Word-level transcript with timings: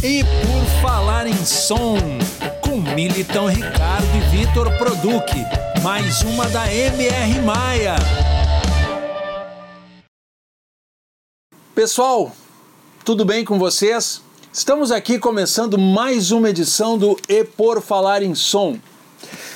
E 0.00 0.22
por 0.22 0.80
falar 0.80 1.26
em 1.26 1.44
som, 1.44 1.96
com 2.62 2.80
Militão 2.94 3.46
Ricardo 3.46 4.06
e 4.16 4.36
Vitor 4.36 4.70
Produc, 4.78 5.26
mais 5.82 6.22
uma 6.22 6.48
da 6.48 6.72
MR 6.72 7.40
Maia. 7.40 7.96
Pessoal, 11.74 12.30
tudo 13.04 13.24
bem 13.24 13.44
com 13.44 13.58
vocês? 13.58 14.22
Estamos 14.52 14.92
aqui 14.92 15.18
começando 15.18 15.76
mais 15.76 16.30
uma 16.30 16.48
edição 16.50 16.96
do 16.96 17.18
E 17.28 17.42
Por 17.42 17.82
Falar 17.82 18.22
em 18.22 18.36
Som. 18.36 18.78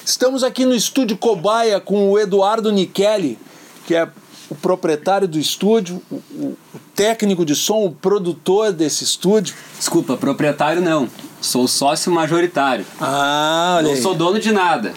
Estamos 0.05 0.43
aqui 0.43 0.67
no 0.67 0.75
estúdio 0.75 1.17
Cobaia 1.17 1.79
com 1.79 2.11
o 2.11 2.19
Eduardo 2.19 2.73
Nichelli, 2.73 3.39
que 3.87 3.95
é 3.95 4.11
o 4.53 4.55
proprietário 4.55 5.27
do 5.27 5.39
estúdio, 5.39 6.03
o, 6.11 6.17
o, 6.17 6.57
técnico 6.95 7.43
de 7.43 7.57
som, 7.57 7.87
o 7.87 7.91
produtor 7.91 8.71
desse 8.71 9.03
estúdio. 9.03 9.55
Desculpa, 9.79 10.15
proprietário 10.15 10.83
não. 10.83 11.09
Sou 11.41 11.67
sócio 11.67 12.13
majoritário. 12.13 12.85
Ah, 13.01 13.77
olha 13.79 13.89
Não 13.89 13.95
aí. 13.95 14.03
sou 14.03 14.15
dono 14.15 14.39
de 14.39 14.53
nada. 14.53 14.93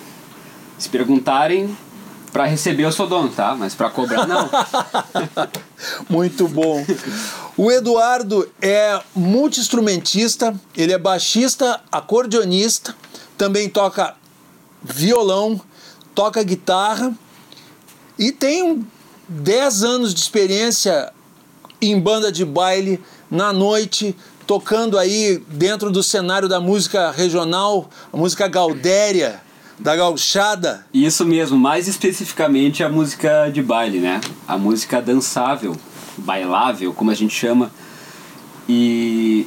Se 0.77 0.89
perguntarem, 0.89 1.75
para 2.33 2.43
receber 2.43 2.83
eu 2.83 2.91
sou 2.91 3.07
dono, 3.07 3.29
tá? 3.29 3.55
Mas 3.55 3.73
para 3.73 3.89
cobrar 3.89 4.27
não. 4.27 4.49
Muito 6.09 6.49
bom. 6.49 6.85
O 7.55 7.71
Eduardo 7.71 8.47
é 8.61 9.01
multi-instrumentista, 9.15 10.53
ele 10.75 10.91
é 10.91 10.97
baixista, 10.97 11.79
acordeonista, 11.89 12.93
também 13.37 13.69
toca 13.69 14.15
violão, 14.83 15.61
toca 16.13 16.43
guitarra 16.43 17.13
e 18.19 18.33
tem 18.33 18.61
um 18.63 18.83
10 19.27 19.83
anos 19.83 20.13
de 20.13 20.19
experiência 20.19 21.11
em 21.81 21.99
banda 21.99 22.31
de 22.31 22.45
baile, 22.45 23.01
na 23.29 23.51
noite, 23.51 24.15
tocando 24.47 24.97
aí 24.97 25.41
dentro 25.47 25.91
do 25.91 26.01
cenário 26.01 26.47
da 26.47 26.59
música 26.59 27.11
regional, 27.11 27.89
a 28.11 28.17
música 28.17 28.47
gaudéria, 28.47 29.41
da 29.77 29.95
gauchada. 29.95 30.85
Isso 30.93 31.25
mesmo, 31.25 31.57
mais 31.57 31.87
especificamente 31.87 32.83
a 32.83 32.89
música 32.89 33.49
de 33.49 33.61
baile, 33.61 33.99
né? 33.99 34.21
A 34.47 34.57
música 34.57 35.01
dançável, 35.01 35.75
bailável, 36.17 36.93
como 36.93 37.11
a 37.11 37.13
gente 37.13 37.33
chama. 37.33 37.71
E 38.69 39.45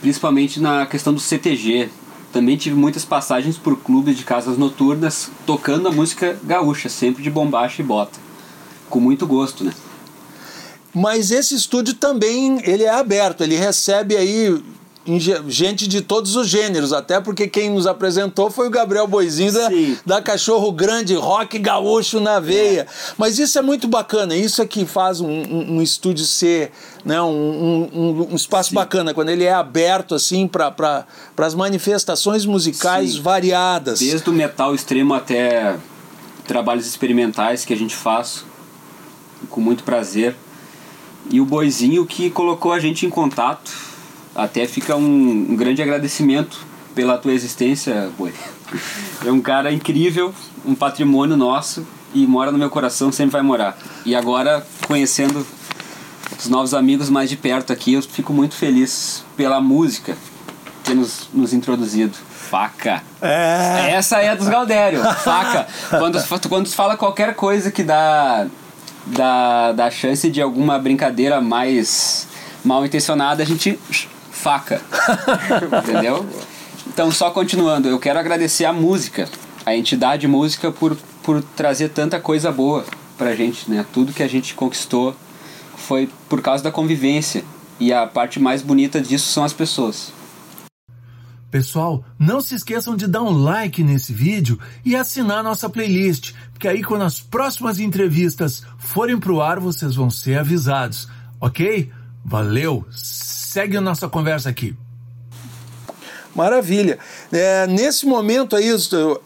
principalmente 0.00 0.60
na 0.60 0.86
questão 0.86 1.12
do 1.12 1.20
CTG. 1.20 1.88
Também 2.32 2.56
tive 2.56 2.76
muitas 2.76 3.04
passagens 3.04 3.58
por 3.58 3.76
clubes 3.76 4.16
de 4.16 4.24
casas 4.24 4.56
noturnas 4.56 5.30
tocando 5.44 5.88
a 5.88 5.90
música 5.90 6.38
gaúcha, 6.44 6.88
sempre 6.88 7.24
de 7.24 7.30
bombacha 7.30 7.82
e 7.82 7.84
bota. 7.84 8.19
Com 8.90 9.00
muito 9.00 9.26
gosto, 9.26 9.64
né? 9.64 9.72
Mas 10.92 11.30
esse 11.30 11.54
estúdio 11.54 11.94
também 11.94 12.60
ele 12.64 12.82
é 12.82 12.90
aberto, 12.90 13.42
ele 13.42 13.54
recebe 13.56 14.16
aí 14.16 14.60
gente 15.48 15.86
de 15.88 16.02
todos 16.02 16.36
os 16.36 16.46
gêneros, 16.46 16.92
até 16.92 17.20
porque 17.20 17.48
quem 17.48 17.70
nos 17.70 17.86
apresentou 17.86 18.50
foi 18.50 18.66
o 18.66 18.70
Gabriel 18.70 19.06
Boizinho 19.06 19.52
da, 19.52 19.68
Sim. 19.68 19.96
da 20.04 20.20
Cachorro 20.20 20.70
Grande, 20.72 21.14
rock 21.14 21.58
gaúcho 21.58 22.20
na 22.20 22.38
veia. 22.38 22.86
Mas 23.16 23.38
isso 23.38 23.58
é 23.58 23.62
muito 23.62 23.88
bacana, 23.88 24.36
isso 24.36 24.60
é 24.60 24.66
que 24.66 24.84
faz 24.84 25.20
um, 25.20 25.28
um- 25.28 25.76
um 25.76 25.82
estúdio 25.82 26.24
ser 26.26 26.70
né, 27.04 27.20
um, 27.22 28.26
um- 28.30 28.36
espaço 28.36 28.74
bacana, 28.74 29.14
quando 29.14 29.30
ele 29.30 29.44
é 29.44 29.52
aberto 29.52 30.14
assim 30.14 30.46
para 30.46 30.70
pra, 30.70 31.06
as 31.38 31.54
manifestações 31.54 32.44
musicais 32.44 33.12
Sim. 33.12 33.22
variadas. 33.22 34.00
Desde 34.00 34.28
o 34.28 34.32
metal 34.32 34.74
extremo 34.74 35.14
até 35.14 35.76
trabalhos 36.46 36.86
experimentais 36.86 37.64
que 37.64 37.72
a 37.72 37.76
gente 37.76 37.96
faz 37.96 38.44
com 39.48 39.60
muito 39.60 39.84
prazer. 39.84 40.36
E 41.30 41.40
o 41.40 41.44
Boizinho 41.44 42.04
que 42.06 42.30
colocou 42.30 42.72
a 42.72 42.80
gente 42.80 43.06
em 43.06 43.10
contato. 43.10 43.70
Até 44.34 44.66
fica 44.66 44.96
um, 44.96 45.50
um 45.50 45.56
grande 45.56 45.82
agradecimento 45.82 46.58
pela 46.94 47.18
tua 47.18 47.32
existência, 47.32 48.10
Boi. 48.16 48.32
É 49.26 49.30
um 49.30 49.40
cara 49.40 49.70
incrível, 49.72 50.32
um 50.64 50.74
patrimônio 50.74 51.36
nosso 51.36 51.86
e 52.14 52.26
mora 52.26 52.50
no 52.50 52.56
meu 52.56 52.70
coração, 52.70 53.12
sempre 53.12 53.32
vai 53.32 53.42
morar. 53.42 53.76
E 54.04 54.14
agora, 54.14 54.66
conhecendo 54.86 55.46
os 56.38 56.48
novos 56.48 56.72
amigos 56.72 57.10
mais 57.10 57.28
de 57.28 57.36
perto 57.36 57.72
aqui, 57.72 57.94
eu 57.94 58.02
fico 58.02 58.32
muito 58.32 58.54
feliz 58.54 59.24
pela 59.36 59.60
música 59.60 60.16
ter 60.84 60.94
nos, 60.94 61.28
nos 61.32 61.52
introduzido. 61.52 62.16
Faca. 62.50 63.02
É. 63.22 63.92
Essa 63.92 64.20
é 64.20 64.30
a 64.30 64.34
dos 64.34 64.48
Galdério, 64.48 65.02
faca. 65.22 65.66
Quando, 65.90 66.48
quando 66.48 66.68
fala 66.68 66.96
qualquer 66.96 67.34
coisa 67.34 67.70
que 67.70 67.82
dá, 67.82 68.46
dá, 69.06 69.72
dá 69.72 69.90
chance 69.90 70.30
de 70.30 70.40
alguma 70.40 70.78
brincadeira 70.78 71.40
mais 71.40 72.28
mal 72.64 72.84
intencionada, 72.84 73.42
a 73.42 73.46
gente. 73.46 73.78
faca. 74.30 74.80
Entendeu? 75.84 76.26
Então, 76.86 77.10
só 77.12 77.30
continuando, 77.30 77.88
eu 77.88 77.98
quero 77.98 78.18
agradecer 78.18 78.64
a 78.64 78.72
música, 78.72 79.28
a 79.64 79.74
entidade 79.74 80.26
música, 80.26 80.72
por, 80.72 80.96
por 81.22 81.42
trazer 81.42 81.90
tanta 81.90 82.18
coisa 82.18 82.50
boa 82.50 82.84
pra 83.16 83.34
gente, 83.34 83.70
né? 83.70 83.84
Tudo 83.92 84.12
que 84.12 84.22
a 84.22 84.28
gente 84.28 84.54
conquistou 84.54 85.14
foi 85.76 86.08
por 86.28 86.40
causa 86.40 86.64
da 86.64 86.70
convivência. 86.70 87.44
E 87.78 87.92
a 87.92 88.06
parte 88.06 88.38
mais 88.38 88.60
bonita 88.60 89.00
disso 89.00 89.32
são 89.32 89.42
as 89.42 89.52
pessoas. 89.52 90.12
Pessoal, 91.50 92.04
não 92.16 92.40
se 92.40 92.54
esqueçam 92.54 92.94
de 92.94 93.08
dar 93.08 93.22
um 93.22 93.30
like 93.30 93.82
nesse 93.82 94.12
vídeo 94.12 94.58
e 94.84 94.94
assinar 94.94 95.42
nossa 95.42 95.68
playlist, 95.68 96.32
porque 96.52 96.68
aí 96.68 96.84
quando 96.84 97.02
as 97.02 97.18
próximas 97.18 97.80
entrevistas 97.80 98.62
forem 98.80 99.18
pro 99.18 99.40
ar, 99.40 99.60
vocês 99.60 99.94
vão 99.94 100.10
ser 100.10 100.38
avisados, 100.38 101.06
ok? 101.40 101.90
Valeu! 102.24 102.84
Segue 102.90 103.76
a 103.76 103.80
nossa 103.80 104.08
conversa 104.08 104.48
aqui. 104.48 104.76
Maravilha. 106.34 106.98
É, 107.32 107.66
nesse 107.66 108.06
momento 108.06 108.54
aí, 108.54 108.68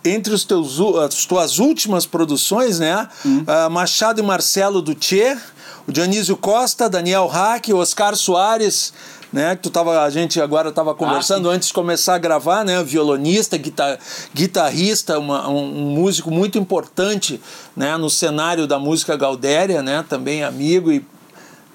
entre 0.04 0.32
os 0.32 0.44
teus, 0.44 0.78
as 1.04 1.26
tuas 1.26 1.58
últimas 1.58 2.06
produções, 2.06 2.78
né? 2.78 3.08
Ah, 3.46 3.68
Machado 3.68 4.20
e 4.20 4.22
Marcelo 4.22 4.80
do 4.80 4.94
Tchê, 4.94 5.36
o 5.86 5.92
Dionísio 5.92 6.36
Costa, 6.36 6.88
Daniel 6.88 7.26
Hack, 7.26 7.68
Oscar 7.74 8.16
Soares, 8.16 8.92
né? 9.34 9.56
Que 9.56 9.62
tu 9.62 9.70
tava, 9.70 10.00
a 10.02 10.10
gente 10.10 10.40
agora 10.40 10.68
estava 10.68 10.94
conversando 10.94 11.50
antes 11.50 11.66
de 11.68 11.74
começar 11.74 12.14
a 12.14 12.18
gravar, 12.18 12.64
né? 12.64 12.80
Violonista, 12.84 13.56
guitar, 13.58 13.98
guitarrista, 14.32 15.18
uma- 15.18 15.48
um, 15.50 15.64
um 15.64 15.90
músico 15.90 16.30
muito 16.30 16.56
importante, 16.56 17.40
né? 17.76 17.96
No 17.96 18.08
cenário 18.08 18.64
da 18.68 18.78
música 18.78 19.16
gaudéria, 19.16 19.82
né? 19.82 20.04
Também 20.08 20.44
amigo 20.44 20.92
e 20.92 21.04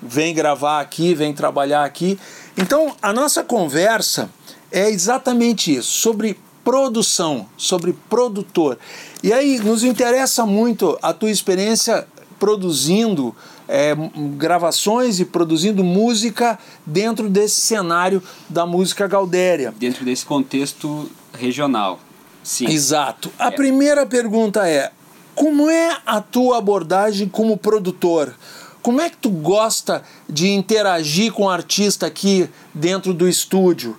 vem 0.02 0.34
gravar 0.34 0.80
aqui, 0.80 1.14
vem 1.14 1.34
trabalhar 1.34 1.84
aqui. 1.84 2.18
Então, 2.58 2.96
a 3.02 3.12
nossa 3.12 3.44
conversa 3.44 4.30
é 4.72 4.90
exatamente 4.90 5.76
isso, 5.76 5.92
sobre 5.92 6.40
produção, 6.64 7.46
sobre 7.58 7.92
produtor. 8.10 8.78
E 9.22 9.34
aí 9.34 9.60
nos 9.60 9.84
interessa 9.84 10.46
muito 10.46 10.98
a 11.02 11.12
tua 11.12 11.30
experiência 11.30 12.08
produzindo 12.40 13.36
é, 13.70 13.96
gravações 14.36 15.20
e 15.20 15.26
produzindo 15.26 15.84
música 15.84 16.58
dentro 16.84 17.30
desse 17.30 17.62
cenário 17.62 18.22
da 18.50 18.66
música 18.66 19.08
gaudéria. 19.08 19.72
Dentro 19.78 20.04
desse 20.04 20.26
contexto 20.26 21.10
regional. 21.38 22.00
Sim. 22.44 22.66
Exato. 22.68 23.32
A 23.38 23.52
primeira 23.52 24.08
pergunta 24.08 24.68
é: 24.68 24.92
como 25.36 25.70
é 25.70 25.96
a 26.04 26.20
tua 26.20 26.58
abordagem 26.58 27.30
como 27.30 27.56
produtor? 27.56 28.34
Como 28.82 29.00
é 29.02 29.10
que 29.10 29.18
tu 29.18 29.30
gosta 29.30 30.02
de 30.28 30.50
interagir 30.50 31.32
com 31.32 31.44
o 31.44 31.50
artista 31.50 32.08
aqui 32.08 32.50
dentro 32.74 33.14
do 33.14 33.28
estúdio? 33.28 33.96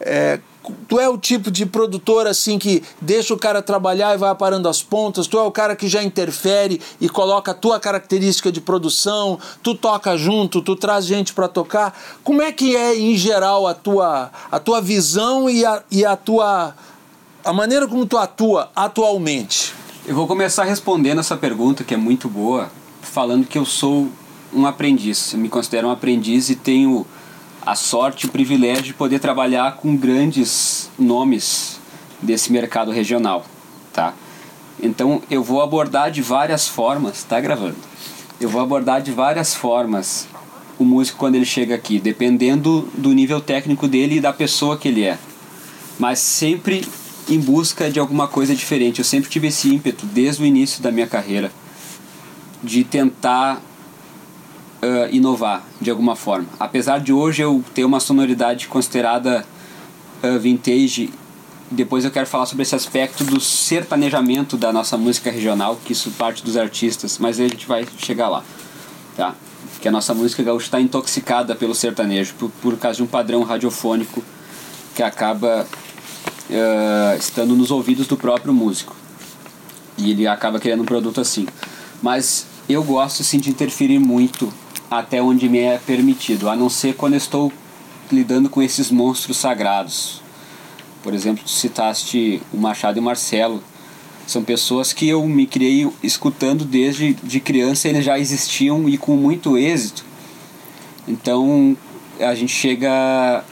É, 0.00 0.38
tu 0.88 0.98
é 0.98 1.08
o 1.08 1.18
tipo 1.18 1.50
de 1.50 1.66
produtor 1.66 2.26
assim 2.26 2.58
que 2.58 2.82
deixa 3.00 3.34
o 3.34 3.38
cara 3.38 3.60
trabalhar 3.60 4.14
e 4.14 4.18
vai 4.18 4.30
aparando 4.30 4.68
as 4.68 4.82
pontas? 4.82 5.26
Tu 5.26 5.38
é 5.38 5.42
o 5.42 5.50
cara 5.50 5.76
que 5.76 5.88
já 5.88 6.02
interfere 6.02 6.80
e 7.00 7.08
coloca 7.08 7.50
a 7.50 7.54
tua 7.54 7.78
característica 7.80 8.50
de 8.50 8.60
produção? 8.60 9.38
Tu 9.62 9.74
toca 9.74 10.16
junto? 10.16 10.62
Tu 10.62 10.76
traz 10.76 11.06
gente 11.06 11.32
para 11.32 11.48
tocar? 11.48 11.98
Como 12.22 12.42
é 12.42 12.52
que 12.52 12.76
é 12.76 12.96
em 12.96 13.16
geral 13.16 13.66
a 13.66 13.74
tua, 13.74 14.30
a 14.50 14.58
tua 14.58 14.80
visão 14.80 15.48
e 15.48 15.64
a, 15.64 15.82
e 15.90 16.04
a 16.04 16.16
tua 16.16 16.74
a 17.44 17.52
maneira 17.52 17.86
como 17.86 18.06
tu 18.06 18.16
atua 18.16 18.70
atualmente. 18.74 19.74
Eu 20.06 20.14
vou 20.14 20.26
começar 20.26 20.64
respondendo 20.64 21.18
essa 21.18 21.36
pergunta 21.36 21.84
que 21.84 21.92
é 21.92 21.96
muito 21.96 22.28
boa, 22.28 22.70
falando 23.02 23.46
que 23.46 23.58
eu 23.58 23.66
sou 23.66 24.08
um 24.52 24.66
aprendiz. 24.66 25.34
Eu 25.34 25.38
me 25.38 25.48
considero 25.48 25.88
um 25.88 25.90
aprendiz 25.90 26.48
e 26.48 26.56
tenho 26.56 27.06
a 27.64 27.74
sorte 27.74 28.24
e 28.24 28.28
o 28.28 28.32
privilégio 28.32 28.84
de 28.84 28.94
poder 28.94 29.18
trabalhar 29.18 29.76
com 29.76 29.96
grandes 29.96 30.90
nomes 30.98 31.80
desse 32.20 32.52
mercado 32.52 32.90
regional, 32.90 33.44
tá? 33.92 34.14
Então 34.82 35.22
eu 35.30 35.42
vou 35.42 35.62
abordar 35.62 36.10
de 36.10 36.20
várias 36.20 36.68
formas, 36.68 37.22
tá 37.22 37.40
gravando? 37.40 37.76
Eu 38.40 38.48
vou 38.48 38.60
abordar 38.60 39.00
de 39.00 39.12
várias 39.12 39.54
formas 39.54 40.26
o 40.78 40.84
músico 40.84 41.18
quando 41.18 41.36
ele 41.36 41.44
chega 41.44 41.74
aqui, 41.74 41.98
dependendo 41.98 42.88
do 42.94 43.12
nível 43.12 43.40
técnico 43.40 43.86
dele 43.86 44.16
e 44.16 44.20
da 44.20 44.32
pessoa 44.32 44.76
que 44.76 44.88
ele 44.88 45.04
é. 45.04 45.16
Mas 45.98 46.18
sempre 46.18 46.86
em 47.28 47.38
busca 47.38 47.90
de 47.90 47.98
alguma 48.00 48.26
coisa 48.26 48.54
diferente. 48.54 48.98
Eu 48.98 49.04
sempre 49.04 49.30
tive 49.30 49.48
esse 49.48 49.72
ímpeto 49.72 50.04
desde 50.06 50.42
o 50.42 50.46
início 50.46 50.82
da 50.82 50.90
minha 50.90 51.06
carreira 51.06 51.50
de 52.62 52.82
tentar 52.82 53.60
uh, 54.84 55.14
inovar 55.14 55.64
de 55.80 55.90
alguma 55.90 56.14
forma. 56.14 56.48
Apesar 56.60 56.98
de 57.00 57.12
hoje 57.12 57.42
eu 57.42 57.64
ter 57.74 57.84
uma 57.84 58.00
sonoridade 58.00 58.68
considerada 58.68 59.44
uh, 60.22 60.38
vintage. 60.38 61.10
Depois 61.70 62.04
eu 62.04 62.10
quero 62.10 62.26
falar 62.26 62.46
sobre 62.46 62.62
esse 62.62 62.74
aspecto 62.74 63.24
do 63.24 63.40
sertanejamento 63.40 64.56
da 64.56 64.72
nossa 64.72 64.96
música 64.98 65.30
regional, 65.30 65.78
que 65.82 65.92
isso 65.92 66.10
parte 66.12 66.44
dos 66.44 66.56
artistas, 66.56 67.18
mas 67.18 67.40
a 67.40 67.48
gente 67.48 67.66
vai 67.66 67.86
chegar 67.96 68.28
lá, 68.28 68.44
tá? 69.16 69.34
Que 69.80 69.88
a 69.88 69.90
nossa 69.90 70.14
música 70.14 70.42
gaúcha 70.42 70.66
está 70.66 70.80
intoxicada 70.80 71.54
pelo 71.54 71.74
sertanejo, 71.74 72.34
por, 72.34 72.50
por 72.62 72.76
causa 72.76 72.98
de 72.98 73.02
um 73.02 73.06
padrão 73.06 73.42
radiofônico 73.42 74.22
que 74.94 75.02
acaba 75.02 75.66
uh, 76.50 77.18
estando 77.18 77.56
nos 77.56 77.70
ouvidos 77.70 78.06
do 78.06 78.16
próprio 78.16 78.52
músico. 78.52 78.94
E 79.96 80.10
ele 80.10 80.26
acaba 80.26 80.60
criando 80.60 80.82
um 80.82 80.86
produto 80.86 81.20
assim. 81.20 81.46
Mas 82.02 82.46
eu 82.68 82.82
gosto 82.84 83.24
sim 83.24 83.38
de 83.38 83.50
interferir 83.50 83.98
muito 83.98 84.52
até 84.98 85.22
onde 85.22 85.48
me 85.48 85.58
é 85.58 85.78
permitido, 85.78 86.48
a 86.48 86.56
não 86.56 86.68
ser 86.68 86.94
quando 86.94 87.14
estou 87.14 87.52
lidando 88.10 88.48
com 88.48 88.62
esses 88.62 88.90
monstros 88.90 89.36
sagrados. 89.36 90.22
Por 91.02 91.12
exemplo, 91.12 91.46
citaste 91.48 92.40
o 92.52 92.56
Machado 92.56 92.98
e 92.98 93.00
o 93.00 93.02
Marcelo. 93.02 93.62
São 94.26 94.42
pessoas 94.42 94.92
que 94.92 95.08
eu 95.08 95.26
me 95.26 95.46
criei 95.46 95.90
escutando 96.02 96.64
desde 96.64 97.12
de 97.14 97.40
criança, 97.40 97.88
eles 97.88 98.04
já 98.04 98.18
existiam 98.18 98.88
e 98.88 98.96
com 98.96 99.16
muito 99.16 99.58
êxito. 99.58 100.04
Então 101.06 101.76
a 102.18 102.34
gente 102.34 102.52
chega 102.52 103.44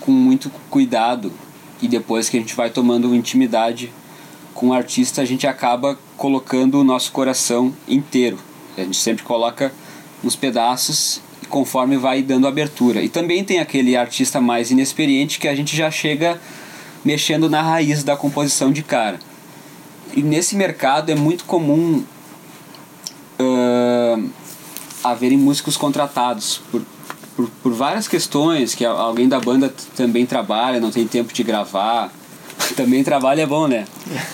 com 0.00 0.12
muito 0.12 0.50
cuidado 0.70 1.32
e 1.80 1.88
depois 1.88 2.28
que 2.28 2.36
a 2.36 2.40
gente 2.40 2.54
vai 2.54 2.70
tomando 2.70 3.14
intimidade 3.14 3.92
com 4.54 4.68
o 4.68 4.72
artista, 4.72 5.22
a 5.22 5.24
gente 5.24 5.46
acaba 5.46 5.98
colocando 6.16 6.78
o 6.78 6.84
nosso 6.84 7.10
coração 7.10 7.74
inteiro. 7.88 8.38
A 8.76 8.82
gente 8.82 8.96
sempre 8.96 9.24
coloca 9.24 9.72
uns 10.22 10.36
pedaços 10.36 11.20
conforme 11.48 11.96
vai 11.96 12.22
dando 12.22 12.46
abertura. 12.46 13.02
E 13.02 13.08
também 13.08 13.44
tem 13.44 13.58
aquele 13.58 13.96
artista 13.96 14.40
mais 14.40 14.70
inexperiente 14.70 15.38
que 15.38 15.46
a 15.46 15.54
gente 15.54 15.76
já 15.76 15.90
chega 15.90 16.40
mexendo 17.04 17.50
na 17.50 17.60
raiz 17.60 18.02
da 18.02 18.16
composição 18.16 18.72
de 18.72 18.82
cara. 18.82 19.18
E 20.14 20.22
nesse 20.22 20.56
mercado 20.56 21.10
é 21.10 21.14
muito 21.14 21.44
comum 21.44 22.04
uh, 23.40 24.30
haverem 25.02 25.36
músicos 25.36 25.76
contratados 25.76 26.60
por, 26.70 26.82
por, 27.36 27.50
por 27.62 27.72
várias 27.72 28.06
questões, 28.06 28.74
que 28.74 28.84
alguém 28.84 29.28
da 29.28 29.40
banda 29.40 29.72
também 29.96 30.24
trabalha, 30.24 30.80
não 30.80 30.90
tem 30.90 31.06
tempo 31.06 31.32
de 31.32 31.42
gravar. 31.42 32.10
Também 32.76 33.02
trabalha 33.02 33.42
é 33.42 33.46
bom, 33.46 33.66
né? 33.66 33.86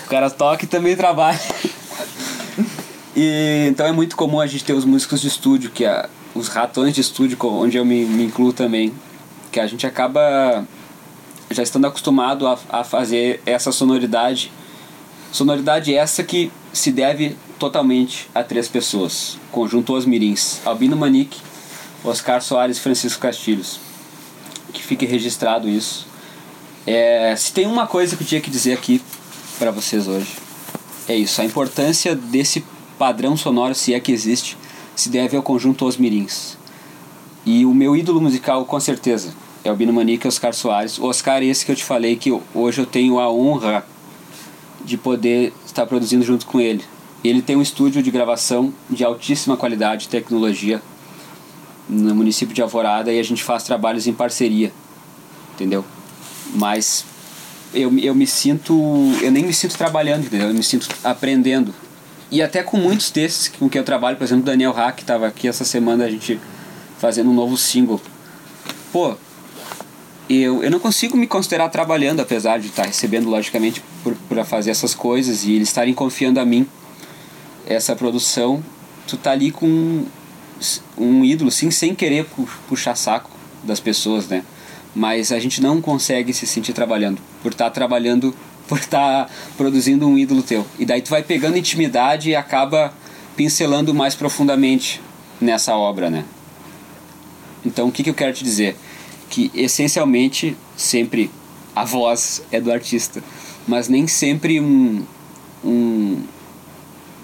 O 0.05 0.09
cara 0.09 0.29
toca 0.29 0.63
e 0.63 0.67
também 0.67 0.95
trabalha. 0.95 1.39
E, 3.21 3.67
então 3.67 3.85
é 3.85 3.91
muito 3.91 4.15
comum 4.15 4.39
a 4.39 4.47
gente 4.47 4.63
ter 4.63 4.71
os 4.71 4.85
músicos 4.85 5.19
de 5.19 5.27
estúdio, 5.27 5.69
que 5.69 5.83
é 5.83 6.07
os 6.33 6.47
ratões 6.47 6.95
de 6.95 7.01
estúdio, 7.01 7.37
onde 7.41 7.75
eu 7.75 7.83
me, 7.83 8.05
me 8.05 8.23
incluo 8.23 8.53
também, 8.53 8.93
que 9.51 9.59
a 9.59 9.67
gente 9.67 9.85
acaba 9.85 10.65
já 11.51 11.61
estando 11.61 11.83
acostumado 11.83 12.47
a, 12.47 12.57
a 12.69 12.81
fazer 12.81 13.41
essa 13.45 13.73
sonoridade. 13.73 14.49
Sonoridade 15.33 15.93
essa 15.93 16.23
que 16.23 16.49
se 16.71 16.93
deve 16.93 17.35
totalmente 17.59 18.29
a 18.33 18.41
três 18.41 18.69
pessoas. 18.69 19.37
Conjunto 19.51 19.93
Os 19.93 20.05
Mirins, 20.05 20.61
Albino 20.63 20.95
Manique, 20.95 21.41
Oscar 22.05 22.41
Soares 22.41 22.77
e 22.77 22.79
Francisco 22.79 23.19
Castilhos. 23.19 23.81
Que 24.71 24.81
fique 24.81 25.05
registrado 25.05 25.67
isso. 25.67 26.07
É, 26.87 27.35
se 27.35 27.51
tem 27.51 27.67
uma 27.67 27.85
coisa 27.85 28.15
que 28.15 28.23
eu 28.23 28.27
tinha 28.27 28.39
que 28.39 28.49
dizer 28.49 28.71
aqui 28.71 29.01
para 29.57 29.71
vocês 29.71 30.07
hoje, 30.07 30.37
é 31.05 31.17
isso. 31.17 31.41
A 31.41 31.43
importância 31.43 32.15
desse 32.15 32.63
padrão 32.99 33.37
sonoro, 33.37 33.73
se 33.73 33.93
é 33.93 33.99
que 33.99 34.11
existe, 34.11 34.57
se 34.93 35.09
deve 35.09 35.37
ao 35.37 35.41
conjunto 35.41 35.85
Os 35.85 35.95
Mirins. 35.95 36.57
E 37.45 37.65
o 37.65 37.73
meu 37.73 37.95
ídolo 37.95 38.19
musical, 38.19 38.65
com 38.65 38.79
certeza, 38.79 39.33
é 39.63 39.71
o 39.71 39.75
Bino 39.75 39.93
Manique 39.93 40.27
e 40.27 40.27
Oscar 40.27 40.53
Soares. 40.53 40.99
O 40.99 41.05
Oscar 41.05 41.41
é 41.41 41.45
esse 41.45 41.65
que 41.65 41.71
eu 41.71 41.75
te 41.75 41.85
falei 41.85 42.17
que 42.17 42.37
hoje 42.53 42.81
eu 42.81 42.85
tenho 42.85 43.17
a 43.17 43.31
honra 43.31 43.85
de 44.83 44.97
poder 44.97 45.53
estar 45.65 45.85
produzindo 45.85 46.25
junto 46.25 46.45
com 46.45 46.59
ele. 46.59 46.83
Ele 47.23 47.41
tem 47.41 47.55
um 47.55 47.61
estúdio 47.61 48.03
de 48.03 48.11
gravação 48.11 48.73
de 48.89 49.03
altíssima 49.03 49.55
qualidade 49.55 50.09
tecnologia 50.09 50.81
no 51.87 52.13
município 52.13 52.53
de 52.53 52.61
Alvorada 52.61 53.11
e 53.11 53.19
a 53.19 53.23
gente 53.23 53.43
faz 53.43 53.63
trabalhos 53.63 54.07
em 54.07 54.13
parceria, 54.13 54.73
entendeu? 55.55 55.85
Mas 56.53 57.05
eu, 57.73 57.97
eu 57.97 58.13
me 58.13 58.27
sinto, 58.27 58.73
eu 59.21 59.31
nem 59.31 59.45
me 59.45 59.53
sinto 59.53 59.77
trabalhando, 59.77 60.25
entendeu? 60.25 60.49
Eu 60.49 60.53
me 60.53 60.63
sinto 60.63 60.87
aprendendo 61.03 61.73
e 62.31 62.41
até 62.41 62.61
com 62.61 62.77
muitos 62.77 63.09
desses 63.11 63.47
com 63.47 63.69
que 63.69 63.77
eu 63.77 63.83
trabalho, 63.83 64.17
por 64.17 64.23
exemplo, 64.23 64.43
Daniel 64.43 64.71
Hack 64.71 64.99
estava 65.01 65.27
aqui 65.27 65.47
essa 65.47 65.65
semana 65.65 66.05
a 66.05 66.09
gente 66.09 66.39
fazendo 66.99 67.29
um 67.29 67.33
novo 67.33 67.57
single. 67.57 67.99
Pô, 68.91 69.15
eu, 70.29 70.63
eu 70.63 70.69
não 70.69 70.79
consigo 70.79 71.17
me 71.17 71.25
considerar 71.25 71.69
trabalhando, 71.69 72.19
apesar 72.19 72.59
de 72.59 72.67
estar 72.67 72.85
recebendo, 72.85 73.27
logicamente, 73.29 73.81
por 74.03 74.45
fazer 74.45 74.69
essas 74.69 74.93
coisas 74.93 75.43
e 75.43 75.53
eles 75.53 75.69
estarem 75.69 75.93
confiando 75.93 76.39
a 76.39 76.45
mim 76.45 76.67
essa 77.65 77.95
produção. 77.95 78.63
Tu 79.07 79.17
tá 79.17 79.31
ali 79.31 79.49
com 79.49 80.05
um 80.95 81.25
ídolo, 81.25 81.49
sim, 81.49 81.71
sem 81.71 81.95
querer 81.95 82.27
puxar 82.67 82.93
saco 82.95 83.31
das 83.63 83.79
pessoas, 83.79 84.27
né? 84.27 84.43
Mas 84.93 85.31
a 85.31 85.39
gente 85.39 85.61
não 85.61 85.81
consegue 85.81 86.31
se 86.31 86.45
sentir 86.45 86.73
trabalhando, 86.73 87.19
por 87.41 87.51
estar 87.51 87.71
trabalhando 87.71 88.35
por 88.69 88.77
estar 88.77 89.25
tá 89.25 89.31
produzindo 89.57 90.07
um 90.07 90.17
ídolo 90.17 90.43
teu. 90.43 90.65
E 90.77 90.85
daí 90.85 91.01
tu 91.01 91.09
vai 91.09 91.23
pegando 91.23 91.57
intimidade 91.57 92.29
e 92.29 92.35
acaba 92.35 92.93
pincelando 93.35 93.93
mais 93.93 94.13
profundamente 94.13 95.01
nessa 95.41 95.75
obra, 95.75 96.09
né? 96.09 96.23
Então 97.65 97.87
o 97.87 97.91
que, 97.91 98.03
que 98.03 98.11
eu 98.11 98.13
quero 98.13 98.31
te 98.31 98.43
dizer? 98.43 98.77
Que 99.27 99.51
essencialmente 99.55 100.55
sempre 100.77 101.31
a 101.75 101.83
voz 101.83 102.43
é 102.51 102.61
do 102.61 102.71
artista, 102.71 103.23
mas 103.67 103.89
nem 103.89 104.07
sempre 104.07 104.59
um, 104.61 105.03
um, 105.63 106.21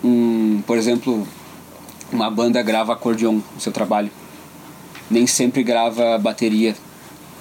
um 0.03 0.63
por 0.65 0.77
exemplo, 0.77 1.27
uma 2.11 2.29
banda 2.31 2.61
grava 2.63 2.93
acordeon 2.93 3.39
no 3.53 3.61
seu 3.61 3.71
trabalho. 3.71 4.09
Nem 5.09 5.27
sempre 5.27 5.61
grava 5.61 6.17
bateria, 6.17 6.75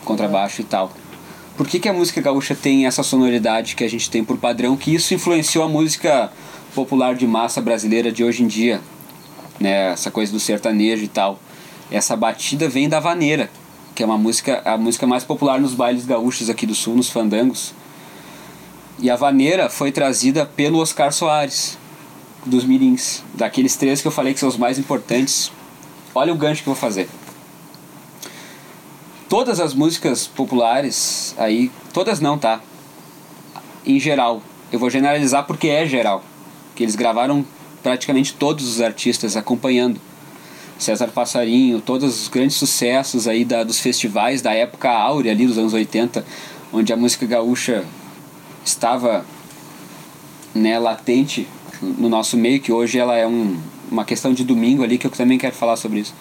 contrabaixo 0.05 0.61
e 0.61 0.65
tal 0.65 0.93
por 1.57 1.69
que, 1.69 1.79
que 1.79 1.89
a 1.89 1.93
música 1.93 2.21
gaúcha 2.21 2.55
tem 2.55 2.87
essa 2.87 3.03
sonoridade 3.03 3.77
que 3.77 3.85
a 3.85 3.89
gente 3.89 4.11
tem 4.11 4.25
por 4.25 4.37
padrão, 4.39 4.77
que 4.77 4.93
isso 4.93 5.15
influenciou 5.15 5.65
a 5.65 5.69
música 5.69 6.33
popular 6.75 7.15
de 7.15 7.27
massa 7.27 7.61
brasileira 7.61 8.11
de 8.11 8.25
hoje 8.25 8.43
em 8.43 8.47
dia, 8.49 8.81
né? 9.61 9.93
Essa 9.93 10.11
coisa 10.11 10.33
do 10.33 10.41
sertanejo 10.41 11.05
e 11.05 11.09
tal. 11.09 11.39
Essa 11.91 12.17
batida 12.17 12.69
vem 12.69 12.89
da 12.89 12.99
vaneira, 12.99 13.49
que 13.95 14.03
é 14.03 14.07
uma 14.07 14.19
música, 14.19 14.63
a 14.65 14.77
música 14.77 15.07
mais 15.07 15.23
popular 15.23 15.61
nos 15.61 15.75
bailes 15.75 16.05
gaúchos 16.05 16.51
aqui 16.51 16.67
do 16.67 16.75
sul, 16.75 16.97
nos 16.97 17.09
fandangos. 17.09 17.73
E 18.99 19.09
a 19.09 19.15
vaneira 19.15 19.69
foi 19.71 19.93
trazida 19.93 20.45
pelo 20.45 20.79
Oscar 20.79 21.13
Soares, 21.13 21.79
dos 22.45 22.65
Mirins, 22.65 23.23
daqueles 23.33 23.77
três 23.77 24.03
que 24.03 24.09
eu 24.09 24.13
falei 24.13 24.35
que 24.35 24.41
são 24.41 24.49
os 24.49 24.57
mais 24.57 24.77
importantes. 24.77 25.53
Olha 26.15 26.33
o 26.33 26.37
gancho 26.37 26.63
que 26.65 26.69
eu 26.69 26.75
vou 26.75 26.81
fazer 26.81 27.09
todas 29.29 29.61
as 29.61 29.75
músicas 29.75 30.27
populares 30.27 31.35
aí, 31.39 31.71
todas 31.93 32.21
não, 32.21 32.39
tá? 32.39 32.61
Em 33.87 33.99
geral, 33.99 34.43
eu 34.73 34.79
vou 34.79 34.91
generalizar 34.91 35.47
porque 35.47 35.69
é 35.69 35.87
geral, 35.87 36.23
que 36.75 36.83
eles 36.83 36.97
gravaram 36.97 37.45
praticamente 37.83 38.35
todos 38.35 38.67
os 38.67 38.81
artistas 38.81 39.37
acompanhando. 39.37 40.01
César 40.79 41.09
Passarinho, 41.09 41.81
todos 41.81 42.23
os 42.23 42.29
grandes 42.29 42.57
sucessos 42.57 43.29
aí 43.29 43.45
da, 43.45 43.63
dos 43.63 43.79
festivais 43.79 44.43
da 44.43 44.53
época 44.53 44.91
áurea 44.91 45.33
ali 45.33 45.47
dos 45.47 45.57
anos 45.57 45.73
80, 45.73 46.25
onde 46.73 46.93
a 46.93 46.97
música 46.97 47.25
gaúcha 47.27 47.85
estava 48.65 49.25
né, 50.55 50.79
latente 50.79 51.47
no 51.81 52.09
nosso 52.09 52.37
meio, 52.37 52.61
que 52.61 52.73
hoje 52.73 52.99
ela 52.99 53.17
é 53.17 53.27
um, 53.27 53.57
uma 53.91 54.05
questão 54.05 54.33
de 54.33 54.43
domingo 54.43 54.83
ali, 54.83 54.99
que 54.99 55.07
eu 55.07 55.11
também 55.11 55.39
quero 55.39 55.55
falar 55.55 55.77
sobre 55.77 56.01
isso 56.01 56.15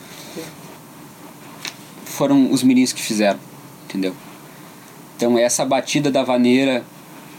foram 2.14 2.52
os 2.52 2.62
mirins 2.62 2.94
que 2.94 3.02
fizeram, 3.02 3.40
entendeu? 3.86 4.14
Então 5.18 5.38
essa 5.38 5.66
batida 5.66 6.12
da 6.12 6.24
vaneira 6.24 6.86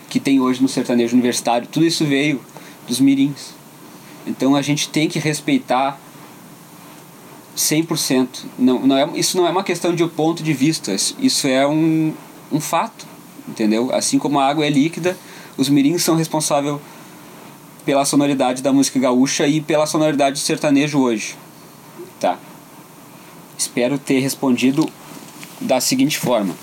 que 0.08 0.18
tem 0.18 0.40
hoje 0.40 0.60
no 0.60 0.68
sertanejo 0.68 1.14
universitário, 1.14 1.66
tudo 1.66 1.86
isso 1.86 2.04
veio 2.04 2.40
dos 2.86 3.00
mirins. 3.00 3.54
Então 4.26 4.56
a 4.56 4.62
gente 4.62 4.88
tem 4.88 5.08
que 5.08 5.18
respeitar 5.18 5.98
100%. 7.56 8.28
Não, 8.58 8.80
não 8.80 8.96
é, 8.96 9.08
isso 9.14 9.36
não 9.36 9.46
é 9.46 9.50
uma 9.50 9.62
questão 9.62 9.94
de 9.94 10.04
ponto 10.08 10.42
de 10.42 10.52
vista, 10.52 10.94
isso 11.18 11.46
é 11.46 11.66
um, 11.66 12.12
um 12.50 12.60
fato, 12.60 13.06
entendeu? 13.48 13.94
Assim 13.94 14.18
como 14.18 14.40
a 14.40 14.46
água 14.46 14.66
é 14.66 14.70
líquida, 14.70 15.16
os 15.56 15.68
mirins 15.68 16.02
são 16.02 16.16
responsáveis 16.16 16.78
pela 17.84 18.04
sonoridade 18.04 18.62
da 18.62 18.72
música 18.72 18.98
gaúcha 18.98 19.46
e 19.46 19.60
pela 19.60 19.86
sonoridade 19.86 20.40
do 20.40 20.44
sertanejo 20.44 20.98
hoje. 20.98 21.36
Tá? 22.18 22.38
Espero 23.58 23.98
ter 23.98 24.20
respondido 24.20 24.88
da 25.60 25.80
seguinte 25.80 26.18
forma: 26.18 26.54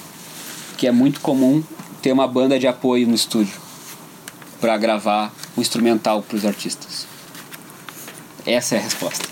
que 0.78 0.88
é 0.88 0.92
muito 0.92 1.22
comum 1.22 1.64
ter 2.02 2.12
uma 2.12 2.28
banda 2.28 2.60
de 2.60 2.68
apoio 2.68 3.08
no 3.08 3.16
estúdio 3.16 3.54
para 4.60 4.78
gravar 4.78 5.34
um 5.58 5.62
instrumental 5.62 6.22
para 6.22 6.38
os 6.38 6.46
artistas. 6.46 7.06
Essa 8.46 8.76
é 8.76 8.80
a 8.80 8.82
resposta. 8.82 9.28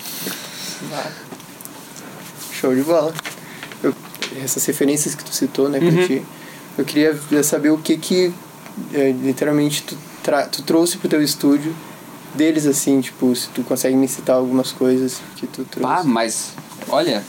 Show 2.53 2.75
de 2.75 2.81
bola. 2.81 3.13
Eu, 3.81 3.95
essas 4.43 4.65
referências 4.65 5.15
que 5.15 5.23
tu 5.23 5.33
citou, 5.33 5.69
né, 5.69 5.79
uhum. 5.79 6.25
Eu 6.77 6.85
queria 6.85 7.43
saber 7.43 7.71
o 7.71 7.77
que 7.77 7.97
que 7.97 8.33
é, 8.93 9.11
literalmente 9.11 9.83
tu, 9.83 9.97
tu 10.51 10.61
trouxe 10.63 10.97
pro 10.97 11.09
teu 11.09 11.21
estúdio 11.21 11.75
deles 12.33 12.65
assim, 12.65 13.01
tipo, 13.01 13.35
se 13.35 13.49
tu 13.49 13.63
consegue 13.63 13.95
me 13.95 14.07
citar 14.07 14.35
algumas 14.35 14.71
coisas 14.71 15.19
que 15.35 15.47
tu 15.47 15.63
trouxe. 15.65 15.91
Ah, 15.91 16.03
mas 16.03 16.53
olha, 16.87 17.23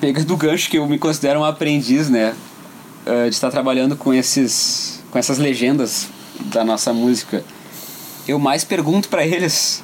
pega 0.00 0.24
do 0.24 0.36
gancho 0.36 0.70
que 0.70 0.78
eu 0.78 0.86
me 0.86 0.98
considero 0.98 1.40
um 1.40 1.44
aprendiz, 1.44 2.08
né? 2.08 2.34
Uh, 3.06 3.28
de 3.28 3.34
estar 3.34 3.50
trabalhando 3.50 3.96
com 3.96 4.12
esses 4.12 5.02
com 5.10 5.18
essas 5.18 5.38
legendas 5.38 6.08
da 6.46 6.64
nossa 6.64 6.92
música. 6.92 7.44
Eu 8.26 8.38
mais 8.38 8.64
pergunto 8.64 9.08
para 9.08 9.24
eles. 9.24 9.82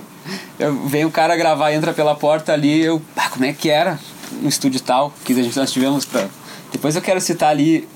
Eu, 0.58 0.86
vem 0.86 1.04
o 1.04 1.10
cara 1.10 1.36
gravar, 1.36 1.72
entra 1.72 1.92
pela 1.92 2.14
porta 2.14 2.52
ali, 2.52 2.80
eu, 2.80 3.02
ah, 3.16 3.28
como 3.30 3.44
é 3.44 3.52
que 3.52 3.68
era 3.68 3.98
no 4.40 4.48
estúdio 4.48 4.80
tal 4.80 5.12
que 5.24 5.32
a 5.32 5.42
gente 5.42 5.56
nós 5.56 5.72
tivemos 5.72 6.04
para 6.04 6.28
depois 6.72 6.96
eu 6.96 7.02
quero 7.02 7.20
citar 7.20 7.50
ali 7.50 7.86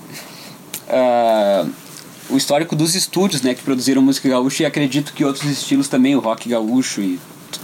uh, 0.87 1.69
o 2.29 2.37
histórico 2.37 2.75
dos 2.75 2.93
estúdios 2.93 3.41
né, 3.41 3.53
que 3.53 3.63
produziram 3.63 4.01
música 4.01 4.29
gaúcha 4.29 4.63
e 4.63 4.65
acredito 4.65 5.13
que 5.13 5.25
outros 5.25 5.49
estilos 5.49 5.87
também, 5.87 6.15
o 6.15 6.19
rock 6.19 6.47
gaúcho 6.47 7.01
e 7.01 7.19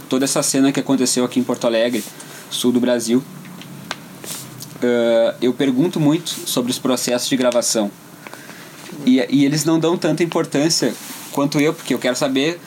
toda 0.08 0.24
essa 0.24 0.42
cena 0.42 0.72
que 0.72 0.80
aconteceu 0.80 1.24
aqui 1.24 1.38
em 1.38 1.44
Porto 1.44 1.66
Alegre, 1.66 2.02
sul 2.50 2.72
do 2.72 2.80
Brasil. 2.80 3.22
Uh, 4.84 5.34
eu 5.40 5.52
pergunto 5.52 5.98
muito 5.98 6.28
sobre 6.28 6.70
os 6.70 6.78
processos 6.78 7.28
de 7.28 7.36
gravação. 7.36 7.90
E, 9.06 9.24
e 9.30 9.44
eles 9.44 9.64
não 9.64 9.78
dão 9.78 9.96
tanta 9.96 10.22
importância 10.22 10.94
quanto 11.32 11.60
eu, 11.60 11.72
porque 11.72 11.94
eu 11.94 11.98
quero 11.98 12.16
saber 12.16 12.60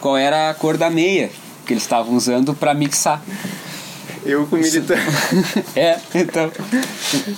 qual 0.00 0.16
era 0.16 0.50
a 0.50 0.54
cor 0.54 0.76
da 0.76 0.90
meia 0.90 1.30
que 1.66 1.72
eles 1.72 1.82
estavam 1.82 2.14
usando 2.14 2.54
para 2.54 2.74
mixar. 2.74 3.22
Eu 4.24 4.46
com 4.46 4.56
militante. 4.56 5.00
é, 5.76 5.98
então. 6.14 6.52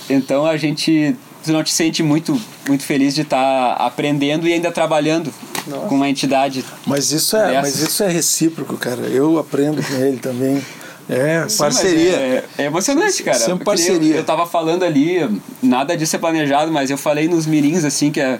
Então 0.09 0.45
a 0.45 0.57
gente. 0.57 1.15
Tu 1.43 1.51
não 1.51 1.61
te 1.61 1.73
sente 1.73 2.01
muito, 2.01 2.39
muito 2.67 2.83
feliz 2.83 3.13
de 3.13 3.21
estar 3.21 3.75
tá 3.75 3.85
aprendendo 3.85 4.47
e 4.47 4.53
ainda 4.53 4.71
trabalhando 4.71 5.33
Nossa. 5.67 5.87
com 5.87 5.95
uma 5.95 6.09
entidade. 6.09 6.63
Mas 6.85 7.11
isso 7.11 7.35
é, 7.35 7.61
mas 7.61 7.79
isso 7.79 8.01
é 8.01 8.07
recíproco, 8.07 8.77
cara. 8.77 9.01
Eu 9.01 9.37
aprendo 9.37 9.83
com 9.83 9.93
ele 9.95 10.17
também. 10.17 10.63
É, 11.09 11.47
Sim, 11.49 11.57
parceria. 11.57 12.15
É, 12.15 12.43
é, 12.57 12.63
emocionante, 12.65 13.23
cara. 13.23 13.37
Sempre 13.37 13.65
parceria. 13.65 14.13
Eu, 14.13 14.17
eu 14.17 14.23
tava 14.23 14.45
falando 14.45 14.83
ali, 14.83 15.41
nada 15.61 15.97
disso 15.97 16.15
é 16.15 16.19
planejado, 16.19 16.71
mas 16.71 16.89
eu 16.89 16.97
falei 16.97 17.27
nos 17.27 17.45
mirins, 17.45 17.83
assim, 17.83 18.11
que 18.11 18.19
é 18.19 18.39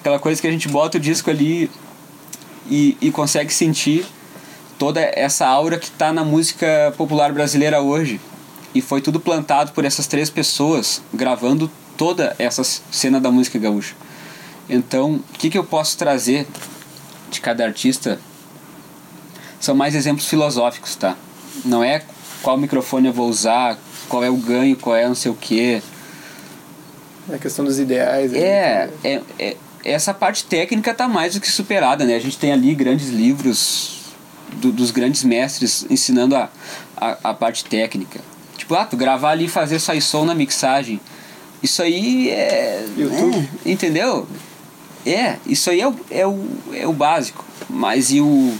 aquela 0.00 0.18
coisa 0.18 0.40
que 0.40 0.46
a 0.46 0.50
gente 0.50 0.68
bota 0.68 0.98
o 0.98 1.00
disco 1.00 1.30
ali 1.30 1.70
e, 2.68 2.96
e 3.00 3.10
consegue 3.10 3.52
sentir 3.52 4.04
toda 4.78 5.00
essa 5.00 5.46
aura 5.46 5.78
que 5.78 5.86
está 5.86 6.12
na 6.12 6.24
música 6.24 6.92
popular 6.96 7.32
brasileira 7.32 7.80
hoje. 7.80 8.20
E 8.74 8.80
foi 8.80 9.00
tudo 9.00 9.20
plantado 9.20 9.72
por 9.72 9.84
essas 9.84 10.06
três 10.06 10.30
pessoas 10.30 11.02
gravando 11.12 11.70
toda 11.96 12.34
essa 12.38 12.62
cena 12.90 13.20
da 13.20 13.30
música 13.30 13.58
gaúcha. 13.58 13.94
Então, 14.68 15.16
o 15.16 15.38
que, 15.38 15.50
que 15.50 15.58
eu 15.58 15.64
posso 15.64 15.96
trazer 15.96 16.46
de 17.30 17.40
cada 17.40 17.64
artista? 17.64 18.18
São 19.60 19.74
mais 19.74 19.94
exemplos 19.94 20.26
filosóficos, 20.26 20.96
tá? 20.96 21.16
Não 21.64 21.82
é 21.82 22.02
qual 22.42 22.56
microfone 22.56 23.06
eu 23.06 23.12
vou 23.12 23.28
usar, 23.28 23.78
qual 24.08 24.24
é 24.24 24.30
o 24.30 24.36
ganho, 24.36 24.76
qual 24.76 24.96
é 24.96 25.06
não 25.06 25.14
sei 25.14 25.30
o 25.30 25.34
quê. 25.34 25.82
É 27.30 27.36
a 27.36 27.38
questão 27.38 27.64
dos 27.64 27.78
ideais. 27.78 28.34
É, 28.34 28.90
é, 29.04 29.20
é, 29.38 29.56
essa 29.84 30.12
parte 30.12 30.44
técnica 30.44 30.92
tá 30.92 31.08
mais 31.08 31.34
do 31.34 31.40
que 31.40 31.50
superada, 31.50 32.04
né? 32.04 32.16
A 32.16 32.20
gente 32.20 32.38
tem 32.38 32.52
ali 32.52 32.74
grandes 32.74 33.08
livros 33.08 34.00
do, 34.60 34.72
dos 34.72 34.90
grandes 34.90 35.22
mestres 35.22 35.86
ensinando 35.88 36.36
a, 36.36 36.50
a, 36.96 37.30
a, 37.30 37.34
parte 37.34 37.64
técnica. 37.64 38.20
Tipo, 38.56 38.74
ah, 38.74 38.84
tu 38.84 38.96
gravar 38.96 39.30
ali 39.30 39.46
e 39.46 39.48
fazer 39.48 39.78
só 39.78 39.98
som 40.00 40.24
na 40.24 40.34
mixagem. 40.34 41.00
Isso 41.62 41.82
aí 41.82 42.30
é. 42.30 42.84
YouTube. 42.96 43.48
É, 43.64 43.70
entendeu? 43.70 44.26
É, 45.06 45.36
isso 45.46 45.70
aí 45.70 45.80
é 45.80 45.88
o, 45.88 45.94
é, 46.10 46.26
o, 46.26 46.48
é 46.74 46.86
o 46.86 46.92
básico. 46.92 47.44
Mas 47.68 48.10
e 48.10 48.20
o, 48.20 48.54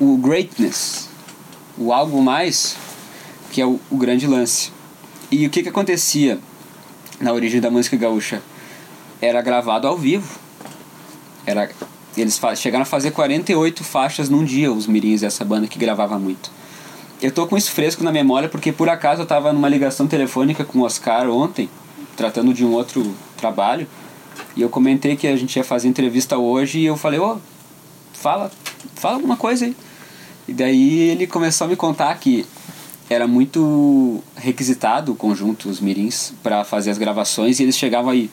o 0.00 0.16
greatness? 0.18 1.03
O 1.76 1.92
algo 1.92 2.22
mais, 2.22 2.76
que 3.50 3.60
é 3.60 3.66
o, 3.66 3.80
o 3.90 3.96
grande 3.96 4.26
lance. 4.26 4.70
E 5.30 5.46
o 5.46 5.50
que, 5.50 5.62
que 5.62 5.68
acontecia 5.68 6.38
na 7.20 7.32
origem 7.32 7.60
da 7.60 7.70
música 7.70 7.96
gaúcha? 7.96 8.42
Era 9.20 9.42
gravado 9.42 9.86
ao 9.86 9.96
vivo. 9.96 10.38
Era 11.46 11.68
eles 12.16 12.40
chegaram 12.56 12.82
a 12.82 12.86
fazer 12.86 13.10
48 13.10 13.82
faixas 13.82 14.28
num 14.28 14.44
dia, 14.44 14.72
os 14.72 14.86
mirins 14.86 15.22
dessa 15.22 15.44
banda 15.44 15.66
que 15.66 15.78
gravava 15.78 16.18
muito. 16.18 16.50
Eu 17.20 17.32
tô 17.32 17.46
com 17.46 17.56
isso 17.56 17.72
fresco 17.72 18.04
na 18.04 18.12
memória 18.12 18.48
porque 18.48 18.70
por 18.70 18.88
acaso 18.88 19.22
eu 19.22 19.26
tava 19.26 19.52
numa 19.52 19.68
ligação 19.68 20.06
telefônica 20.06 20.64
com 20.64 20.80
o 20.80 20.82
Oscar 20.82 21.28
ontem, 21.28 21.68
tratando 22.16 22.54
de 22.54 22.64
um 22.64 22.72
outro 22.72 23.14
trabalho, 23.36 23.86
e 24.54 24.62
eu 24.62 24.68
comentei 24.68 25.16
que 25.16 25.26
a 25.26 25.36
gente 25.36 25.56
ia 25.56 25.64
fazer 25.64 25.88
entrevista 25.88 26.38
hoje 26.38 26.78
e 26.78 26.84
eu 26.84 26.96
falei, 26.96 27.18
ô, 27.18 27.34
oh, 27.34 27.38
fala, 28.12 28.50
fala 28.94 29.16
alguma 29.16 29.36
coisa 29.36 29.64
aí. 29.64 29.76
E 30.46 30.52
daí 30.52 31.10
ele 31.10 31.26
começou 31.26 31.66
a 31.66 31.68
me 31.68 31.76
contar 31.76 32.14
que 32.18 32.46
era 33.08 33.26
muito 33.26 34.22
requisitado 34.36 35.12
o 35.12 35.16
conjunto, 35.16 35.68
os 35.68 35.80
mirins, 35.80 36.32
para 36.42 36.64
fazer 36.64 36.90
as 36.90 36.98
gravações 36.98 37.60
e 37.60 37.62
eles 37.62 37.76
chegavam 37.76 38.10
aí 38.10 38.30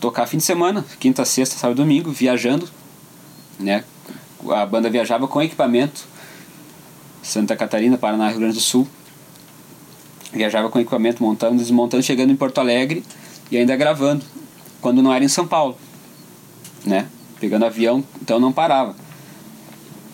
tocar 0.00 0.26
fim 0.26 0.38
de 0.38 0.44
semana, 0.44 0.84
quinta, 0.98 1.24
sexta, 1.24 1.56
sábado, 1.56 1.76
domingo, 1.76 2.10
viajando 2.10 2.68
né? 3.58 3.84
A 4.50 4.66
banda 4.66 4.90
viajava 4.90 5.26
com 5.26 5.40
equipamento, 5.42 6.06
Santa 7.22 7.56
Catarina, 7.56 7.96
Paraná, 7.96 8.28
Rio 8.28 8.38
Grande 8.38 8.54
do 8.54 8.60
Sul. 8.60 8.86
Viajava 10.32 10.68
com 10.68 10.78
equipamento, 10.78 11.22
montando, 11.22 11.56
desmontando, 11.56 12.02
chegando 12.02 12.30
em 12.30 12.36
Porto 12.36 12.58
Alegre 12.58 13.04
e 13.50 13.56
ainda 13.56 13.76
gravando, 13.76 14.24
quando 14.80 15.00
não 15.00 15.12
era 15.12 15.24
em 15.24 15.28
São 15.28 15.46
Paulo, 15.46 15.78
né? 16.84 17.06
Pegando 17.40 17.64
avião, 17.64 18.04
então 18.20 18.40
não 18.40 18.52
parava. 18.52 18.96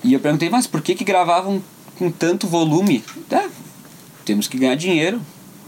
E 0.02 0.12
eu 0.12 0.20
perguntei, 0.20 0.48
mas 0.48 0.66
por 0.66 0.80
que 0.80 0.94
que 0.94 1.04
gravavam 1.04 1.62
com 1.98 2.10
tanto 2.10 2.46
volume? 2.46 3.04
É, 3.30 3.48
temos 4.24 4.48
que 4.48 4.58
ganhar 4.58 4.74
dinheiro. 4.74 5.20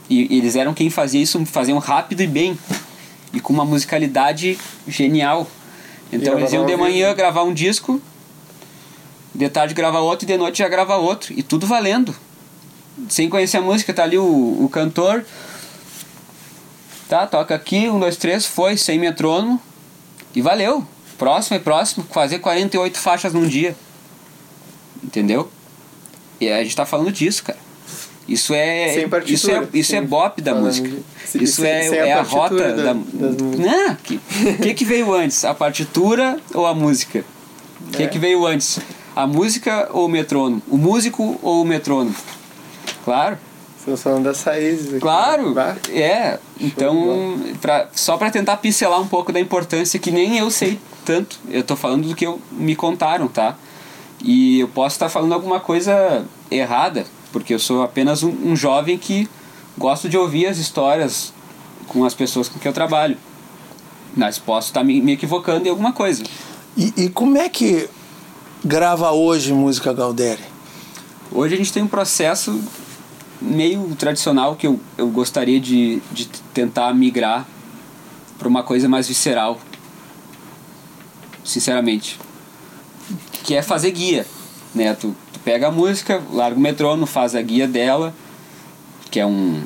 E 0.08 0.36
eles 0.36 0.56
eram 0.56 0.74
quem 0.74 0.90
fazia 0.90 1.22
isso, 1.22 1.44
faziam 1.46 1.78
rápido 1.78 2.20
e 2.22 2.26
bem. 2.26 2.58
E 3.32 3.40
com 3.40 3.52
uma 3.52 3.64
musicalidade 3.64 4.58
genial. 4.86 5.46
Então 6.12 6.38
eles 6.38 6.52
iam 6.52 6.66
de 6.66 6.76
manhã 6.76 7.14
gravar 7.14 7.42
um 7.44 7.54
disco, 7.54 8.00
de 9.34 9.48
tarde 9.48 9.72
gravar 9.72 10.00
outro 10.00 10.26
e 10.26 10.28
de 10.28 10.36
noite 10.36 10.58
já 10.58 10.68
gravar 10.68 10.96
outro. 10.96 11.32
E 11.36 11.42
tudo 11.42 11.66
valendo. 11.66 12.14
Sem 13.08 13.28
conhecer 13.28 13.56
a 13.56 13.62
música, 13.62 13.94
tá 13.94 14.02
ali 14.02 14.18
o, 14.18 14.24
o 14.24 14.68
cantor. 14.70 15.24
Tá, 17.08 17.26
toca 17.26 17.54
aqui, 17.54 17.88
um, 17.88 17.98
dois, 17.98 18.16
três, 18.16 18.46
foi, 18.46 18.76
sem 18.76 18.98
metrônomo. 18.98 19.60
E 20.34 20.42
valeu. 20.42 20.86
Próximo 21.18 21.56
é 21.56 21.60
próximo, 21.60 22.06
fazer 22.10 22.38
48 22.38 22.98
faixas 22.98 23.32
num 23.32 23.46
dia. 23.46 23.76
Entendeu? 25.02 25.49
E 26.40 26.49
a 26.50 26.62
gente 26.62 26.76
tá 26.76 26.87
falando 26.87 27.12
disso, 27.12 27.44
cara. 27.44 27.59
Isso 28.28 28.54
é 28.54 29.04
isso 29.26 29.50
é 29.50 29.68
isso 29.73 29.97
é 29.97 30.00
bop 30.00 30.40
da 30.40 30.54
música. 30.54 30.88
De, 30.88 31.44
isso 31.44 31.64
é, 31.64 31.87
é 31.88 32.12
a, 32.12 32.21
a 32.21 32.23
rota 32.23 32.73
da, 32.73 32.92
da 32.92 32.94
Não, 32.94 33.97
que, 33.97 34.21
que 34.62 34.75
que 34.75 34.85
veio 34.85 35.12
antes? 35.12 35.44
A 35.44 35.52
partitura 35.52 36.38
ou 36.54 36.66
a 36.66 36.75
música? 36.75 37.25
O 37.88 37.90
que 37.90 38.04
é. 38.04 38.06
que 38.06 38.18
veio 38.18 38.47
antes? 38.47 38.78
A 39.14 39.26
música 39.26 39.88
ou 39.92 40.06
o 40.06 40.09
metrônomo? 40.09 40.62
O 40.68 40.76
músico 40.76 41.38
ou 41.42 41.62
o 41.62 41.64
metrônomo? 41.64 42.14
Claro. 43.04 43.38
Estamos 43.76 44.00
falando 44.00 44.25
das 44.25 44.42
raízes. 44.44 44.88
Aqui. 44.90 45.00
Claro, 45.00 45.54
é. 45.90 46.38
Então, 46.61 47.40
pra, 47.61 47.88
só 47.92 48.16
para 48.16 48.30
tentar 48.30 48.56
pincelar 48.59 49.00
um 49.00 49.09
pouco 49.09 49.32
da 49.32 49.40
importância 49.40 49.99
que 49.99 50.12
nem 50.12 50.38
eu 50.38 50.50
sei 50.52 50.78
tanto. 51.04 51.37
Eu 51.50 51.64
tô 51.64 51.75
falando 51.75 52.06
do 52.06 52.14
que 52.14 52.25
eu, 52.25 52.40
me 52.52 52.76
contaram, 52.76 53.26
tá? 53.26 53.56
E 54.23 54.61
eu 54.61 54.69
posso 54.69 54.95
estar 54.95 55.09
falando 55.09 55.35
alguma 55.35 55.59
coisa 55.59 56.25
errada, 56.50 57.05
porque 57.33 57.52
eu 57.52 57.59
sou 57.59 57.83
apenas 57.83 58.23
um, 58.23 58.31
um 58.31 58.55
jovem 58.55 58.97
que 58.97 59.29
gosto 59.76 60.09
de 60.09 60.17
ouvir 60.17 60.47
as 60.47 60.59
histórias 60.59 61.33
com 61.88 62.05
as 62.05 62.14
pessoas 62.14 62.49
com 62.49 62.59
quem 62.59 62.71
eu 62.71 62.75
trabalho. 62.75 63.17
Mas 64.17 64.38
posso 64.38 64.69
estar 64.69 64.85
me, 64.85 65.00
me 65.00 65.12
equivocando 65.12 65.67
em 65.67 65.71
alguma 65.71 65.93
coisa. 65.93 66.23
E, 66.76 66.93
e 66.97 67.09
como 67.09 67.37
é 67.37 67.49
que 67.49 67.88
grava 68.64 69.11
hoje 69.11 69.52
música 69.52 69.93
Galdéri? 69.93 70.43
Hoje 71.33 71.55
a 71.55 71.59
gente 71.59 71.73
tem 71.73 71.83
um 71.83 71.88
processo 71.88 72.62
meio 73.41 73.97
tradicional 73.97 74.55
que 74.55 74.67
eu, 74.67 74.79
eu 74.97 75.09
gostaria 75.09 75.59
de, 75.59 76.00
de 76.12 76.26
tentar 76.55 76.95
migrar 76.95 77.47
para 78.38 78.47
uma 78.47 78.62
coisa 78.62 78.88
mais 78.88 79.09
visceral. 79.09 79.59
Sinceramente. 81.43 82.19
Que 83.42 83.54
é 83.54 83.62
fazer 83.62 83.90
guia. 83.90 84.26
Né? 84.75 84.94
Tu, 84.94 85.14
pega 85.44 85.68
a 85.68 85.70
música, 85.70 86.22
larga 86.32 86.56
o 86.56 86.61
metrônomo, 86.61 87.06
faz 87.06 87.34
a 87.34 87.42
guia 87.42 87.66
dela, 87.66 88.14
que 89.11 89.20
é 89.20 89.26
um, 89.26 89.62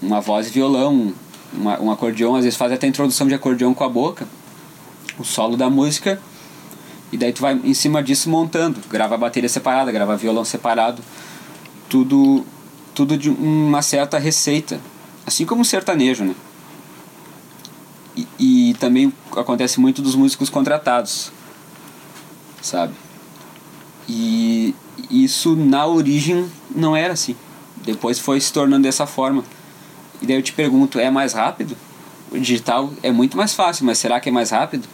uma 0.00 0.20
voz 0.20 0.48
e 0.48 0.50
violão, 0.50 1.12
uma, 1.52 1.80
um 1.80 1.90
acordeão, 1.90 2.34
às 2.34 2.44
vezes 2.44 2.58
faz 2.58 2.72
até 2.72 2.86
introdução 2.86 3.26
de 3.26 3.34
acordeão 3.34 3.74
com 3.74 3.84
a 3.84 3.88
boca, 3.88 4.26
o 5.18 5.24
solo 5.24 5.56
da 5.56 5.70
música, 5.70 6.20
e 7.10 7.16
daí 7.16 7.32
tu 7.32 7.40
vai 7.40 7.54
em 7.64 7.74
cima 7.74 8.02
disso 8.02 8.28
montando, 8.28 8.80
grava 8.90 9.14
a 9.14 9.18
bateria 9.18 9.48
separada, 9.48 9.90
grava 9.90 10.16
violão 10.16 10.44
separado, 10.44 11.02
tudo 11.88 12.44
tudo 12.94 13.18
de 13.18 13.28
uma 13.28 13.82
certa 13.82 14.18
receita, 14.18 14.80
assim 15.26 15.44
como 15.44 15.62
o 15.62 15.64
sertanejo, 15.64 16.24
né? 16.24 16.34
e, 18.16 18.28
e 18.38 18.74
também 18.74 19.12
acontece 19.36 19.80
muito 19.80 20.00
dos 20.00 20.14
músicos 20.14 20.48
contratados, 20.48 21.32
sabe? 22.62 22.94
E 24.08 24.74
isso 25.10 25.56
na 25.56 25.86
origem 25.86 26.48
não 26.74 26.94
era 26.94 27.12
assim. 27.14 27.36
Depois 27.84 28.18
foi 28.18 28.40
se 28.40 28.52
tornando 28.52 28.82
dessa 28.82 29.06
forma. 29.06 29.44
E 30.20 30.26
daí 30.26 30.36
eu 30.36 30.42
te 30.42 30.52
pergunto, 30.52 30.98
é 30.98 31.10
mais 31.10 31.32
rápido? 31.32 31.76
O 32.30 32.38
digital 32.38 32.90
é 33.02 33.10
muito 33.10 33.36
mais 33.36 33.54
fácil, 33.54 33.84
mas 33.84 33.98
será 33.98 34.18
que 34.20 34.28
é 34.28 34.32
mais 34.32 34.50
rápido? 34.50 34.88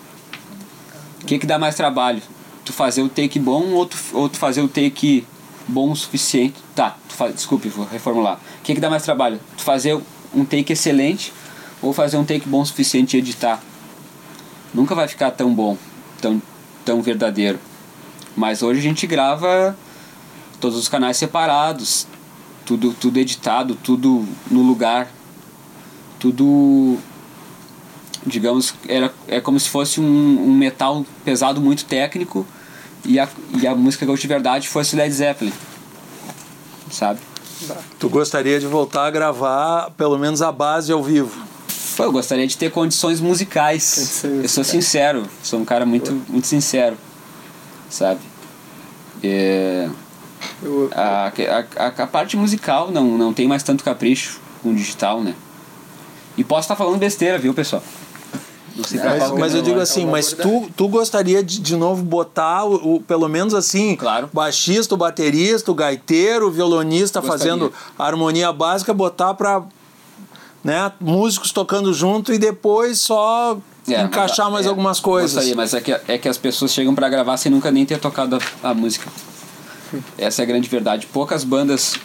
O 1.23 1.27
que, 1.27 1.39
que 1.39 1.47
dá 1.47 1.59
mais 1.59 1.75
trabalho? 1.75 2.23
Tu 2.65 2.73
fazer 2.73 3.03
o 3.03 3.09
take 3.09 3.39
bom 3.39 3.71
ou 3.73 3.87
tu, 3.87 3.97
ou 4.13 4.29
tu 4.29 4.37
fazer 4.37 4.61
o 4.61 4.69
take 4.69 5.25
bom 5.69 5.91
o 5.91 5.97
suficiente? 5.97 6.57
Tá, 6.75 6.97
tu 7.09 7.15
faz, 7.15 7.35
desculpe, 7.35 7.69
vou 7.69 7.87
reformular. 7.87 8.37
O 8.37 8.63
que, 8.63 8.75
que 8.75 8.81
dá 8.81 8.91
mais 8.91 9.03
trabalho? 9.03 9.41
Tu 9.57 9.63
fazer 9.63 9.99
um 10.35 10.45
take 10.45 10.73
excelente 10.73 11.33
ou 11.81 11.93
fazer 11.93 12.17
um 12.17 12.25
take 12.25 12.49
bom 12.49 12.61
o 12.61 12.67
suficiente 12.67 13.17
e 13.17 13.21
editar? 13.21 13.63
Nunca 14.75 14.95
vai 14.95 15.09
ficar 15.09 15.31
tão 15.31 15.55
bom, 15.55 15.77
tão, 16.21 16.43
tão 16.85 17.03
verdadeiro. 17.03 17.59
Mas 18.37 18.63
hoje 18.63 18.81
a 18.81 18.83
gente 18.83 19.07
grava 19.07 19.77
todos 20.61 20.79
os 20.79 20.89
canais 20.89 21.17
separados, 21.17 22.07
tudo, 22.65 22.95
tudo 22.95 23.19
editado, 23.19 23.75
tudo 23.75 24.27
no 24.51 24.63
lugar, 24.63 25.09
tudo 26.19 26.99
digamos 28.27 28.75
era 28.87 29.13
é 29.27 29.41
como 29.41 29.59
se 29.59 29.69
fosse 29.69 29.99
um, 30.01 30.05
um 30.49 30.55
metal 30.55 31.07
pesado 31.25 31.61
muito 31.61 31.87
técnico 31.87 32.47
e 33.05 33.19
a, 33.19 33.27
e 33.59 33.67
a 33.67 33.75
música 33.75 34.05
de 34.05 34.27
verdade 34.27 34.69
fosse 34.69 34.95
Led 34.95 35.11
Zeppelin 35.11 35.53
sabe? 36.91 37.19
Tu 37.99 38.09
gostaria 38.09 38.61
de 38.61 38.67
voltar 38.67 39.07
a 39.07 39.11
gravar 39.11 39.91
pelo 39.93 40.19
menos 40.19 40.43
a 40.43 40.53
base 40.53 40.93
ao 40.93 41.03
vivo? 41.03 41.31
Pô, 41.97 42.05
eu 42.05 42.13
gostaria 42.13 42.47
de 42.47 42.57
ter 42.57 42.71
condições 42.71 43.21
musicais. 43.21 44.23
Eu 44.25 44.49
sou 44.49 44.65
sincero 44.65 45.27
sou 45.43 45.61
um 45.61 45.65
cara 45.65 45.87
muito 45.87 46.13
muito 46.29 46.47
sincero 46.47 46.97
sabe 47.91 48.21
é, 49.23 49.89
a, 50.93 51.33
a, 51.77 51.87
a, 51.87 52.07
parte 52.07 52.37
musical 52.37 52.91
não, 52.91 53.19
não 53.19 53.33
tem 53.33 53.47
mais 53.47 53.63
tanto 53.63 53.85
capricho 53.85 54.41
com 54.63 54.71
o 54.71 54.75
digital, 54.75 55.23
né? 55.23 55.35
E 56.37 56.45
posso 56.45 56.63
estar 56.63 56.77
falando 56.77 56.99
besteira, 56.99 57.39
viu, 57.39 57.53
pessoal? 57.53 57.83
Não 58.77 58.85
sei 58.85 59.01
mas, 59.01 59.31
mas 59.33 59.55
eu 59.55 59.63
digo 59.63 59.81
assim, 59.81 60.07
mas 60.07 60.33
tu, 60.33 60.71
tu 60.77 60.89
gostaria 60.89 61.43
de 61.43 61.61
de 61.61 61.77
novo 61.77 62.03
botar 62.03 62.65
o, 62.65 62.97
o 62.97 63.01
pelo 63.01 63.29
menos 63.29 63.53
assim, 63.53 63.97
claro. 63.97 64.31
baixista, 64.33 64.95
o 64.95 64.97
baterista, 64.97 65.71
o 65.71 65.75
gaiteiro, 65.75 66.47
o 66.47 66.51
violonista 66.51 67.21
gostaria. 67.21 67.39
fazendo 67.39 67.73
a 67.99 68.07
harmonia 68.07 68.53
básica, 68.53 68.95
botar 68.95 69.35
para 69.35 69.63
né, 70.63 70.93
músicos 71.01 71.53
tocando 71.53 71.93
junto 71.93 72.33
e 72.33 72.39
depois 72.39 73.01
só 73.01 73.59
é, 73.89 74.03
encaixar 74.03 74.51
mais 74.51 74.67
é, 74.67 74.69
algumas 74.69 75.01
coisas. 75.01 75.33
Gostaria, 75.33 75.57
mas 75.57 75.75
é 75.75 75.81
que, 75.81 75.93
é 75.93 76.19
que 76.19 76.29
as 76.29 76.39
pessoas 76.39 76.73
chegam 76.73 76.95
para 76.95 77.09
gravar 77.09 77.37
sem 77.37 77.51
nunca 77.51 77.71
nem 77.71 77.87
ter 77.87 77.99
tocado 77.99 78.39
a, 78.63 78.71
a 78.71 78.75
música. 78.75 79.11
Essa 80.17 80.43
é 80.43 80.45
a 80.45 80.47
grande 80.47 80.69
verdade. 80.69 81.07
Poucas 81.07 81.45
bandas 81.45 81.97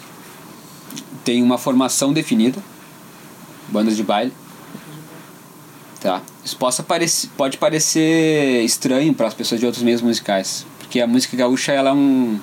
têm 1.23 1.43
uma 1.43 1.57
formação 1.57 2.13
definida, 2.13 2.61
bandas 3.67 3.95
de 3.95 4.03
baile. 4.03 4.33
Tá. 5.99 6.21
Isso 6.43 6.55
possa 6.55 6.83
parecer, 6.83 7.29
pode 7.35 7.57
parecer 7.57 8.63
estranho 8.63 9.13
para 9.13 9.27
as 9.27 9.33
pessoas 9.33 9.59
de 9.59 9.65
outros 9.65 9.83
meios 9.83 10.01
musicais, 10.01 10.65
porque 10.77 11.01
a 11.01 11.07
música 11.07 11.35
gaúcha 11.35 11.71
ela 11.71 11.89
é 11.89 11.93
um 11.93 12.39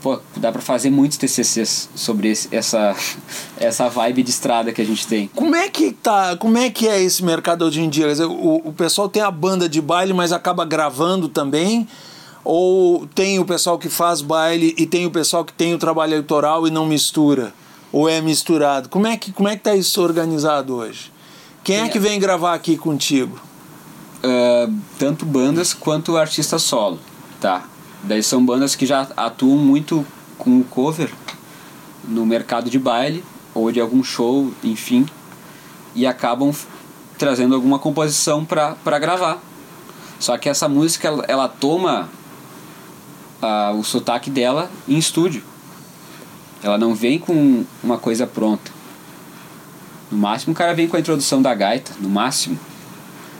pô, 0.00 0.18
dá 0.36 0.50
para 0.50 0.60
fazer 0.60 0.90
muitos 0.90 1.18
TCCs 1.18 1.90
sobre 1.94 2.28
esse, 2.28 2.48
essa 2.50 2.94
essa 3.58 3.88
vibe 3.88 4.22
de 4.22 4.30
estrada 4.30 4.72
que 4.72 4.80
a 4.80 4.84
gente 4.84 5.06
tem. 5.06 5.28
Como 5.34 5.54
é 5.54 5.68
que 5.68 5.92
tá? 5.92 6.36
Como 6.36 6.56
é 6.58 6.70
que 6.70 6.88
é 6.88 7.00
esse 7.00 7.24
mercado 7.24 7.64
hoje 7.64 7.80
em 7.80 7.88
dia? 7.88 8.06
O, 8.26 8.68
o 8.68 8.72
pessoal 8.72 9.08
tem 9.08 9.22
a 9.22 9.30
banda 9.30 9.68
de 9.68 9.80
baile, 9.80 10.12
mas 10.12 10.32
acaba 10.32 10.64
gravando 10.64 11.28
também? 11.28 11.86
Ou 12.42 13.06
tem 13.14 13.38
o 13.38 13.44
pessoal 13.44 13.78
que 13.78 13.88
faz 13.88 14.22
baile 14.22 14.74
e 14.78 14.86
tem 14.86 15.04
o 15.06 15.10
pessoal 15.10 15.44
que 15.44 15.52
tem 15.52 15.74
o 15.74 15.78
trabalho 15.78 16.14
eleitoral 16.14 16.66
e 16.66 16.70
não 16.70 16.86
mistura? 16.86 17.52
Ou 17.92 18.08
é 18.08 18.20
misturado? 18.20 18.88
Como 18.88 19.06
é 19.06 19.16
que 19.16 19.32
como 19.32 19.48
é 19.48 19.56
que 19.56 19.62
tá 19.62 19.74
isso 19.74 20.00
organizado 20.00 20.74
hoje? 20.76 21.12
Quem 21.62 21.76
é, 21.76 21.84
é 21.84 21.88
que 21.88 21.98
vem 21.98 22.18
gravar 22.18 22.54
aqui 22.54 22.76
contigo? 22.76 23.38
Uh, 24.22 24.74
tanto 24.98 25.24
bandas 25.24 25.72
quanto 25.72 26.16
artista 26.16 26.58
solo, 26.58 26.98
tá? 27.40 27.64
Daí 28.02 28.22
são 28.22 28.44
bandas 28.44 28.74
que 28.74 28.86
já 28.86 29.06
atuam 29.16 29.56
muito 29.56 30.06
com 30.38 30.58
o 30.60 30.64
cover 30.64 31.10
no 32.04 32.24
mercado 32.24 32.70
de 32.70 32.78
baile 32.78 33.22
ou 33.54 33.70
de 33.70 33.80
algum 33.80 34.02
show, 34.02 34.52
enfim, 34.64 35.06
e 35.94 36.06
acabam 36.06 36.54
trazendo 37.18 37.54
alguma 37.54 37.78
composição 37.78 38.44
para 38.44 38.98
gravar. 38.98 39.42
Só 40.18 40.36
que 40.38 40.48
essa 40.48 40.68
música 40.68 41.08
ela, 41.08 41.24
ela 41.28 41.48
toma 41.48 42.08
o 43.76 43.82
sotaque 43.82 44.30
dela 44.30 44.70
em 44.88 44.98
estúdio. 44.98 45.42
Ela 46.62 46.76
não 46.76 46.94
vem 46.94 47.18
com 47.18 47.64
uma 47.82 47.98
coisa 47.98 48.26
pronta. 48.26 48.70
No 50.10 50.18
máximo 50.18 50.52
o 50.52 50.56
cara 50.56 50.74
vem 50.74 50.88
com 50.88 50.96
a 50.96 51.00
introdução 51.00 51.40
da 51.40 51.54
gaita, 51.54 51.92
no 52.00 52.08
máximo. 52.08 52.58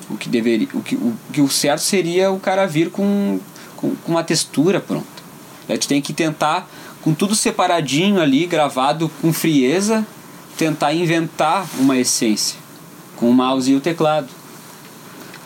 O 0.08 0.16
que 0.16 0.28
deveria, 0.28 0.68
o 0.74 0.82
que 0.82 0.96
o, 0.96 1.16
que 1.32 1.40
o 1.40 1.48
certo 1.48 1.82
seria 1.82 2.30
o 2.30 2.40
cara 2.40 2.66
vir 2.66 2.90
com, 2.90 3.38
com, 3.80 3.94
com 3.96 4.12
uma 4.12 4.22
textura 4.22 4.80
pronta. 4.80 5.06
Aí 5.68 5.78
tu 5.78 5.88
tem 5.88 6.02
que 6.02 6.12
tentar 6.12 6.68
com 7.02 7.14
tudo 7.14 7.34
separadinho 7.34 8.20
ali, 8.20 8.46
gravado 8.46 9.10
com 9.20 9.32
frieza, 9.32 10.06
tentar 10.56 10.92
inventar 10.92 11.66
uma 11.78 11.96
essência 11.96 12.58
com 13.16 13.30
o 13.30 13.32
mouse 13.32 13.70
e 13.70 13.74
o 13.74 13.80
teclado. 13.80 14.28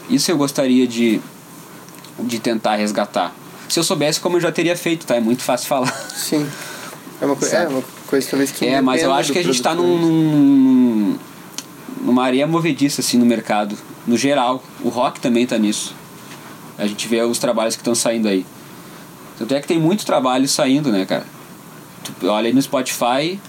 Isso 0.08 0.30
eu 0.30 0.36
gostaria 0.36 0.86
de, 0.86 1.20
de 2.20 2.38
tentar 2.38 2.76
resgatar. 2.76 3.32
Se 3.68 3.78
eu 3.78 3.84
soubesse 3.84 4.20
como 4.20 4.36
eu 4.36 4.40
já 4.40 4.52
teria 4.52 4.76
feito, 4.76 5.06
tá? 5.06 5.16
É 5.16 5.20
muito 5.20 5.42
fácil 5.42 5.66
falar. 5.68 5.92
Sim. 6.14 6.46
É 7.20 7.26
uma, 7.26 7.36
coisa, 7.36 7.56
é 7.56 7.68
uma 7.68 7.82
coisa 8.06 8.28
talvez 8.28 8.50
que. 8.50 8.66
É, 8.66 8.80
mas 8.80 9.02
eu 9.02 9.12
acho 9.12 9.32
que 9.32 9.38
a 9.38 9.42
gente 9.42 9.54
está 9.54 9.74
num, 9.74 9.98
num, 9.98 11.18
numa 12.02 12.24
areia 12.24 12.46
movediça 12.46 13.00
assim 13.00 13.16
no 13.16 13.24
mercado, 13.24 13.76
no 14.06 14.16
geral. 14.16 14.62
O 14.82 14.88
rock 14.88 15.20
também 15.20 15.44
está 15.44 15.56
nisso. 15.56 15.94
A 16.78 16.86
gente 16.86 17.06
vê 17.06 17.22
os 17.22 17.38
trabalhos 17.38 17.76
que 17.76 17.80
estão 17.80 17.94
saindo 17.94 18.28
aí. 18.28 18.44
Tanto 19.38 19.54
é 19.54 19.60
que 19.60 19.66
tem 19.66 19.78
muito 19.78 20.04
trabalho 20.04 20.46
saindo, 20.48 20.90
né, 20.92 21.04
cara? 21.04 21.26
Tu 22.02 22.26
olha 22.26 22.46
aí 22.48 22.52
no 22.52 22.60
Spotify, 22.60 23.40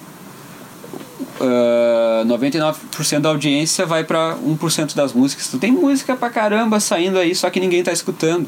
uh, 1.40 2.26
99% 2.26 3.20
da 3.20 3.30
audiência 3.30 3.86
vai 3.86 4.04
para 4.04 4.36
1% 4.36 4.96
das 4.96 5.14
músicas. 5.14 5.48
Tu 5.48 5.58
tem 5.58 5.72
música 5.72 6.16
pra 6.16 6.30
caramba 6.30 6.80
saindo 6.80 7.18
aí, 7.18 7.36
só 7.36 7.50
que 7.50 7.60
ninguém 7.60 7.84
tá 7.84 7.92
escutando. 7.92 8.48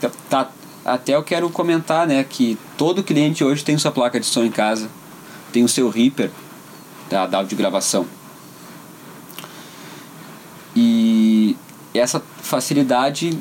Tá, 0.00 0.10
tá, 0.28 0.50
até 0.84 1.14
eu 1.14 1.22
quero 1.22 1.48
comentar, 1.48 2.06
né, 2.06 2.24
que 2.24 2.58
todo 2.76 3.02
cliente 3.02 3.42
hoje 3.42 3.64
tem 3.64 3.78
sua 3.78 3.90
placa 3.90 4.20
de 4.20 4.26
som 4.26 4.44
em 4.44 4.50
casa, 4.50 4.90
tem 5.52 5.64
o 5.64 5.68
seu 5.68 5.88
Reaper 5.88 6.30
da, 7.08 7.26
da 7.26 7.38
áudio 7.38 7.56
gravação. 7.56 8.06
E 11.94 11.98
essa 12.00 12.20
facilidade, 12.42 13.38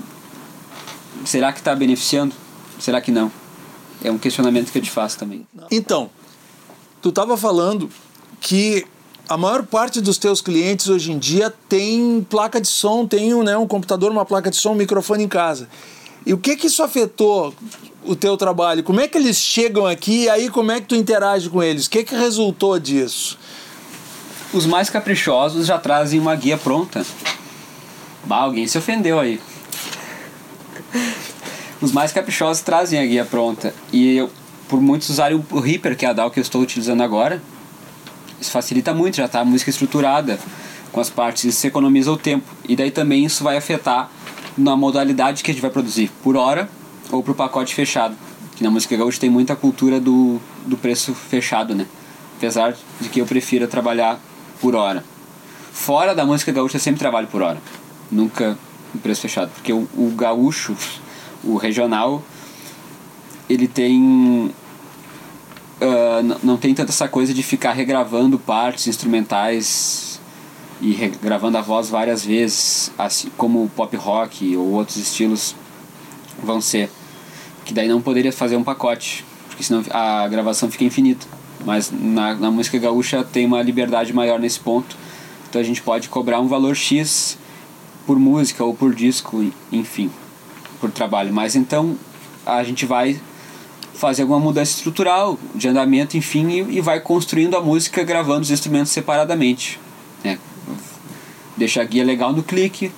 será 1.25 1.51
que 1.51 1.59
está 1.59 1.75
beneficiando? 1.75 2.35
Será 2.79 3.01
que 3.01 3.11
não? 3.11 3.31
É 4.03 4.11
um 4.11 4.17
questionamento 4.17 4.71
que 4.71 4.77
eu 4.77 4.81
te 4.81 4.91
faço 4.91 5.17
também. 5.17 5.47
Então, 5.71 6.09
tu 7.01 7.09
estava 7.09 7.35
falando 7.35 7.89
que 8.39 8.85
a 9.27 9.37
maior 9.37 9.65
parte 9.65 10.01
dos 10.01 10.17
teus 10.17 10.41
clientes 10.41 10.87
hoje 10.87 11.11
em 11.11 11.17
dia 11.17 11.51
tem 11.67 12.25
placa 12.29 12.61
de 12.61 12.67
som, 12.67 13.07
tem 13.07 13.33
né, 13.43 13.57
um 13.57 13.65
computador, 13.65 14.11
uma 14.11 14.25
placa 14.25 14.51
de 14.51 14.57
som, 14.57 14.73
um 14.73 14.75
microfone 14.75 15.23
em 15.23 15.27
casa. 15.27 15.67
E 16.25 16.33
o 16.33 16.37
que 16.37 16.55
que 16.55 16.67
isso 16.67 16.83
afetou 16.83 17.53
o 18.05 18.15
teu 18.15 18.37
trabalho? 18.37 18.83
Como 18.83 18.99
é 18.99 19.07
que 19.07 19.17
eles 19.17 19.37
chegam 19.37 19.85
aqui 19.87 20.23
e 20.23 20.29
aí 20.29 20.49
como 20.49 20.71
é 20.71 20.79
que 20.79 20.87
tu 20.87 20.95
interage 20.95 21.49
com 21.49 21.63
eles? 21.63 21.87
O 21.87 21.89
que 21.89 22.03
que 22.03 22.15
resultou 22.15 22.77
disso? 22.77 23.37
Os 24.53 24.65
mais 24.65 24.89
caprichosos 24.89 25.65
já 25.65 25.77
trazem 25.79 26.19
uma 26.19 26.35
guia 26.35 26.57
pronta. 26.57 27.05
Bah, 28.25 28.37
alguém 28.37 28.67
se 28.67 28.77
ofendeu 28.77 29.19
aí. 29.19 29.39
Os 31.81 31.91
mais 31.91 32.11
caprichosos 32.11 32.63
trazem 32.63 32.99
a 32.99 33.05
guia 33.05 33.25
pronta. 33.25 33.73
E 33.91 34.15
eu, 34.15 34.31
por 34.69 34.81
muitos 34.81 35.09
usarem 35.09 35.43
o 35.51 35.59
Reaper, 35.59 35.97
que 35.97 36.05
é 36.05 36.09
a 36.09 36.13
DAW 36.13 36.31
que 36.31 36.39
eu 36.39 36.41
estou 36.41 36.61
utilizando 36.61 37.03
agora, 37.03 37.41
isso 38.39 38.51
facilita 38.51 38.93
muito, 38.93 39.17
já 39.17 39.25
está 39.25 39.41
a 39.41 39.45
música 39.45 39.69
estruturada 39.69 40.39
com 40.91 41.01
as 41.01 41.09
partes, 41.09 41.43
isso 41.43 41.67
economiza 41.67 42.11
o 42.11 42.17
tempo. 42.17 42.45
E 42.67 42.75
daí 42.75 42.91
também 42.91 43.25
isso 43.25 43.43
vai 43.43 43.57
afetar 43.57 44.09
na 44.57 44.75
modalidade 44.75 45.43
que 45.43 45.51
a 45.51 45.53
gente 45.53 45.61
vai 45.61 45.71
produzir, 45.71 46.11
por 46.23 46.37
hora 46.37 46.69
ou 47.11 47.23
por 47.23 47.35
pacote 47.35 47.75
fechado. 47.75 48.15
Que 48.55 48.63
na 48.63 48.69
música 48.69 48.95
gaúcha 48.95 49.19
tem 49.19 49.29
muita 49.29 49.55
cultura 49.55 49.99
do, 49.99 50.39
do 50.65 50.77
preço 50.77 51.13
fechado, 51.13 51.73
né? 51.73 51.85
Apesar 52.37 52.75
de 53.01 53.09
que 53.09 53.19
eu 53.19 53.25
prefiro 53.25 53.67
trabalhar 53.67 54.19
por 54.61 54.75
hora. 54.75 55.03
Fora 55.71 56.13
da 56.13 56.25
música 56.25 56.51
gaúcha 56.51 56.77
eu 56.77 56.81
sempre 56.81 56.99
trabalho 56.99 57.27
por 57.27 57.41
hora. 57.41 57.57
Nunca 58.13 58.57
no 58.93 58.99
preço 58.99 59.21
fechado. 59.21 59.49
Porque 59.51 59.73
o, 59.73 59.87
o 59.95 60.13
gaúcho, 60.15 60.75
o 61.43 61.57
regional, 61.57 62.23
ele 63.49 63.67
tem. 63.67 64.53
Uh, 65.81 66.39
não 66.43 66.55
tem 66.55 66.73
tanta 66.73 66.91
essa 66.91 67.07
coisa 67.07 67.33
de 67.33 67.43
ficar 67.43 67.73
regravando 67.73 68.39
partes 68.39 68.87
instrumentais 68.87 70.19
e 70.81 70.93
gravando 71.21 71.57
a 71.57 71.61
voz 71.61 71.89
várias 71.89 72.25
vezes, 72.25 72.91
assim 72.97 73.29
como 73.35 73.63
o 73.63 73.69
pop 73.69 73.95
rock 73.97 74.55
ou 74.55 74.71
outros 74.71 74.97
estilos 74.97 75.55
vão 76.41 76.61
ser. 76.61 76.89
Que 77.65 77.73
daí 77.73 77.87
não 77.87 78.01
poderia 78.01 78.31
fazer 78.31 78.55
um 78.55 78.63
pacote, 78.63 79.25
porque 79.47 79.63
senão 79.63 79.83
a 79.89 80.27
gravação 80.27 80.69
fica 80.69 80.83
infinita. 80.83 81.25
Mas 81.65 81.91
na, 81.91 82.35
na 82.35 82.51
música 82.51 82.77
gaúcha 82.77 83.23
tem 83.23 83.45
uma 83.45 83.61
liberdade 83.61 84.13
maior 84.13 84.39
nesse 84.39 84.59
ponto. 84.59 84.97
Então 85.49 85.61
a 85.61 85.63
gente 85.63 85.81
pode 85.81 86.09
cobrar 86.09 86.39
um 86.41 86.47
valor 86.47 86.75
X 86.75 87.37
por 88.05 88.19
música 88.19 88.63
ou 88.63 88.73
por 88.73 88.93
disco, 88.93 89.45
enfim, 89.71 90.11
por 90.79 90.91
trabalho. 90.91 91.33
Mas 91.33 91.55
então 91.55 91.97
a 92.45 92.63
gente 92.63 92.85
vai 92.85 93.19
fazer 93.93 94.23
alguma 94.23 94.39
mudança 94.39 94.71
estrutural 94.71 95.37
de 95.55 95.67
andamento, 95.67 96.17
enfim, 96.17 96.49
e, 96.49 96.77
e 96.77 96.81
vai 96.81 96.99
construindo 96.99 97.55
a 97.55 97.61
música 97.61 98.03
gravando 98.03 98.41
os 98.41 98.51
instrumentos 98.51 98.91
separadamente. 98.91 99.79
Né? 100.23 100.37
Deixa 101.55 101.81
a 101.81 101.85
guia 101.85 102.03
legal 102.03 102.33
no 102.33 102.43
clique, 102.43 102.91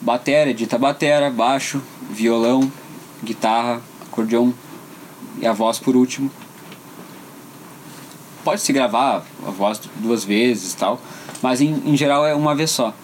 batera, 0.00 0.50
edita 0.50 0.76
batera, 0.76 1.30
baixo, 1.30 1.80
violão, 2.10 2.70
guitarra, 3.22 3.80
acordeão 4.02 4.52
e 5.40 5.46
a 5.46 5.52
voz 5.52 5.78
por 5.78 5.96
último. 5.96 6.30
Pode 8.44 8.60
se 8.60 8.72
gravar 8.72 9.24
a 9.46 9.50
voz 9.50 9.80
duas 9.96 10.24
vezes 10.24 10.74
tal, 10.74 11.00
mas 11.42 11.60
em, 11.60 11.82
em 11.86 11.96
geral 11.96 12.26
é 12.26 12.34
uma 12.34 12.54
vez 12.54 12.70
só. 12.70 12.94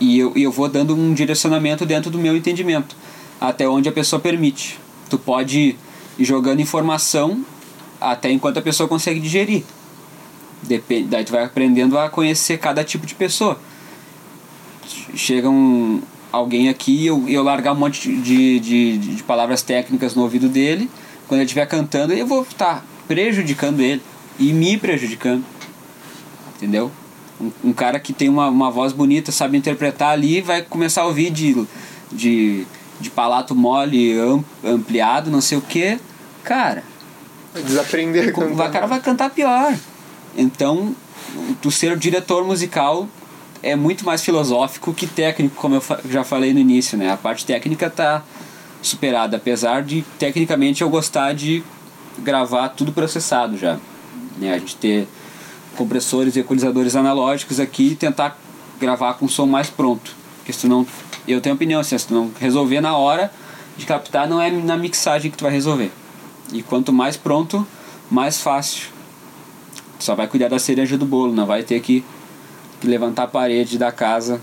E 0.00 0.18
eu, 0.18 0.32
eu 0.36 0.52
vou 0.52 0.68
dando 0.68 0.94
um 0.94 1.12
direcionamento 1.12 1.84
dentro 1.84 2.10
do 2.10 2.18
meu 2.18 2.36
entendimento, 2.36 2.96
até 3.40 3.68
onde 3.68 3.88
a 3.88 3.92
pessoa 3.92 4.20
permite. 4.20 4.78
Tu 5.10 5.18
pode 5.18 5.76
ir 6.18 6.24
jogando 6.24 6.60
informação 6.60 7.44
até 8.00 8.30
enquanto 8.30 8.58
a 8.58 8.62
pessoa 8.62 8.88
consegue 8.88 9.20
digerir. 9.20 9.64
Depende, 10.62 11.08
daí 11.08 11.24
tu 11.24 11.32
vai 11.32 11.44
aprendendo 11.44 11.98
a 11.98 12.08
conhecer 12.08 12.58
cada 12.58 12.84
tipo 12.84 13.06
de 13.06 13.14
pessoa. 13.14 13.58
Chega 15.14 15.48
um, 15.48 16.00
alguém 16.32 16.68
aqui 16.68 16.92
e 16.92 17.06
eu, 17.06 17.28
eu 17.28 17.42
largar 17.42 17.72
um 17.72 17.76
monte 17.76 18.08
de, 18.08 18.20
de, 18.20 18.98
de, 18.98 19.16
de 19.16 19.22
palavras 19.22 19.62
técnicas 19.62 20.14
no 20.14 20.22
ouvido 20.22 20.48
dele, 20.48 20.90
quando 21.26 21.40
ele 21.40 21.46
estiver 21.46 21.66
cantando, 21.66 22.12
eu 22.12 22.26
vou 22.26 22.42
estar 22.42 22.76
tá 22.76 22.82
prejudicando 23.06 23.80
ele 23.80 24.02
e 24.38 24.52
me 24.52 24.76
prejudicando. 24.76 25.44
Entendeu? 26.56 26.90
Um, 27.40 27.50
um, 27.64 27.72
cara 27.72 28.00
que 28.00 28.12
tem 28.12 28.28
uma, 28.28 28.48
uma 28.48 28.70
voz 28.70 28.92
bonita, 28.92 29.30
sabe 29.30 29.56
interpretar 29.56 30.10
ali, 30.10 30.40
vai 30.40 30.62
começar 30.62 31.02
a 31.02 31.06
ouvir 31.06 31.30
de, 31.30 31.66
de, 32.10 32.66
de 33.00 33.10
palato 33.10 33.54
mole, 33.54 34.16
ampliado, 34.64 35.30
não 35.30 35.40
sei 35.40 35.58
o 35.58 35.62
que. 35.62 35.98
Cara. 36.42 36.82
Vai 37.54 37.62
desaprender 37.62 38.28
a 38.28 38.32
cantar. 38.32 38.68
O 38.68 38.72
cara 38.72 38.86
vai 38.86 39.00
cantar 39.00 39.30
pior. 39.30 39.74
Então, 40.36 40.94
tu 41.62 41.70
ser 41.70 41.96
diretor 41.96 42.44
musical 42.44 43.08
é 43.62 43.74
muito 43.74 44.04
mais 44.04 44.24
filosófico 44.24 44.92
que 44.92 45.06
técnico, 45.06 45.56
como 45.56 45.76
eu 45.76 45.82
já 46.08 46.24
falei 46.24 46.52
no 46.52 46.60
início, 46.60 46.96
né? 46.96 47.10
A 47.10 47.16
parte 47.16 47.44
técnica 47.44 47.90
tá 47.90 48.22
superada, 48.80 49.36
apesar 49.36 49.82
de 49.82 50.02
tecnicamente 50.18 50.82
eu 50.82 50.88
gostar 50.88 51.34
de 51.34 51.62
gravar 52.18 52.68
tudo 52.70 52.92
processado 52.92 53.56
já. 53.56 53.78
Né? 54.38 54.54
A 54.54 54.58
gente 54.58 54.76
ter 54.76 55.08
compressores 55.78 56.34
e 56.34 56.40
equalizadores 56.40 56.96
analógicos 56.96 57.60
aqui 57.60 57.92
e 57.92 57.94
tentar 57.94 58.36
gravar 58.80 59.14
com 59.14 59.28
som 59.28 59.46
mais 59.46 59.70
pronto. 59.70 60.14
Porque 60.38 60.52
se 60.52 60.62
tu 60.62 60.68
não. 60.68 60.84
Eu 61.26 61.40
tenho 61.40 61.54
opinião, 61.54 61.80
assim, 61.80 61.96
se 61.96 62.08
tu 62.08 62.14
não 62.14 62.30
resolver 62.38 62.80
na 62.80 62.96
hora 62.96 63.30
de 63.76 63.86
captar, 63.86 64.28
não 64.28 64.42
é 64.42 64.50
na 64.50 64.76
mixagem 64.76 65.30
que 65.30 65.36
tu 65.36 65.44
vai 65.44 65.52
resolver. 65.52 65.92
E 66.52 66.62
quanto 66.62 66.92
mais 66.92 67.16
pronto, 67.16 67.66
mais 68.10 68.40
fácil. 68.40 68.88
Tu 69.98 70.04
só 70.04 70.14
vai 70.14 70.26
cuidar 70.26 70.48
da 70.48 70.58
cereja 70.58 70.98
do 70.98 71.06
bolo, 71.06 71.32
não 71.32 71.46
vai 71.46 71.62
ter 71.62 71.80
que 71.80 72.04
levantar 72.82 73.24
a 73.24 73.28
parede 73.28 73.78
da 73.78 73.92
casa 73.92 74.40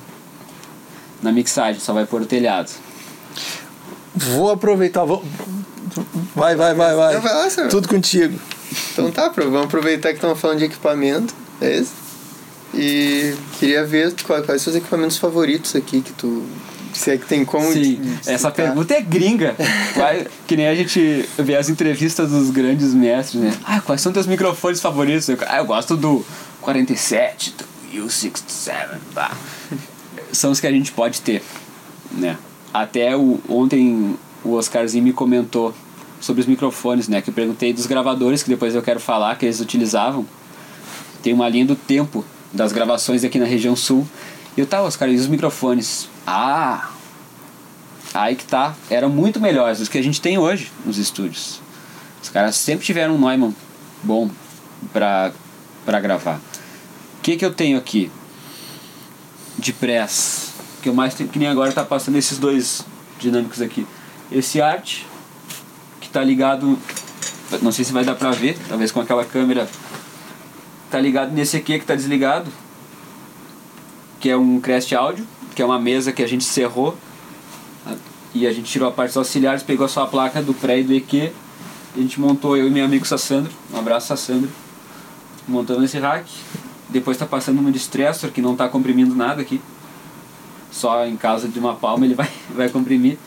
na 1.22 1.32
mixagem, 1.32 1.82
só 1.82 1.94
vai 1.94 2.06
pôr 2.06 2.22
o 2.22 2.26
telhado. 2.26 2.72
Vou 4.16 4.52
aproveitar, 4.52 5.04
vou... 5.04 5.24
vai, 6.36 6.56
vai, 6.56 6.74
vai, 6.74 6.96
vai. 6.96 7.22
Tudo 7.70 7.88
contigo. 7.88 8.40
Então 8.94 9.12
tá, 9.12 9.30
vamos 9.30 9.64
aproveitar 9.66 10.10
que 10.10 10.16
estamos 10.16 10.40
falando 10.40 10.60
de 10.60 10.66
equipamento, 10.66 11.34
é 11.62 11.78
isso? 11.78 12.06
E 12.74 13.34
queria 13.58 13.86
ver 13.86 14.14
quais, 14.24 14.46
quais 14.46 14.62
são 14.62 14.72
os 14.72 14.78
equipamentos 14.78 15.18
favoritos 15.18 15.76
aqui 15.76 16.02
que 16.02 16.12
tu. 16.14 16.44
Se 16.94 17.12
é 17.12 17.18
que 17.18 17.26
tem 17.26 17.44
como. 17.44 17.72
Sim, 17.72 18.00
essa 18.26 18.50
pergunta 18.52 18.94
é 18.94 19.02
gringa. 19.02 19.56
que 20.48 20.56
nem 20.56 20.68
a 20.68 20.76
gente 20.76 21.28
vê 21.38 21.56
as 21.56 21.70
entrevistas 21.70 22.30
dos 22.32 22.50
grandes 22.50 22.94
mestres, 22.94 23.42
né? 23.42 23.54
Ah, 23.66 23.82
quais 23.82 24.02
são 24.02 24.12
teus 24.12 24.28
microfones 24.28 24.82
favoritos? 24.82 25.30
Ah, 25.48 25.58
eu 25.58 25.66
gosto 25.66 25.98
do 25.98 26.26
47, 26.62 27.56
do 27.94 28.08
U67. 28.08 28.98
Bah. 29.14 29.32
São 30.32 30.52
os 30.52 30.60
que 30.60 30.68
a 30.68 30.72
gente 30.72 30.92
pode 30.92 31.22
ter, 31.22 31.44
né? 32.12 32.38
Até 32.74 33.16
o, 33.16 33.40
ontem 33.48 34.18
o 34.44 34.54
Oscarzinho 34.54 35.04
me 35.04 35.14
comentou 35.14 35.74
sobre 36.26 36.42
os 36.42 36.48
microfones, 36.48 37.08
né? 37.08 37.22
Que 37.22 37.30
eu 37.30 37.34
perguntei 37.34 37.72
dos 37.72 37.86
gravadores, 37.86 38.42
que 38.42 38.50
depois 38.50 38.74
eu 38.74 38.82
quero 38.82 39.00
falar, 39.00 39.38
que 39.38 39.46
eles 39.46 39.60
utilizavam. 39.60 40.26
Tem 41.22 41.32
uma 41.32 41.48
linha 41.48 41.68
do 41.68 41.76
tempo 41.76 42.26
das 42.52 42.72
gravações 42.72 43.24
aqui 43.24 43.38
na 43.38 43.46
região 43.46 43.76
sul. 43.76 44.08
E 44.58 44.60
eu 44.60 44.66
tava, 44.66 44.88
os 44.88 44.96
caras, 44.96 45.14
e 45.14 45.18
os 45.18 45.28
microfones? 45.28 46.10
Ah! 46.26 46.90
Aí 48.12 48.36
que 48.36 48.46
tá. 48.46 48.74
Eram 48.90 49.10
muito 49.10 49.40
melhores 49.40 49.80
do 49.80 49.90
que 49.90 50.00
a 50.00 50.04
gente 50.04 50.20
tem 50.20 50.38
hoje 50.38 50.72
nos 50.84 50.98
estúdios. 50.98 51.62
Os 52.24 52.30
caras 52.30 52.56
sempre 52.56 52.84
tiveram 52.84 53.16
um 53.16 53.20
Neumann 53.20 53.54
bom 54.02 54.30
pra, 54.92 55.32
pra 55.86 56.00
gravar. 56.00 56.38
O 57.20 57.22
que 57.22 57.38
que 57.38 57.46
eu 57.46 57.54
tenho 57.54 57.78
aqui? 57.78 58.12
De 59.60 59.72
press. 59.72 60.54
Que 60.82 60.90
eu 60.90 60.94
mais 60.94 61.14
tenho, 61.14 61.30
que 61.30 61.38
nem 61.38 61.48
agora 61.48 61.72
tá 61.72 61.84
passando 61.84 62.18
esses 62.18 62.40
dois 62.40 62.84
dinâmicos 63.20 63.62
aqui. 63.62 63.86
Esse 64.32 64.60
art 64.60 65.04
tá 66.16 66.24
ligado, 66.24 66.80
não 67.62 67.74
sei 67.74 67.84
se 67.84 67.92
vai 67.92 68.06
dar 68.06 68.16
pra 68.16 68.32
ver, 68.32 68.58
talvez 68.70 68.90
com 68.90 69.02
aquela 69.02 69.26
câmera, 69.26 69.68
tá 70.90 70.98
ligado 70.98 71.34
nesse 71.34 71.58
aqui 71.58 71.78
que 71.78 71.86
tá 71.86 71.94
desligado, 71.94 72.50
que 74.22 74.30
é 74.30 74.38
um 74.38 74.62
Crest 74.62 74.94
Audio, 74.94 75.28
que 75.54 75.62
é 75.62 75.66
uma 75.66 75.78
mesa 75.78 76.14
que 76.14 76.24
a 76.24 76.28
gente 76.28 76.46
cerrou 76.46 76.98
e 78.34 78.48
a 78.48 78.54
gente 78.54 78.72
tirou 78.72 78.88
a 78.88 78.94
parte 78.94 79.10
dos 79.10 79.18
auxiliares, 79.18 79.62
pegou 79.62 79.90
só 79.90 80.04
a 80.04 80.08
placa 80.08 80.42
do 80.42 80.54
pré 80.54 80.80
e 80.80 80.84
do 80.84 80.94
EQ, 80.94 81.34
a 81.98 82.00
gente 82.00 82.18
montou 82.18 82.56
eu 82.56 82.66
e 82.66 82.72
meu 82.72 82.86
amigo 82.86 83.06
Sassandro, 83.06 83.52
um 83.74 83.78
abraço 83.78 84.08
Sassandro, 84.08 84.50
montando 85.46 85.84
esse 85.84 86.00
rack, 86.00 86.32
depois 86.88 87.18
tá 87.18 87.26
passando 87.26 87.60
um 87.60 87.70
distressor 87.70 88.32
que 88.32 88.42
não 88.42 88.56
tá 88.56 88.70
comprimindo 88.70 89.14
nada 89.14 89.42
aqui, 89.42 89.60
só 90.72 91.06
em 91.06 91.18
casa 91.18 91.50
de 91.50 91.60
uma 91.60 91.76
palma 91.76 92.06
ele 92.06 92.16
vai, 92.16 92.32
vai 92.56 92.70
comprimir. 92.70 93.18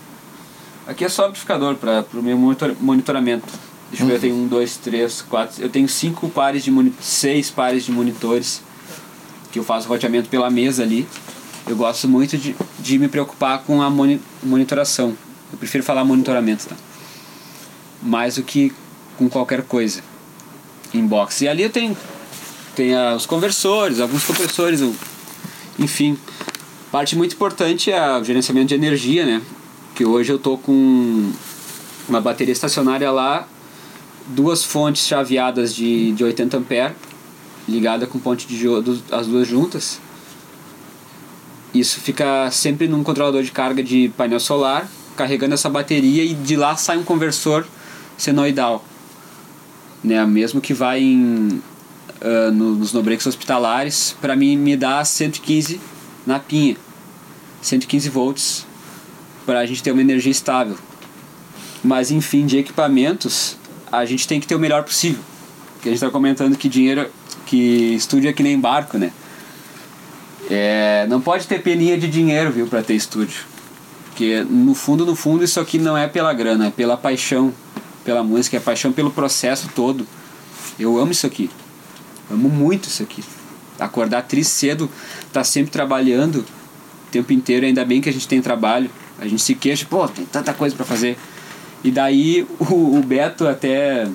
Aqui 0.89 1.05
é 1.05 1.09
só 1.11 1.27
amplificador 1.27 1.75
para 1.75 2.03
o 2.15 2.23
meu 2.23 2.39
monitor, 2.39 2.75
monitoramento. 2.81 3.47
Deixa 3.91 4.05
eu 4.05 4.07
ver, 4.09 4.15
eu 4.15 4.21
tenho 4.21 4.35
um, 4.35 4.47
dois, 4.49 4.79
três, 4.79 5.21
quatro. 5.21 5.63
Eu 5.63 5.69
tenho 5.69 5.87
cinco 5.87 6.31
pares 6.31 6.65
de 6.65 6.73
seis 6.99 7.51
pares 7.51 7.85
de 7.85 7.93
monitores 7.93 8.63
que 9.53 9.59
eu 9.59 9.63
faço 9.63 9.87
roteamento 9.87 10.31
pela 10.31 10.49
mesa 10.49 10.83
ali. 10.83 11.07
Eu 11.67 11.77
gosto 11.77 12.09
muito 12.09 12.39
de, 12.39 12.57
de 12.79 12.99
me 12.99 13.07
preocupar 13.07 13.65
com 13.65 13.83
a 13.83 13.91
moni, 13.91 14.19
monitoração. 14.43 15.15
Eu 15.53 15.59
prefiro 15.59 15.85
falar 15.85 16.05
monitoramento, 16.05 16.67
tá? 16.67 16.77
Mais 18.03 18.37
do 18.37 18.43
que 18.43 18.73
com 19.19 19.29
qualquer 19.29 19.65
coisa 19.65 20.01
em 20.95 21.07
box. 21.07 21.45
E 21.45 21.49
ali 21.49 21.65
eu 21.65 21.71
tenho, 21.71 21.95
tenho 22.75 23.15
os 23.15 23.27
conversores, 23.27 24.01
alguns 24.01 24.25
compressores, 24.25 24.81
enfim. 25.79 26.17
Parte 26.91 27.15
muito 27.15 27.35
importante 27.35 27.93
é 27.93 28.17
o 28.17 28.25
gerenciamento 28.25 28.69
de 28.69 28.75
energia, 28.75 29.27
né? 29.27 29.43
Que 29.99 30.05
hoje 30.05 30.31
eu 30.31 30.39
tô 30.39 30.57
com 30.57 31.33
uma 32.09 32.21
bateria 32.21 32.53
estacionária 32.53 33.11
lá, 33.11 33.49
duas 34.29 34.63
fontes 34.63 35.05
chaveadas 35.05 35.75
de, 35.75 36.13
de 36.13 36.23
80 36.23 36.57
ampere, 36.57 36.95
ligada 37.69 38.07
com 38.07 38.17
ponte 38.21 38.47
de 38.47 38.65
as 39.11 39.27
duas 39.27 39.49
juntas. 39.49 40.01
Isso 41.75 41.99
fica 41.99 42.49
sempre 42.53 42.87
num 42.87 43.03
controlador 43.03 43.43
de 43.43 43.51
carga 43.51 43.83
de 43.83 44.09
painel 44.17 44.39
solar, 44.39 44.89
carregando 45.17 45.55
essa 45.55 45.69
bateria 45.69 46.23
e 46.23 46.33
de 46.33 46.55
lá 46.55 46.77
sai 46.77 46.97
um 46.97 47.03
conversor 47.03 47.67
senoidal. 48.17 48.85
Né, 50.05 50.25
mesmo 50.25 50.61
que 50.61 50.73
vai 50.73 51.03
em, 51.03 51.61
uh, 52.23 52.53
nos 52.53 52.93
nobreaks 52.93 53.27
hospitalares, 53.27 54.15
para 54.21 54.37
mim 54.37 54.57
me 54.57 54.77
dá 54.77 55.05
115 55.05 55.81
na 56.25 56.39
pinha. 56.39 56.77
115 57.61 58.09
volts 58.09 58.68
para 59.49 59.61
a 59.61 59.65
gente 59.65 59.83
ter 59.83 59.93
uma 59.93 60.03
energia 60.03 60.31
estável. 60.31 60.77
Mas 61.83 62.11
enfim, 62.11 62.45
de 62.45 62.59
equipamentos, 62.59 63.57
a 63.91 64.05
gente 64.05 64.29
tem 64.29 64.39
que 64.39 64.47
ter 64.47 64.55
o 64.55 64.59
melhor 64.59 64.83
possível. 64.85 65.23
Porque 65.73 65.89
a 65.89 65.93
gente 65.93 66.03
está 66.05 66.11
comentando 66.11 66.55
que 66.55 66.69
dinheiro, 66.69 67.11
que 67.47 67.95
estúdio 67.95 68.29
é 68.29 68.33
que 68.35 68.43
nem 68.43 68.61
barco, 68.61 68.99
né? 68.99 69.11
É, 70.51 71.07
não 71.09 71.19
pode 71.19 71.47
ter 71.47 71.63
peninha 71.63 71.97
de 71.97 72.09
dinheiro, 72.09 72.53
viu, 72.53 72.67
para 72.67 72.83
ter 72.83 72.93
estúdio. 72.93 73.41
Porque 74.11 74.45
no 74.45 74.75
fundo, 74.75 75.07
no 75.07 75.17
fundo, 75.17 75.43
isso 75.43 75.59
aqui 75.59 75.79
não 75.79 75.97
é 75.97 76.07
pela 76.07 76.35
grana, 76.35 76.67
é 76.67 76.71
pela 76.71 76.99
paixão 76.99 77.51
pela 78.05 78.23
música, 78.23 78.59
é 78.59 78.61
paixão 78.61 78.93
pelo 78.93 79.11
processo 79.11 79.71
todo. 79.75 80.07
Eu 80.79 80.99
amo 80.99 81.13
isso 81.13 81.27
aqui. 81.27 81.49
Amo 82.31 82.51
muito 82.51 82.87
isso 82.87 83.03
aqui. 83.03 83.25
Acordar 83.81 84.25
triste 84.25 84.51
cedo, 84.51 84.91
tá 85.33 85.43
sempre 85.43 85.71
trabalhando 85.71 86.41
o 86.41 87.11
tempo 87.11 87.33
inteiro, 87.33 87.65
ainda 87.65 87.83
bem 87.83 88.03
que 88.03 88.11
a 88.11 88.13
gente 88.13 88.29
tem 88.29 88.43
trabalho. 88.43 88.91
A 89.19 89.27
gente 89.27 89.43
se 89.43 89.55
queixa, 89.55 89.87
pô, 89.89 90.07
tem 90.09 90.25
tanta 90.25 90.53
coisa 90.53 90.75
para 90.75 90.85
fazer. 90.85 91.19
E 91.83 91.91
daí 91.91 92.47
o, 92.59 92.99
o 92.99 93.03
Beto 93.03 93.47
até. 93.47 94.09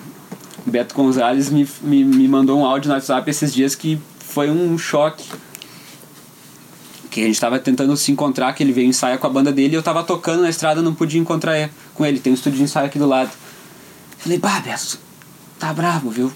O 0.65 0.71
Beto 0.71 0.95
Gonzalez 0.95 1.49
me, 1.49 1.67
me, 1.81 2.03
me 2.05 2.27
mandou 2.27 2.59
um 2.59 2.65
áudio 2.65 2.87
no 2.87 2.95
WhatsApp 2.95 3.29
esses 3.29 3.53
dias 3.53 3.75
que 3.75 3.99
foi 4.19 4.49
um 4.49 4.77
choque. 4.77 5.25
Que 7.11 7.21
a 7.21 7.25
gente 7.25 7.39
tava 7.39 7.59
tentando 7.59 7.95
se 7.95 8.11
encontrar, 8.11 8.53
que 8.53 8.63
ele 8.63 8.71
veio 8.71 8.87
ensaiar 8.87 9.19
com 9.19 9.27
a 9.27 9.29
banda 9.29 9.51
dele 9.51 9.73
e 9.73 9.75
eu 9.75 9.83
tava 9.83 10.03
tocando 10.03 10.41
na 10.41 10.49
estrada, 10.49 10.81
não 10.81 10.95
podia 10.95 11.19
encontrar 11.19 11.69
com 11.93 12.05
ele. 12.05 12.19
Tem 12.19 12.31
um 12.31 12.35
estúdio 12.35 12.57
de 12.57 12.63
ensaio 12.63 12.87
aqui 12.87 12.97
do 12.97 13.05
lado. 13.05 13.31
Falei, 14.17 14.39
bah, 14.39 14.61
Beto, 14.61 14.97
tá 15.59 15.73
bravo, 15.73 16.09
viu? 16.09 16.31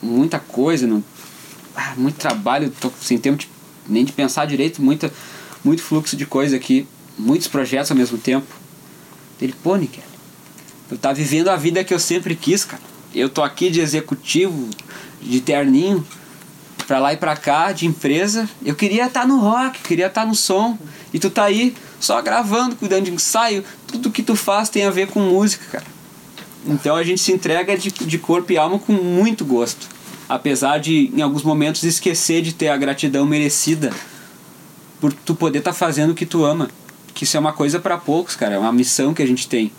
Muita 0.00 0.38
coisa, 0.38 0.86
não, 0.86 1.02
ah, 1.76 1.94
muito 1.96 2.16
trabalho, 2.16 2.72
tô 2.80 2.90
sem 3.00 3.18
tempo 3.18 3.36
de, 3.36 3.48
nem 3.86 4.04
de 4.04 4.12
pensar 4.12 4.46
direito, 4.46 4.80
muita, 4.80 5.12
muito 5.62 5.82
fluxo 5.82 6.16
de 6.16 6.24
coisa 6.24 6.56
aqui, 6.56 6.86
muitos 7.18 7.48
projetos 7.48 7.90
ao 7.90 7.96
mesmo 7.96 8.18
tempo. 8.18 8.46
Ele, 9.40 9.54
pô, 9.62 9.76
Nick, 9.76 10.00
eu 10.90 10.96
tá 10.96 11.12
vivendo 11.12 11.48
a 11.48 11.56
vida 11.56 11.84
que 11.84 11.92
eu 11.92 11.98
sempre 11.98 12.34
quis, 12.34 12.64
cara. 12.64 12.82
Eu 13.14 13.28
tô 13.28 13.42
aqui 13.42 13.70
de 13.70 13.80
executivo, 13.80 14.68
de 15.20 15.40
terninho, 15.40 16.06
pra 16.86 16.98
lá 16.98 17.12
e 17.12 17.16
pra 17.16 17.36
cá, 17.36 17.72
de 17.72 17.86
empresa. 17.86 18.48
Eu 18.64 18.74
queria 18.74 19.06
estar 19.06 19.22
tá 19.22 19.26
no 19.26 19.38
rock, 19.38 19.80
queria 19.80 20.06
estar 20.06 20.22
tá 20.22 20.26
no 20.26 20.34
som. 20.34 20.78
E 21.12 21.18
tu 21.18 21.28
tá 21.30 21.44
aí 21.44 21.74
só 21.98 22.20
gravando, 22.22 22.76
cuidando 22.76 23.04
de 23.04 23.12
ensaio. 23.12 23.64
Tudo 23.86 24.10
que 24.10 24.22
tu 24.22 24.36
faz 24.36 24.68
tem 24.68 24.84
a 24.84 24.90
ver 24.90 25.08
com 25.08 25.20
música, 25.20 25.64
cara. 25.72 25.96
Então 26.66 26.96
a 26.96 27.02
gente 27.02 27.20
se 27.20 27.32
entrega 27.32 27.76
de, 27.76 27.90
de 27.90 28.18
corpo 28.18 28.52
e 28.52 28.58
alma 28.58 28.78
com 28.78 28.92
muito 28.92 29.44
gosto. 29.44 29.88
Apesar 30.28 30.78
de, 30.78 31.10
em 31.14 31.22
alguns 31.22 31.42
momentos, 31.42 31.84
esquecer 31.84 32.42
de 32.42 32.52
ter 32.52 32.68
a 32.68 32.76
gratidão 32.76 33.24
merecida 33.24 33.92
por 35.00 35.12
tu 35.12 35.34
poder 35.34 35.58
estar 35.58 35.72
tá 35.72 35.76
fazendo 35.76 36.10
o 36.10 36.14
que 36.14 36.26
tu 36.26 36.44
ama. 36.44 36.68
Que 37.16 37.24
isso 37.24 37.34
é 37.34 37.40
uma 37.40 37.54
coisa 37.54 37.80
para 37.80 37.96
poucos, 37.96 38.36
cara. 38.36 38.56
É 38.56 38.58
uma 38.58 38.70
missão 38.70 39.14
que 39.14 39.22
a 39.22 39.26
gente 39.26 39.48
tem. 39.48 39.72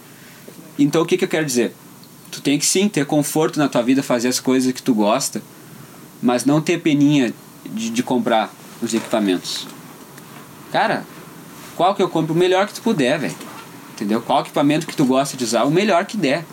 Então 0.77 1.03
o 1.03 1.05
que, 1.05 1.15
que 1.15 1.23
eu 1.23 1.27
quero 1.27 1.45
dizer? 1.45 1.71
Tu 2.31 2.41
tem 2.41 2.57
que 2.57 2.65
sim 2.65 2.89
ter 2.89 3.05
conforto 3.05 3.59
na 3.59 3.69
tua 3.69 3.83
vida, 3.83 4.01
fazer 4.01 4.27
as 4.27 4.39
coisas 4.39 4.71
que 4.73 4.81
tu 4.81 4.95
gosta, 4.95 5.39
mas 6.19 6.45
não 6.45 6.59
ter 6.59 6.81
peninha 6.81 7.31
de, 7.63 7.91
de 7.91 8.01
comprar 8.01 8.51
os 8.81 8.91
equipamentos. 8.91 9.67
Cara, 10.71 11.05
qual 11.75 11.93
que 11.93 12.01
eu 12.01 12.09
compro? 12.09 12.33
O 12.33 12.37
melhor 12.37 12.65
que 12.65 12.73
tu 12.73 12.81
puder, 12.81 13.19
velho. 13.19 13.35
Entendeu? 13.93 14.19
Qual 14.19 14.41
equipamento 14.41 14.87
que 14.87 14.95
tu 14.95 15.05
gosta 15.05 15.37
de 15.37 15.43
usar? 15.43 15.63
O 15.65 15.69
melhor 15.69 16.05
que 16.05 16.17
der. 16.17 16.43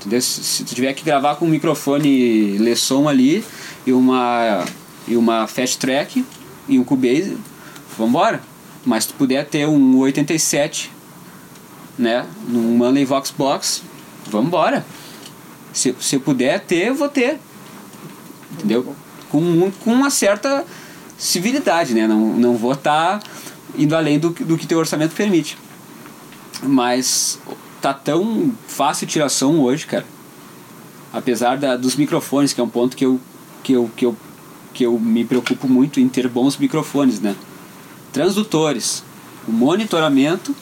Entendeu? 0.00 0.20
Se, 0.20 0.42
se 0.42 0.64
tu 0.64 0.74
tiver 0.74 0.92
que 0.92 1.04
gravar 1.04 1.36
com 1.36 1.46
um 1.46 1.48
microfone 1.48 2.58
Lesson 2.58 3.08
ali 3.08 3.44
e 3.86 3.92
uma, 3.92 4.64
e 5.06 5.16
uma 5.16 5.46
Fast 5.46 5.78
Track 5.78 6.24
e 6.68 6.80
um 6.80 6.82
Cubase, 6.82 7.38
vambora. 7.96 8.42
Mas 8.88 9.04
se 9.04 9.10
tu 9.10 9.14
puder 9.14 9.46
ter 9.46 9.68
um 9.68 9.98
87 9.98 10.90
né? 11.98 12.24
Num 12.46 12.76
Manley 12.76 13.04
Vox 13.04 13.34
Box, 13.36 13.82
vamos 14.30 14.46
embora. 14.46 14.86
Se, 15.72 15.94
se 16.00 16.18
puder 16.18 16.60
ter, 16.60 16.88
eu 16.88 16.94
vou 16.94 17.08
ter. 17.08 17.38
Entendeu? 18.52 18.94
Com, 19.28 19.70
com 19.82 19.92
uma 19.92 20.08
certa 20.08 20.64
civilidade, 21.18 21.92
né? 21.92 22.06
Não, 22.06 22.34
não 22.34 22.56
vou 22.56 22.72
estar 22.72 23.18
tá 23.18 23.30
indo 23.76 23.94
além 23.96 24.18
do, 24.18 24.30
do 24.30 24.56
que 24.56 24.66
teu 24.66 24.78
orçamento 24.78 25.14
permite. 25.14 25.58
Mas 26.62 27.38
tá 27.82 27.92
tão 27.92 28.52
fácil 28.66 29.06
tirar 29.06 29.28
som 29.28 29.58
hoje, 29.58 29.86
cara. 29.86 30.06
Apesar 31.12 31.56
da, 31.56 31.76
dos 31.76 31.96
microfones, 31.96 32.52
que 32.52 32.60
é 32.60 32.64
um 32.64 32.68
ponto 32.68 32.96
que 32.96 33.04
eu, 33.04 33.20
que, 33.62 33.72
eu, 33.72 33.90
que, 33.96 34.06
eu, 34.06 34.16
que 34.72 34.86
eu 34.86 34.98
me 34.98 35.24
preocupo 35.24 35.68
muito 35.68 36.00
em 36.00 36.08
ter 36.08 36.28
bons 36.28 36.56
microfones, 36.56 37.20
né? 37.20 37.34
Transdutores, 38.12 39.04
o 39.46 39.52
monitoramento 39.52 40.54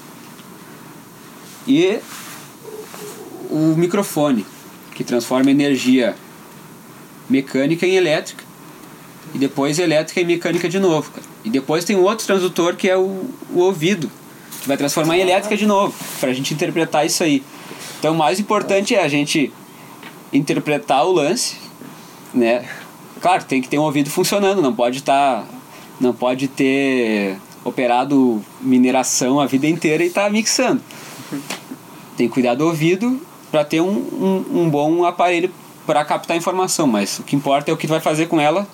e 1.67 1.99
o 3.51 3.75
microfone, 3.77 4.45
que 4.95 5.05
transforma 5.05 5.51
energia 5.51 6.15
mecânica 7.29 7.87
em 7.87 7.95
elétrica, 7.95 8.45
e 9.35 9.39
depois 9.39 9.79
elétrica 9.79 10.21
em 10.21 10.25
mecânica 10.25 10.69
de 10.69 10.79
novo. 10.79 11.11
Cara. 11.11 11.27
E 11.45 11.51
depois 11.51 11.85
tem 11.85 11.97
outro 11.97 12.27
transdutor 12.27 12.77
que 12.77 12.89
é 12.89 12.97
o, 12.97 13.27
o 13.53 13.59
ouvido, 13.59 14.11
que 14.63 14.69
vai 14.69 14.77
transformar 14.77 15.17
em 15.17 15.21
elétrica 15.21 15.57
de 15.57 15.67
novo, 15.67 15.95
para 16.21 16.31
a 16.31 16.35
gente 16.35 16.55
interpretar 16.55 17.05
isso 17.05 17.23
aí. 17.23 17.43
Então 17.99 18.15
o 18.15 18.19
mais 18.19 18.39
importante 18.41 18.95
é 18.95 19.03
a 19.03 19.09
gente 19.09 19.53
interpretar 20.33 21.05
o 21.07 21.13
lance, 21.13 21.57
né? 22.33 22.69
Claro, 23.21 23.45
tem 23.45 23.63
que 23.63 23.69
ter 23.69 23.79
um 23.79 23.83
ouvido 23.83 24.11
funcionando, 24.11 24.61
não 24.61 24.75
pode 24.75 24.99
estar. 24.99 25.43
Tá, 25.43 25.56
não 26.01 26.13
pode 26.13 26.49
ter 26.49 27.39
operado 27.65 28.43
mineração 28.61 29.41
a 29.41 29.47
vida 29.47 29.67
inteira 29.67 30.05
e 30.05 30.09
estar 30.09 30.25
tá 30.25 30.31
mixando. 30.31 30.81
Tem 32.17 32.29
que 32.29 32.35
cuidar 32.35 32.55
do 32.55 32.67
ouvido 32.67 33.21
para 33.51 33.65
ter 33.65 33.81
um, 33.81 33.91
um, 33.91 34.63
um 34.63 34.71
bom 34.71 35.05
aparelho 35.05 35.51
para 35.87 36.05
captar 36.05 36.37
informação, 36.37 36.87
mas 36.87 37.19
o 37.19 37.23
que 37.23 37.37
importa 37.37 37.71
é 37.71 37.75
o 37.75 37.77
que 37.77 37.87
vai 37.87 38.01
fazer 38.01 38.27
com 38.27 38.41
ela 38.41 38.67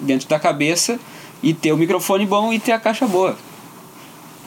dentro 0.00 0.28
da 0.28 0.38
cabeça 0.38 0.98
e 1.42 1.54
ter 1.54 1.72
o 1.72 1.76
microfone 1.76 2.26
bom 2.26 2.52
e 2.52 2.58
ter 2.58 2.72
a 2.72 2.78
caixa 2.78 3.06
boa. 3.06 3.36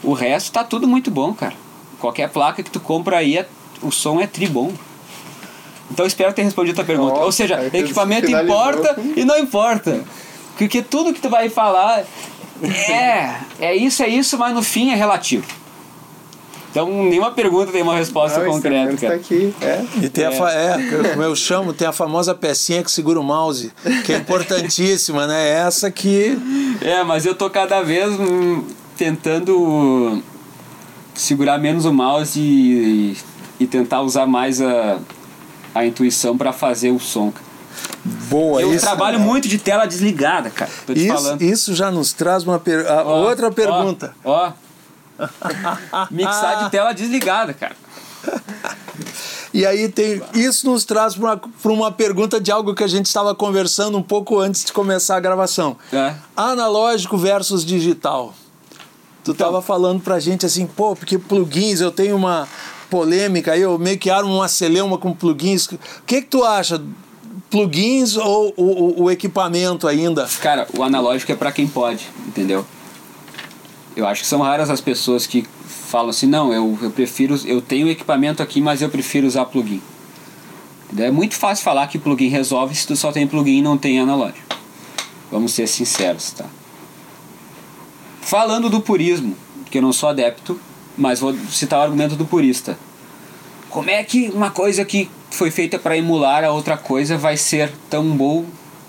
O 0.04 0.14
resto 0.14 0.52
tá 0.52 0.64
tudo 0.64 0.88
muito 0.88 1.10
bom, 1.10 1.34
cara. 1.34 1.54
Qualquer 2.00 2.30
placa 2.30 2.62
que 2.62 2.70
tu 2.70 2.80
compra 2.80 3.18
aí, 3.18 3.38
é, 3.38 3.48
o 3.82 3.92
som 3.92 4.20
é 4.20 4.28
tri 4.28 4.48
bom. 4.48 4.74
Então 5.90 6.06
espero 6.06 6.34
ter 6.34 6.44
respondido 6.44 6.74
a 6.74 6.84
tua 6.84 6.86
pergunta. 6.86 7.14
Nossa, 7.14 7.26
Ou 7.26 7.32
seja, 7.32 7.70
equipamento 7.74 8.30
importa 8.30 9.00
e 9.16 9.24
não 9.24 9.38
importa. 9.38 10.04
Porque 10.58 10.82
tudo 10.82 11.14
que 11.14 11.22
tu 11.22 11.30
vai 11.30 11.50
falar 11.50 12.06
é, 12.62 13.36
é 13.60 13.76
isso, 13.76 14.04
é 14.04 14.08
isso, 14.08 14.38
mas 14.38 14.54
no 14.54 14.64
fim 14.64 14.92
é 14.92 14.96
relativo. 14.96 15.46
Então, 16.74 16.90
nenhuma 17.04 17.30
pergunta 17.30 17.72
tem 17.72 17.84
uma 17.84 17.96
resposta 17.96 18.40
não, 18.40 18.52
concreta. 18.52 18.98
Tá 18.98 19.14
aqui, 19.14 19.54
é. 19.62 19.86
E 20.02 20.10
tem 20.10 20.24
é. 20.24 20.28
a 20.28 20.52
é, 20.52 21.10
como 21.12 21.22
eu 21.22 21.36
chamo, 21.36 21.72
tem 21.72 21.88
a 21.88 21.92
famosa 21.92 22.34
pecinha 22.34 22.84
que 22.84 22.90
segura 22.90 23.20
o 23.20 23.24
mouse, 23.24 23.72
que 24.04 24.12
é 24.12 24.18
importantíssima, 24.18 25.28
né? 25.28 25.50
Essa 25.50 25.92
que. 25.92 26.36
É, 26.82 27.04
mas 27.04 27.28
eu 27.28 27.36
tô 27.36 27.48
cada 27.48 27.84
vez 27.84 28.20
hum, 28.20 28.64
tentando 28.98 30.24
segurar 31.14 31.60
menos 31.60 31.86
o 31.86 31.94
mouse 31.94 32.40
e, 32.40 33.16
e 33.60 33.68
tentar 33.68 34.02
usar 34.02 34.26
mais 34.26 34.60
a, 34.60 34.98
a 35.76 35.86
intuição 35.86 36.36
para 36.36 36.52
fazer 36.52 36.90
o 36.90 37.00
som. 37.00 37.32
Boa, 38.30 38.62
eu 38.62 38.74
isso, 38.74 38.86
trabalho 38.86 39.20
muito 39.20 39.48
de 39.48 39.58
tela 39.58 39.86
desligada, 39.86 40.50
cara. 40.50 40.72
Isso, 40.90 41.14
falando. 41.14 41.42
isso 41.42 41.76
já 41.76 41.92
nos 41.92 42.14
traz 42.14 42.44
uma 42.44 42.60
per... 42.60 42.86
ó, 42.90 43.22
outra 43.22 43.52
pergunta. 43.52 44.14
Ó, 44.24 44.52
ó, 45.20 46.08
Mixar 46.12 46.64
de 46.64 46.72
tela 46.72 46.94
desligada, 46.94 47.54
cara. 47.54 47.76
E 49.54 49.66
aí 49.66 49.88
tem 49.88 50.22
isso 50.34 50.70
nos 50.70 50.84
traz 50.84 51.16
para 51.16 51.40
uma, 51.64 51.74
uma 51.76 51.92
pergunta 51.92 52.42
de 52.42 52.52
algo 52.52 52.74
que 52.74 52.84
a 52.84 52.88
gente 52.88 53.06
estava 53.06 53.36
conversando 53.36 53.98
um 53.98 54.02
pouco 54.02 54.40
antes 54.40 54.66
de 54.66 54.74
começar 54.74 55.16
a 55.16 55.20
gravação. 55.20 55.78
É. 55.92 56.16
Analógico 56.36 57.18
versus 57.18 57.64
digital. 57.64 58.34
Tu 59.24 59.32
estava 59.32 59.52
então, 59.52 59.62
falando 59.62 60.02
pra 60.02 60.20
gente 60.20 60.46
assim, 60.46 60.66
pô, 60.66 60.96
porque 60.96 61.18
plugins, 61.18 61.80
eu 61.80 61.92
tenho 61.92 62.16
uma 62.16 62.48
polêmica 62.90 63.54
aí, 63.54 63.62
eu 63.62 63.78
meio 63.80 63.98
que 63.98 64.10
armo 64.10 64.36
uma 64.36 64.48
celeuma 64.48 64.98
com 64.98 65.14
plugins. 65.14 65.68
O 65.68 65.80
que 66.06 66.22
que 66.22 66.28
tu 66.28 66.44
acha? 66.44 66.82
Plugins 67.54 68.18
ou 68.18 68.52
o, 68.58 69.04
o, 69.04 69.12
equipamento 69.12 69.88
ainda? 69.88 70.28
Cara, 70.42 70.68
o 70.76 70.82
analógico 70.82 71.32
é 71.32 71.36
para 71.36 71.52
quem 71.52 71.68
pode, 71.68 72.10
entendeu? 72.28 72.66
Eu 73.96 74.08
acho 74.08 74.24
que 74.24 74.28
são 74.28 74.42
raras 74.42 74.72
as 74.72 74.82
pessoas 74.82 75.28
que 75.28 75.46
falam 75.68 76.10
assim, 76.10 76.26
não, 76.26 76.52
eu, 76.52 76.76
eu 76.82 76.90
prefiro, 76.90 77.40
eu 77.46 77.62
tenho 77.62 77.88
equipamento 77.88 78.42
aqui, 78.42 78.60
mas 78.60 78.82
eu 78.82 78.90
prefiro 78.90 79.28
usar 79.28 79.46
plugin. 79.46 79.84
É 80.98 81.12
muito 81.12 81.36
fácil 81.36 81.64
falar 81.64 81.86
que 81.86 82.00
plugin 82.00 82.28
resolve 82.28 82.74
se 82.74 82.88
tu 82.88 82.96
só 82.96 83.12
tem 83.12 83.28
plugin 83.28 83.60
e 83.60 83.62
não 83.62 83.78
tem 83.78 84.00
analógico. 84.00 84.58
Vamos 85.30 85.54
ser 85.54 85.68
sinceros, 85.68 86.32
tá? 86.32 86.46
Falando 88.20 88.68
do 88.68 88.82
purismo, 88.82 89.38
que 89.70 89.78
eu 89.78 89.82
não 89.84 89.94
sou 89.94 90.10
adepto, 90.10 90.60
mas 90.98 91.20
vou 91.20 91.36
citar 91.52 91.78
o 91.78 91.84
argumento 91.84 92.16
do 92.16 92.26
purista. 92.26 92.80
Como 93.70 93.92
é 93.92 94.04
que 94.04 94.30
uma 94.30 94.50
coisa 94.50 94.84
que 94.84 95.08
foi 95.34 95.50
feita 95.50 95.80
para 95.80 95.98
emular 95.98 96.44
a 96.44 96.52
outra 96.52 96.78
coisa 96.78 97.18
vai 97.18 97.36
ser 97.38 97.72
tão 97.90 98.16
bom 98.16 98.46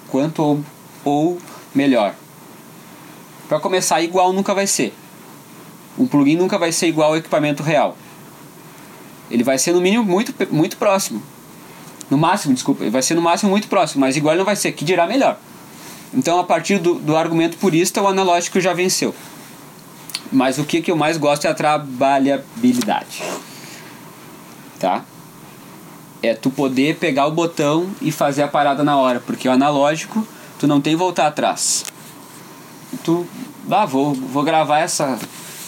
quanto 0.08 0.42
ou, 0.42 0.64
ou 1.04 1.38
melhor? 1.74 2.14
Para 3.48 3.58
começar, 3.58 4.02
igual 4.02 4.32
nunca 4.32 4.54
vai 4.54 4.66
ser. 4.66 4.94
Um 5.98 6.06
plugin 6.06 6.36
nunca 6.36 6.58
vai 6.58 6.70
ser 6.70 6.88
igual 6.88 7.10
ao 7.10 7.16
equipamento 7.16 7.62
real. 7.62 7.96
Ele 9.30 9.42
vai 9.42 9.58
ser 9.58 9.72
no 9.72 9.80
mínimo 9.80 10.04
muito, 10.04 10.34
muito 10.50 10.76
próximo. 10.76 11.22
No 12.10 12.18
máximo, 12.18 12.52
desculpa, 12.52 12.82
ele 12.82 12.90
vai 12.90 13.02
ser 13.02 13.14
no 13.14 13.22
máximo 13.22 13.50
muito 13.50 13.66
próximo, 13.68 14.02
mas 14.02 14.16
igual 14.16 14.36
não 14.36 14.44
vai 14.44 14.56
ser, 14.56 14.72
que 14.72 14.84
dirá 14.84 15.06
melhor. 15.06 15.38
Então, 16.12 16.38
a 16.38 16.44
partir 16.44 16.78
do, 16.78 16.94
do 16.94 17.16
argumento 17.16 17.56
purista, 17.56 18.02
o 18.02 18.06
analógico 18.06 18.60
já 18.60 18.72
venceu. 18.72 19.14
Mas 20.30 20.58
o 20.58 20.64
que, 20.64 20.82
que 20.82 20.90
eu 20.90 20.96
mais 20.96 21.16
gosto 21.16 21.46
é 21.46 21.50
a 21.50 21.54
trabalhabilidade. 21.54 23.22
Tá? 24.78 25.04
É 26.24 26.34
tu 26.34 26.48
poder 26.48 26.96
pegar 26.96 27.26
o 27.26 27.30
botão 27.30 27.90
e 28.00 28.10
fazer 28.10 28.44
a 28.44 28.48
parada 28.48 28.82
na 28.82 28.96
hora, 28.96 29.20
porque 29.20 29.46
o 29.46 29.52
analógico 29.52 30.26
tu 30.58 30.66
não 30.66 30.80
tem 30.80 30.96
voltar 30.96 31.26
atrás. 31.26 31.84
Tu, 33.04 33.26
ah, 33.70 33.84
vou, 33.84 34.14
vou 34.14 34.42
gravar 34.42 34.78
essa, 34.78 35.18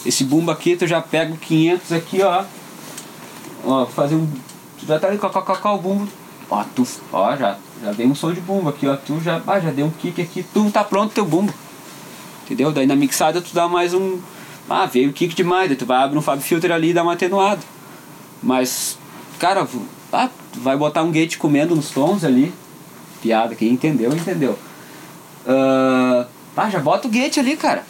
esse 0.03 0.23
bumbo 0.23 0.49
aqui, 0.49 0.75
tu 0.75 0.87
já 0.87 0.99
pega 0.99 1.31
o 1.31 1.37
500 1.37 1.91
aqui, 1.91 2.23
ó. 2.23 2.43
Ó, 3.63 3.85
fazer 3.85 4.15
um. 4.15 4.27
Tu 4.79 4.87
já 4.87 4.99
tá 4.99 5.07
ali 5.07 5.19
com 5.19 5.27
o 5.27 5.77
bumbo. 5.77 6.07
Ó, 6.49 6.63
tu, 6.75 6.87
ó, 7.13 7.35
já, 7.35 7.55
já 7.83 7.91
dei 7.91 8.07
um 8.07 8.15
som 8.15 8.33
de 8.33 8.41
bumbo 8.41 8.69
aqui, 8.69 8.87
ó. 8.87 8.95
Tu 8.95 9.21
já, 9.21 9.39
ah, 9.45 9.59
já 9.59 9.69
deu 9.69 9.85
um 9.85 9.91
kick 9.91 10.19
aqui, 10.19 10.41
tu 10.41 10.71
tá 10.71 10.83
pronto 10.83 11.13
teu 11.13 11.25
bumbo. 11.25 11.53
Entendeu? 12.45 12.71
Daí 12.71 12.87
na 12.87 12.95
mixada 12.95 13.41
tu 13.41 13.53
dá 13.53 13.67
mais 13.67 13.93
um. 13.93 14.19
Ah, 14.67 14.87
veio 14.87 15.11
o 15.11 15.13
kick 15.13 15.35
demais, 15.35 15.69
daí 15.69 15.77
tu 15.77 15.85
vai 15.85 16.01
abrir 16.01 16.17
um 16.17 16.21
Fab 16.23 16.41
Filter 16.41 16.71
ali 16.71 16.89
e 16.89 16.93
dá 16.95 17.03
uma 17.03 17.13
atenuada. 17.13 17.61
Mas, 18.41 18.97
cara, 19.37 19.67
ah, 20.11 20.29
vai 20.53 20.77
botar 20.77 21.03
um 21.03 21.11
gate 21.11 21.37
comendo 21.37 21.75
nos 21.75 21.89
tons 21.89 22.23
ali. 22.23 22.53
Piada, 23.21 23.55
quem 23.55 23.69
entendeu, 23.69 24.11
entendeu. 24.13 24.57
Uh, 25.45 26.25
ah, 26.55 26.69
já 26.69 26.79
bota 26.79 27.07
o 27.07 27.11
gate 27.11 27.37
ali, 27.37 27.57
cara. 27.57 27.83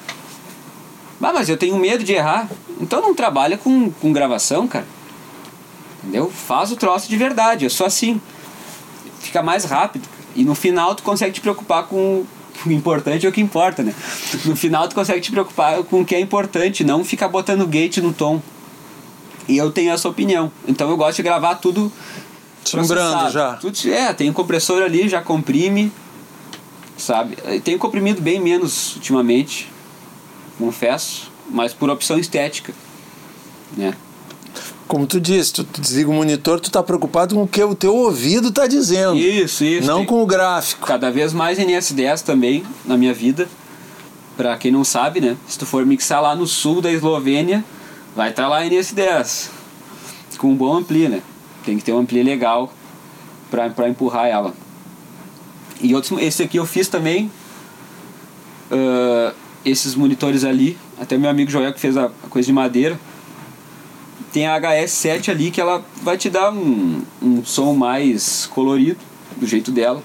Ah, 1.22 1.34
mas 1.34 1.50
eu 1.50 1.58
tenho 1.58 1.78
medo 1.78 2.04
de 2.04 2.14
errar. 2.14 2.50
Então 2.80 3.02
não 3.02 3.14
trabalha 3.14 3.58
com, 3.58 3.92
com 3.92 4.14
gravação, 4.14 4.68
cara. 4.68 4.86
Entendeu? 6.04 6.30
Faz 6.30 6.72
o 6.72 6.76
troço 6.76 7.10
de 7.10 7.18
verdade. 7.18 7.66
Eu 7.66 7.70
sou 7.70 7.86
assim. 7.86 8.22
Fica 9.20 9.42
mais 9.42 9.66
rápido. 9.66 10.08
E 10.36 10.44
no 10.44 10.56
final 10.56 10.96
tu 10.96 11.04
consegue 11.04 11.34
te 11.34 11.42
preocupar 11.42 11.84
com 11.88 12.24
o 12.66 12.72
importante 12.72 13.26
é 13.26 13.30
o 13.30 13.32
que 13.32 13.42
importa, 13.42 13.84
né? 13.84 13.94
No 14.46 14.56
final 14.56 14.88
tu 14.88 14.96
consegue 14.96 15.22
te 15.22 15.32
preocupar 15.32 15.84
com 15.84 16.02
o 16.02 16.06
que 16.06 16.16
é 16.16 16.20
importante, 16.20 16.84
não 16.84 17.04
ficar 17.04 17.28
botando 17.28 17.68
gate 17.68 17.98
no 17.98 18.14
tom. 18.14 18.42
E 19.48 19.58
eu 19.58 19.72
tenho 19.72 19.92
essa 19.92 20.10
opinião. 20.10 20.52
Então 20.68 20.90
eu 20.90 20.98
gosto 20.98 21.18
de 21.18 21.24
gravar 21.24 21.56
tudo 21.56 21.92
timbrando 22.64 23.32
já. 23.32 23.54
Tudo, 23.54 23.78
é, 23.88 24.14
tem 24.14 24.30
um 24.30 24.34
compressor 24.34 24.82
ali, 24.84 25.08
já 25.08 25.22
comprime, 25.22 25.92
sabe? 26.98 27.38
Tenho 27.62 27.80
comprimido 27.80 28.22
bem 28.22 28.40
menos 28.40 28.96
ultimamente, 28.96 29.72
confesso, 30.58 31.32
mas 31.50 31.74
por 31.74 31.90
opção 31.90 32.20
estética, 32.20 32.74
né? 33.76 33.94
Como 34.88 35.06
tu 35.06 35.20
disse, 35.20 35.54
tu 35.54 35.68
desliga 35.82 36.10
o 36.10 36.14
monitor, 36.14 36.62
tu 36.62 36.72
tá 36.72 36.82
preocupado 36.82 37.36
com 37.36 37.44
o 37.44 37.48
que 37.48 37.62
o 37.62 37.76
teu 37.76 37.94
ouvido 37.94 38.52
tá 38.52 38.66
dizendo. 38.68 39.18
Isso, 39.18 39.64
isso. 39.66 39.86
Não 39.86 40.06
com 40.06 40.24
o 40.24 40.26
gráfico. 40.26 40.88
Cada 40.88 41.12
vez 41.12 41.34
mais 41.34 41.60
NS10 41.60 42.22
também 42.22 42.64
na 42.86 42.96
minha 42.96 43.14
vida. 43.14 43.50
Pra 44.38 44.56
quem 44.56 44.72
não 44.72 44.86
sabe, 44.86 45.20
né? 45.20 45.36
Se 45.46 45.60
tu 45.60 45.66
for 45.66 45.86
mixar 45.86 46.22
lá 46.22 46.34
no 46.36 46.48
sul 46.48 46.80
da 46.82 46.90
Eslovênia, 46.90 47.66
vai 48.18 48.32
estar 48.32 48.44
tá 48.44 48.50
lá 48.50 48.64
NS10. 48.64 49.52
Com 50.40 50.52
um 50.52 50.56
bom 50.56 50.74
ampli, 50.74 51.08
né? 51.08 51.22
Tem 51.64 51.78
que 51.78 51.84
ter 51.84 51.94
um 51.94 52.00
ampli 52.00 52.24
legal 52.24 52.74
pra 53.50 53.88
empurrar 53.88 54.26
ela. 54.26 54.54
E 55.80 55.94
outros, 55.94 56.20
esse 56.20 56.42
aqui 56.42 56.58
eu 56.58 56.66
fiz 56.66 56.88
também. 56.88 57.32
Uh, 58.72 59.34
esses 59.64 59.94
monitores 59.94 60.44
ali. 60.44 60.76
Até 61.00 61.16
meu 61.18 61.30
amigo 61.30 61.52
Joel 61.52 61.72
que 61.72 61.80
fez 61.80 61.96
a, 61.96 62.06
a 62.06 62.30
coisa 62.30 62.48
de 62.48 62.54
madeira 62.54 63.00
tem 64.34 64.46
a 64.46 64.60
HS7 64.60 65.30
ali 65.30 65.50
que 65.50 65.60
ela 65.60 65.84
vai 66.04 66.18
te 66.18 66.30
dar 66.30 66.52
um, 66.52 67.02
um 67.22 67.44
som 67.44 67.74
mais 67.74 68.46
colorido, 68.46 69.00
do 69.36 69.48
jeito 69.48 69.72
dela. 69.72 70.04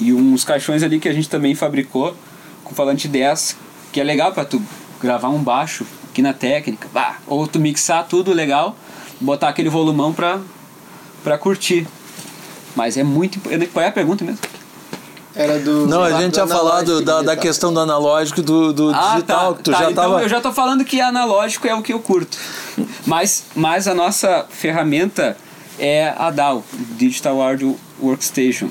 E 0.00 0.12
uns 0.12 0.44
caixões 0.44 0.82
ali 0.82 0.98
que 0.98 1.08
a 1.08 1.12
gente 1.12 1.28
também 1.28 1.54
fabricou 1.54 2.16
com 2.64 2.74
falante 2.74 3.08
10, 3.08 3.56
que 3.92 4.00
é 4.00 4.04
legal 4.04 4.32
para 4.32 4.44
tu 4.44 4.62
gravar 5.00 5.28
um 5.28 5.42
baixo 5.42 5.84
aqui 6.16 6.22
na 6.22 6.32
técnica, 6.32 6.88
bah, 6.92 7.16
ou 7.26 7.46
tu 7.46 7.60
mixar 7.60 8.06
tudo 8.08 8.32
legal, 8.32 8.74
botar 9.20 9.48
aquele 9.48 9.68
volumão 9.68 10.14
pra, 10.14 10.40
pra 11.22 11.36
curtir. 11.36 11.86
Mas 12.74 12.96
é 12.96 13.02
muito. 13.02 13.38
Qual 13.72 13.84
é 13.84 13.88
a 13.88 13.92
pergunta 13.92 14.24
mesmo? 14.24 14.40
Era 15.34 15.58
do. 15.58 15.86
Não, 15.86 16.02
a 16.02 16.22
gente 16.22 16.32
tinha 16.32 16.46
falado 16.46 17.02
da, 17.02 17.20
da 17.20 17.36
questão 17.36 17.72
do 17.72 17.80
analógico 17.80 18.40
do, 18.40 18.72
do 18.72 18.90
ah, 18.90 19.12
digital. 19.14 19.54
Tá, 19.54 19.62
tu 19.62 19.70
tá, 19.70 19.78
já 19.78 19.90
então 19.90 20.04
tava... 20.10 20.22
eu 20.22 20.28
já 20.28 20.40
tô 20.40 20.52
falando 20.52 20.84
que 20.84 21.00
analógico 21.00 21.66
é 21.68 21.74
o 21.74 21.82
que 21.82 21.92
eu 21.92 22.00
curto. 22.00 22.38
mas, 23.06 23.44
mas 23.54 23.86
a 23.86 23.94
nossa 23.94 24.46
ferramenta 24.48 25.36
é 25.78 26.14
a 26.16 26.30
DAW, 26.30 26.64
Digital 26.96 27.42
Audio 27.42 27.78
Workstation. 28.00 28.70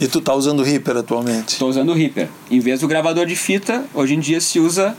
E 0.00 0.08
tu 0.08 0.20
tá 0.20 0.34
usando 0.34 0.60
o 0.60 0.62
Reaper 0.62 0.96
atualmente? 0.96 1.52
Estou 1.52 1.68
usando 1.68 1.90
o 1.90 1.94
Reaper. 1.94 2.28
Em 2.50 2.58
vez 2.58 2.80
do 2.80 2.88
gravador 2.88 3.26
de 3.26 3.36
fita, 3.36 3.84
hoje 3.94 4.14
em 4.14 4.20
dia 4.20 4.40
se 4.40 4.58
usa 4.58 4.96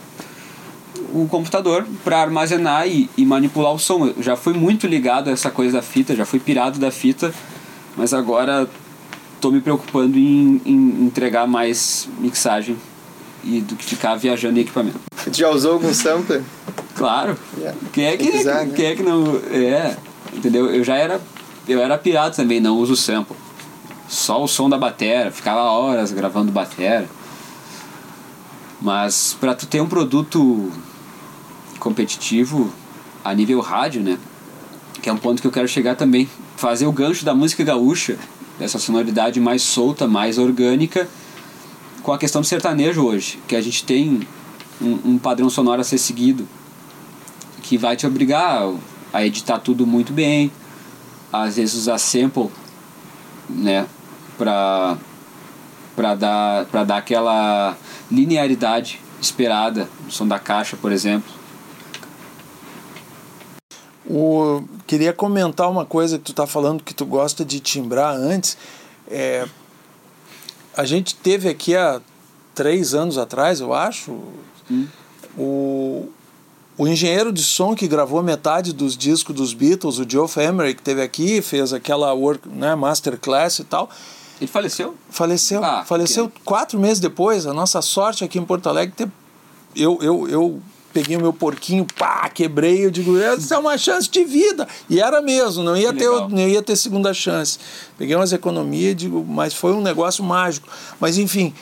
o 1.13 1.27
computador 1.27 1.85
para 2.03 2.19
armazenar 2.19 2.87
e, 2.87 3.09
e, 3.15 3.25
manipular 3.25 3.71
o 3.71 3.79
som. 3.79 4.07
Eu 4.07 4.23
já 4.23 4.35
fui 4.35 4.53
muito 4.53 4.87
ligado 4.87 5.29
a 5.29 5.33
essa 5.33 5.51
coisa 5.51 5.73
da 5.73 5.81
fita, 5.81 6.15
já 6.15 6.25
fui 6.25 6.39
pirado 6.39 6.79
da 6.79 6.89
fita, 6.89 7.33
mas 7.95 8.13
agora 8.13 8.67
tô 9.39 9.51
me 9.51 9.61
preocupando 9.61 10.17
em, 10.17 10.59
em 10.65 11.05
entregar 11.05 11.45
mais 11.45 12.09
mixagem 12.17 12.75
e 13.43 13.61
do 13.61 13.75
que 13.75 13.85
ficar 13.85 14.15
viajando 14.15 14.57
em 14.57 14.61
equipamento. 14.61 14.99
Tu 15.31 15.37
já 15.37 15.49
usou 15.49 15.73
algum 15.73 15.93
sampler? 15.93 16.41
Claro. 16.95 17.37
Yeah. 17.57 17.77
Quem 17.91 18.05
é 18.05 18.17
que, 18.17 18.31
quem 18.31 18.43
né? 18.43 18.71
é 18.77 18.95
que 18.95 19.03
não. 19.03 19.35
É, 19.51 19.95
entendeu? 20.33 20.73
Eu 20.73 20.83
já 20.83 20.95
era. 20.95 21.21
Eu 21.67 21.79
era 21.79 21.97
pirado 21.97 22.35
também, 22.35 22.59
não 22.59 22.77
uso 22.77 22.95
sample. 22.95 23.35
Só 24.07 24.43
o 24.43 24.47
som 24.47 24.69
da 24.69 24.77
bateria, 24.77 25.31
ficava 25.31 25.61
horas 25.61 26.11
gravando 26.11 26.51
bateria. 26.51 27.07
Mas 28.81 29.35
para 29.39 29.55
tu 29.55 29.65
ter 29.65 29.81
um 29.81 29.87
produto 29.87 30.71
competitivo 31.83 32.71
a 33.23 33.33
nível 33.33 33.59
rádio, 33.59 34.01
né? 34.01 34.17
Que 35.01 35.09
é 35.09 35.13
um 35.13 35.17
ponto 35.17 35.41
que 35.41 35.47
eu 35.47 35.51
quero 35.51 35.67
chegar 35.67 35.95
também. 35.95 36.29
Fazer 36.55 36.87
o 36.87 36.91
gancho 36.91 37.25
da 37.25 37.35
música 37.35 37.63
gaúcha 37.63 38.17
essa 38.59 38.79
sonoridade 38.79 39.39
mais 39.39 39.61
solta, 39.61 40.07
mais 40.07 40.37
orgânica, 40.37 41.07
com 42.01 42.11
a 42.11 42.17
questão 42.17 42.41
do 42.41 42.47
sertanejo 42.47 43.03
hoje, 43.03 43.39
que 43.47 43.55
a 43.55 43.61
gente 43.61 43.83
tem 43.83 44.21
um, 44.81 44.99
um 45.13 45.17
padrão 45.17 45.49
sonoro 45.49 45.81
a 45.81 45.83
ser 45.83 45.97
seguido, 45.97 46.47
que 47.61 47.77
vai 47.77 47.95
te 47.95 48.05
obrigar 48.05 48.71
a 49.11 49.25
editar 49.25 49.59
tudo 49.59 49.87
muito 49.87 50.13
bem, 50.13 50.51
às 51.31 51.55
vezes 51.55 51.75
usar 51.75 51.97
sample, 51.97 52.49
né, 53.49 53.85
para 54.37 54.97
para 55.95 56.15
dar 56.15 56.65
para 56.65 56.83
dar 56.83 56.97
aquela 56.97 57.77
linearidade 58.11 58.99
esperada 59.21 59.87
no 60.03 60.11
som 60.11 60.27
da 60.27 60.39
caixa, 60.39 60.75
por 60.75 60.91
exemplo. 60.91 61.42
O, 64.09 64.63
queria 64.85 65.13
comentar 65.13 65.69
uma 65.69 65.85
coisa 65.85 66.17
que 66.17 66.25
tu 66.25 66.31
está 66.31 66.45
falando 66.45 66.83
que 66.83 66.93
tu 66.93 67.05
gosta 67.05 67.45
de 67.45 67.59
timbrar 67.59 68.15
antes. 68.15 68.57
É, 69.09 69.47
a 70.75 70.85
gente 70.85 71.15
teve 71.15 71.47
aqui 71.47 71.75
há 71.75 72.01
três 72.53 72.93
anos 72.93 73.17
atrás, 73.17 73.59
eu 73.59 73.73
acho, 73.73 74.11
hum. 74.69 74.87
o, 75.37 76.09
o 76.77 76.87
engenheiro 76.87 77.31
de 77.31 77.43
som 77.43 77.75
que 77.75 77.87
gravou 77.87 78.21
metade 78.21 78.73
dos 78.73 78.97
discos 78.97 79.35
dos 79.35 79.53
Beatles, 79.53 79.99
o 79.99 80.05
Joe 80.09 80.27
Emery, 80.37 80.73
que 80.73 80.81
teve 80.81 81.01
aqui, 81.01 81.41
fez 81.41 81.73
aquela 81.73 82.13
work, 82.13 82.47
né, 82.47 82.75
masterclass 82.75 83.59
e 83.59 83.63
tal. 83.63 83.89
Ele 84.39 84.47
faleceu? 84.47 84.95
Faleceu. 85.09 85.63
Ah, 85.63 85.85
faleceu 85.85 86.29
que... 86.29 86.41
quatro 86.41 86.79
meses 86.79 86.99
depois. 86.99 87.45
A 87.45 87.53
nossa 87.53 87.81
sorte 87.81 88.23
aqui 88.23 88.39
em 88.39 88.43
Porto 88.43 88.67
Alegre, 88.67 88.93
ter, 88.95 89.09
eu, 89.75 89.99
eu, 90.01 90.27
eu 90.27 90.61
peguei 90.93 91.17
o 91.17 91.21
meu 91.21 91.33
porquinho, 91.33 91.85
pá, 91.97 92.29
quebrei, 92.29 92.85
eu 92.85 92.91
digo, 92.91 93.17
essa 93.17 93.55
é 93.55 93.57
uma 93.57 93.77
chance 93.77 94.07
de 94.09 94.23
vida. 94.23 94.67
E 94.89 95.01
era 95.01 95.21
mesmo, 95.21 95.63
não 95.63 95.75
ia, 95.75 95.91
ter, 95.91 96.07
não 96.07 96.47
ia 96.47 96.61
ter 96.61 96.75
segunda 96.75 97.13
chance. 97.13 97.57
Peguei 97.97 98.15
umas 98.15 98.31
economias, 98.31 98.95
digo, 98.95 99.25
mas 99.27 99.53
foi 99.53 99.73
um 99.73 99.81
negócio 99.81 100.23
mágico. 100.23 100.69
Mas 100.99 101.17
enfim, 101.17 101.53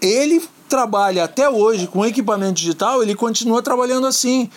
ele 0.00 0.42
trabalha 0.68 1.24
até 1.24 1.48
hoje 1.48 1.86
com 1.86 2.04
equipamento 2.04 2.54
digital, 2.54 3.02
ele 3.02 3.14
continua 3.14 3.62
trabalhando 3.62 4.06
assim. 4.06 4.50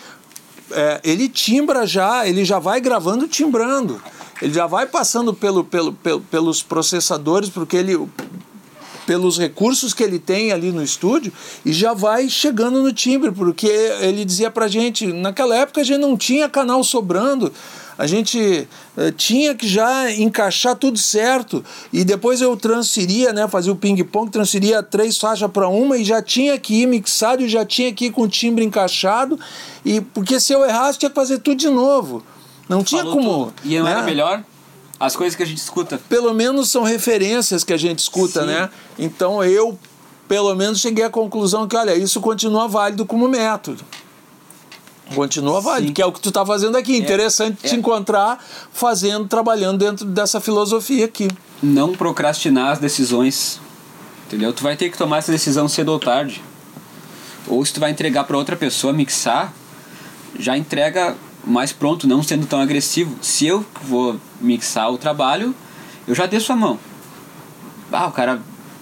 É, 0.72 1.00
ele 1.04 1.28
timbra 1.28 1.86
já, 1.86 2.26
ele 2.26 2.44
já 2.44 2.58
vai 2.58 2.80
gravando 2.80 3.28
timbrando. 3.28 4.02
Ele 4.42 4.52
já 4.52 4.66
vai 4.66 4.86
passando 4.86 5.32
pelo, 5.32 5.62
pelo, 5.64 5.92
pelo, 5.92 6.20
pelos 6.22 6.62
processadores, 6.62 7.48
porque 7.48 7.76
ele 7.76 7.96
pelos 9.06 9.38
recursos 9.38 9.94
que 9.94 10.02
ele 10.02 10.18
tem 10.18 10.52
ali 10.52 10.72
no 10.72 10.82
estúdio 10.82 11.32
e 11.64 11.72
já 11.72 11.94
vai 11.94 12.28
chegando 12.28 12.82
no 12.82 12.92
timbre, 12.92 13.30
porque 13.30 13.68
ele 14.00 14.24
dizia 14.24 14.50
pra 14.50 14.68
gente, 14.68 15.06
naquela 15.12 15.56
época 15.56 15.80
a 15.80 15.84
gente 15.84 16.00
não 16.00 16.16
tinha 16.16 16.48
canal 16.48 16.82
sobrando, 16.82 17.52
a 17.96 18.06
gente 18.06 18.68
uh, 18.96 19.10
tinha 19.12 19.54
que 19.54 19.66
já 19.66 20.10
encaixar 20.12 20.76
tudo 20.76 20.98
certo 20.98 21.64
e 21.92 22.04
depois 22.04 22.42
eu 22.42 22.54
transferia, 22.56 23.32
né, 23.32 23.48
fazia 23.48 23.72
o 23.72 23.76
ping-pong, 23.76 24.30
transferia 24.30 24.82
três 24.82 25.16
faixas 25.16 25.50
para 25.50 25.68
uma 25.68 25.96
e 25.96 26.04
já 26.04 26.20
tinha 26.20 26.58
que 26.58 26.82
ir 26.82 26.86
mixado 26.86 27.42
e 27.42 27.48
já 27.48 27.64
tinha 27.64 27.92
que 27.92 28.06
ir 28.06 28.10
com 28.10 28.22
o 28.22 28.28
timbre 28.28 28.64
encaixado 28.64 29.38
e 29.84 30.00
porque 30.00 30.38
se 30.38 30.52
eu 30.52 30.64
errasse 30.64 30.98
tinha 30.98 31.08
que 31.08 31.14
fazer 31.14 31.38
tudo 31.38 31.56
de 31.56 31.68
novo. 31.68 32.22
Não 32.68 32.82
tinha 32.82 33.02
Falou 33.02 33.16
como. 33.16 33.46
Tudo. 33.46 33.54
E 33.64 33.78
não 33.78 33.84
né? 33.84 33.92
era 33.92 34.02
melhor? 34.02 34.42
As 34.98 35.14
coisas 35.14 35.36
que 35.36 35.42
a 35.42 35.46
gente 35.46 35.58
escuta. 35.58 36.00
Pelo 36.08 36.32
menos 36.32 36.70
são 36.70 36.82
referências 36.82 37.62
que 37.62 37.72
a 37.72 37.76
gente 37.76 37.98
escuta, 37.98 38.40
Sim. 38.40 38.46
né? 38.46 38.70
Então 38.98 39.44
eu, 39.44 39.78
pelo 40.26 40.54
menos, 40.54 40.80
cheguei 40.80 41.04
à 41.04 41.10
conclusão 41.10 41.68
que, 41.68 41.76
olha, 41.76 41.94
isso 41.94 42.20
continua 42.20 42.66
válido 42.66 43.04
como 43.04 43.28
método. 43.28 43.84
Continua 45.14 45.60
válido, 45.60 45.88
Sim. 45.88 45.94
que 45.94 46.02
é 46.02 46.06
o 46.06 46.12
que 46.12 46.20
tu 46.20 46.30
está 46.30 46.44
fazendo 46.44 46.76
aqui. 46.76 46.94
É, 46.94 46.98
Interessante 46.98 47.58
é. 47.62 47.68
te 47.68 47.76
encontrar 47.76 48.42
fazendo, 48.72 49.28
trabalhando 49.28 49.78
dentro 49.78 50.04
dessa 50.06 50.40
filosofia 50.40 51.04
aqui. 51.04 51.28
Não 51.62 51.92
procrastinar 51.92 52.72
as 52.72 52.78
decisões. 52.78 53.60
Entendeu? 54.26 54.52
Tu 54.52 54.62
vai 54.62 54.76
ter 54.76 54.90
que 54.90 54.98
tomar 54.98 55.18
essa 55.18 55.30
decisão 55.30 55.68
cedo 55.68 55.90
ou 55.90 56.00
tarde. 56.00 56.42
Ou 57.46 57.64
se 57.64 57.72
tu 57.72 57.78
vai 57.78 57.90
entregar 57.90 58.24
para 58.24 58.36
outra 58.36 58.56
pessoa 58.56 58.92
mixar, 58.92 59.52
já 60.38 60.56
entrega 60.56 61.16
mais 61.44 61.72
pronto, 61.72 62.08
não 62.08 62.22
sendo 62.22 62.46
tão 62.46 62.60
agressivo. 62.60 63.16
Se 63.22 63.46
eu 63.46 63.64
vou 63.82 64.16
mixar 64.40 64.90
o 64.92 64.98
trabalho, 64.98 65.54
eu 66.06 66.14
já 66.14 66.26
desço 66.26 66.52
a 66.52 66.56
mão. 66.56 66.78
Ah, 67.92 68.06
o 68.06 68.12
cara. 68.12 68.40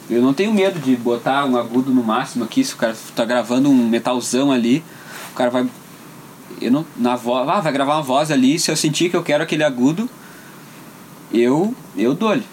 Eu 0.09 0.21
não 0.21 0.35
tenho 0.35 0.53
medo 0.53 0.79
de 0.79 0.95
botar 0.97 1.47
um 1.47 1.57
agudo 1.57 1.91
no 1.91 2.03
máximo 2.03 2.45
aqui, 2.45 2.63
se 2.63 2.75
o 2.75 2.77
cara 2.77 2.95
tá 3.17 3.25
gravando 3.25 3.71
um 3.71 3.89
metalzão 3.89 4.53
ali, 4.53 4.85
o 5.33 5.35
cara 5.35 5.51
vai. 5.51 5.67
Eu 6.61 6.71
não. 6.71 6.87
Na 6.97 7.17
voz. 7.17 7.49
Ah, 7.49 7.61
vai 7.61 7.73
gravar 7.73 7.95
uma 7.95 8.03
voz 8.03 8.31
ali, 8.31 8.59
se 8.59 8.71
eu 8.71 8.77
sentir 8.77 9.09
que 9.09 9.17
eu 9.17 9.23
quero 9.23 9.43
aquele 9.43 9.65
agudo, 9.65 10.09
eu. 11.33 11.75
eu 11.97 12.15
dou-lhe. 12.15 12.45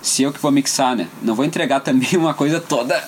Se 0.00 0.22
eu 0.22 0.32
que 0.32 0.40
vou 0.40 0.50
mixar, 0.50 0.96
né? 0.96 1.08
Não 1.22 1.34
vou 1.34 1.44
entregar 1.44 1.80
também 1.80 2.16
uma 2.16 2.32
coisa 2.32 2.60
toda 2.60 3.02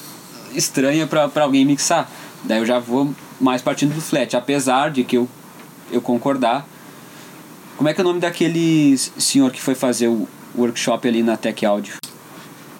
estranha 0.54 1.06
pra 1.06 1.30
alguém 1.42 1.64
mixar. 1.64 2.10
Daí 2.44 2.58
eu 2.58 2.66
já 2.66 2.78
vou 2.78 3.14
mais 3.40 3.62
partindo 3.62 3.94
do 3.94 4.00
flat, 4.00 4.36
apesar 4.36 4.90
de 4.90 5.04
que 5.04 5.16
eu, 5.16 5.28
eu 5.90 6.00
concordar. 6.00 6.66
Como 7.78 7.88
é 7.88 7.94
que 7.94 8.00
é 8.00 8.04
o 8.04 8.06
nome 8.08 8.18
daquele 8.18 8.98
senhor 8.98 9.52
que 9.52 9.60
foi 9.60 9.76
fazer 9.76 10.08
o 10.08 10.26
workshop 10.56 11.06
ali 11.06 11.22
na 11.22 11.36
Tech 11.36 11.64
Audio? 11.64 11.94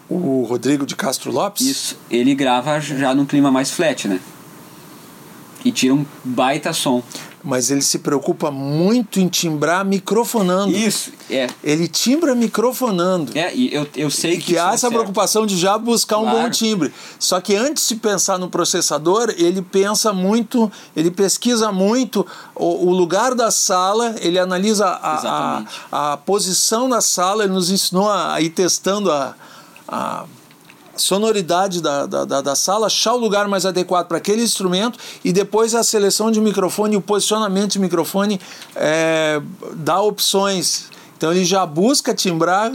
O 0.09 0.43
Rodrigo 0.43 0.85
de 0.85 0.97
Castro 0.97 1.31
Lopes? 1.31 1.65
Isso, 1.65 1.97
ele 2.11 2.35
grava 2.35 2.81
já 2.81 3.15
num 3.15 3.25
clima 3.25 3.49
mais 3.49 3.71
flat, 3.71 4.09
né? 4.09 4.19
E 5.65 5.71
tira 5.71 5.95
um 5.95 6.05
baita 6.25 6.73
som. 6.73 7.01
Mas 7.43 7.71
ele 7.71 7.83
se 7.83 8.01
preocupa 8.01 8.51
muito 8.51 9.21
em 9.21 9.29
timbrar 9.29 9.85
microfonando. 9.85 10.73
Isso, 10.77 11.13
é. 11.31 11.47
Ele 11.63 11.87
timbra 11.87 12.35
microfonando. 12.35 13.31
É, 13.39 13.55
e 13.55 13.73
eu, 13.73 13.87
eu 13.95 14.11
sei 14.11 14.37
que, 14.39 14.43
que 14.55 14.59
há 14.59 14.73
essa 14.73 14.89
preocupação 14.91 15.47
de 15.47 15.57
já 15.57 15.79
buscar 15.79 16.19
um 16.19 16.23
Claro. 16.23 16.39
bom 16.41 16.51
timbre. 16.51 16.93
Só 17.19 17.41
que 17.41 17.55
antes 17.55 17.87
de 17.89 17.95
pensar 17.97 18.39
no 18.39 18.51
processador, 18.51 19.33
ele 19.39 19.63
pensa 19.63 20.13
muito, 20.13 20.71
ele 20.97 21.11
pesquisa 21.13 21.71
muito 21.71 22.27
o, 22.57 22.89
o 22.89 22.93
lugar 22.93 23.35
da 23.35 23.51
sala, 23.51 24.17
ele 24.21 24.39
analisa 24.39 24.87
a, 24.87 25.65
a, 25.93 26.13
a 26.13 26.17
posição 26.17 26.89
da 26.89 27.01
sala, 27.01 27.45
ele 27.45 27.53
nos 27.53 27.71
ensinou 27.71 28.09
a, 28.11 28.35
a 28.35 28.41
ir 28.41 28.51
testando 28.51 29.13
a, 29.13 29.35
a 29.87 30.25
sonoridade 31.03 31.81
da, 31.81 32.07
da, 32.07 32.41
da, 32.41 32.55
sala, 32.55 32.87
achar 32.87 33.15
o 33.15 33.19
lugar 33.19 33.49
mais 33.49 33.65
adequado 33.65 34.07
para 34.07 34.19
aquele 34.19 34.43
instrumento 34.43 34.99
e 35.25 35.33
depois 35.33 35.75
a 35.75 35.83
seleção 35.83 36.31
de 36.31 36.41
microfone, 36.41 36.97
o 36.97 37.01
posicionamento 37.01 37.73
de 37.73 37.79
microfone 37.79 38.41
é, 38.75 39.41
dá 39.75 40.01
opções. 40.01 40.87
Então 41.17 41.33
ele 41.33 41.45
já 41.45 41.65
busca 41.67 42.15
timbrar 42.15 42.73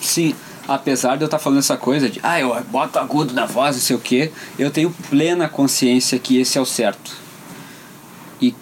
Sim, 0.00 0.34
apesar 0.68 1.16
de 1.16 1.22
eu 1.22 1.26
estar 1.26 1.38
falando 1.38 1.58
essa 1.58 1.76
coisa 1.76 2.08
de, 2.08 2.20
ah, 2.22 2.38
eu 2.38 2.54
boto 2.70 2.98
agudo 2.98 3.32
na 3.34 3.46
voz, 3.46 3.76
não 3.76 3.82
sei 3.82 3.96
o 3.96 3.98
que, 3.98 4.30
eu 4.58 4.70
tenho 4.70 4.94
plena 5.08 5.48
consciência 5.48 6.18
que 6.18 6.38
esse 6.38 6.58
é 6.58 6.60
o 6.60 6.66
certo. 6.66 7.12
E 8.40 8.54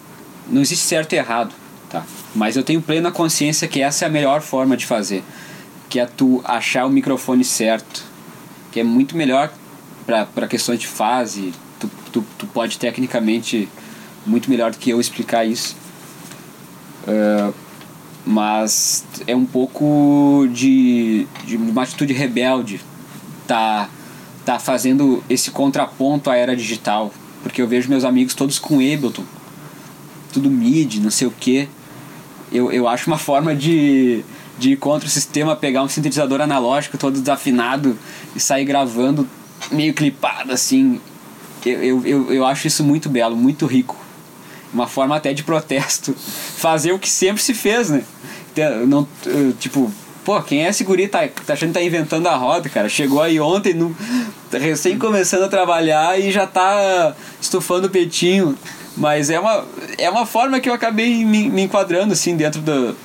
não 0.47 0.61
existe 0.61 0.85
certo 0.85 1.13
e 1.13 1.17
errado, 1.17 1.53
tá? 1.89 2.03
Mas 2.33 2.55
eu 2.55 2.63
tenho 2.63 2.81
plena 2.81 3.11
consciência 3.11 3.67
que 3.67 3.81
essa 3.81 4.05
é 4.05 4.07
a 4.07 4.11
melhor 4.11 4.41
forma 4.41 4.75
de 4.77 4.85
fazer. 4.85 5.23
Que 5.89 5.99
é 5.99 6.05
tu 6.05 6.41
achar 6.43 6.85
o 6.85 6.89
microfone 6.89 7.43
certo. 7.43 8.03
Que 8.75 8.81
é 8.81 8.83
muito 8.83 9.15
melhor 9.15 9.49
para 10.05 10.47
questões 10.49 10.81
de 10.81 10.87
fase. 10.87 11.53
Tu, 11.79 11.89
tu, 12.11 12.25
tu 12.37 12.45
pode 12.47 12.77
tecnicamente 12.77 13.69
muito 14.25 14.49
melhor 14.49 14.71
do 14.71 14.77
que 14.77 14.89
eu 14.89 14.99
explicar 14.99 15.45
isso. 15.45 15.77
Ah, 17.07 17.53
mas 18.25 19.05
é 19.25 19.33
um 19.33 19.45
pouco 19.45 20.45
de, 20.51 21.25
de 21.45 21.55
uma 21.55 21.83
atitude 21.83 22.11
rebelde 22.11 22.81
tá 23.47 23.87
tá 24.43 24.57
fazendo 24.57 25.23
esse 25.29 25.51
contraponto 25.51 26.29
à 26.29 26.35
era 26.35 26.55
digital 26.55 27.13
porque 27.43 27.61
eu 27.61 27.67
vejo 27.67 27.87
meus 27.87 28.03
amigos 28.03 28.33
todos 28.33 28.57
com 28.57 28.77
Ableton 28.77 29.23
tudo 30.33 30.49
mid 30.49 30.95
não 30.95 31.11
sei 31.11 31.27
o 31.27 31.31
que 31.31 31.69
eu, 32.51 32.71
eu 32.71 32.87
acho 32.87 33.05
uma 33.05 33.19
forma 33.19 33.55
de 33.55 34.25
de 34.57 34.71
ir 34.71 34.77
contra 34.77 35.07
o 35.07 35.11
sistema 35.11 35.55
pegar 35.55 35.83
um 35.83 35.87
sintetizador 35.89 36.41
analógico 36.41 36.97
todo 36.97 37.19
desafinado 37.19 37.97
e 38.35 38.39
sair 38.39 38.65
gravando 38.65 39.27
meio 39.71 39.93
clipado 39.93 40.51
assim. 40.51 40.99
Eu, 41.65 41.83
eu, 41.83 42.05
eu, 42.05 42.33
eu 42.33 42.45
acho 42.45 42.67
isso 42.67 42.83
muito 42.83 43.09
belo 43.09 43.35
muito 43.35 43.65
rico. 43.65 43.97
Uma 44.73 44.87
forma 44.87 45.15
até 45.15 45.33
de 45.33 45.43
protesto. 45.43 46.13
Fazer 46.57 46.91
o 46.91 46.99
que 46.99 47.09
sempre 47.09 47.41
se 47.41 47.53
fez 47.53 47.89
né? 47.89 48.03
Te- 48.53 48.85
não 48.85 49.07
tipo 49.59 49.91
pô 50.23 50.41
quem 50.41 50.65
é 50.65 50.69
esse 50.69 50.83
guri? 50.83 51.07
Tá, 51.07 51.27
tá 51.45 51.53
achando 51.53 51.69
que 51.69 51.79
tá 51.79 51.83
inventando 51.83 52.27
a 52.27 52.35
roda 52.35 52.69
cara? 52.69 52.87
Chegou 52.89 53.21
aí 53.21 53.39
ontem 53.39 53.73
no, 53.73 53.95
tá 54.49 54.57
recém 54.57 54.97
começando 54.97 55.43
a 55.43 55.47
trabalhar 55.49 56.19
e 56.19 56.31
já 56.31 56.47
tá 56.47 57.15
estufando 57.41 57.87
o 57.87 57.89
petinho 57.89 58.57
mas 58.97 59.29
é 59.29 59.39
uma 59.39 59.65
é 59.97 60.09
uma 60.09 60.25
forma 60.25 60.59
que 60.59 60.69
eu 60.69 60.73
acabei 60.73 61.25
me, 61.25 61.49
me 61.49 61.63
enquadrando 61.63 62.13
assim 62.13 62.35
dentro 62.35 62.61
do 62.61 62.95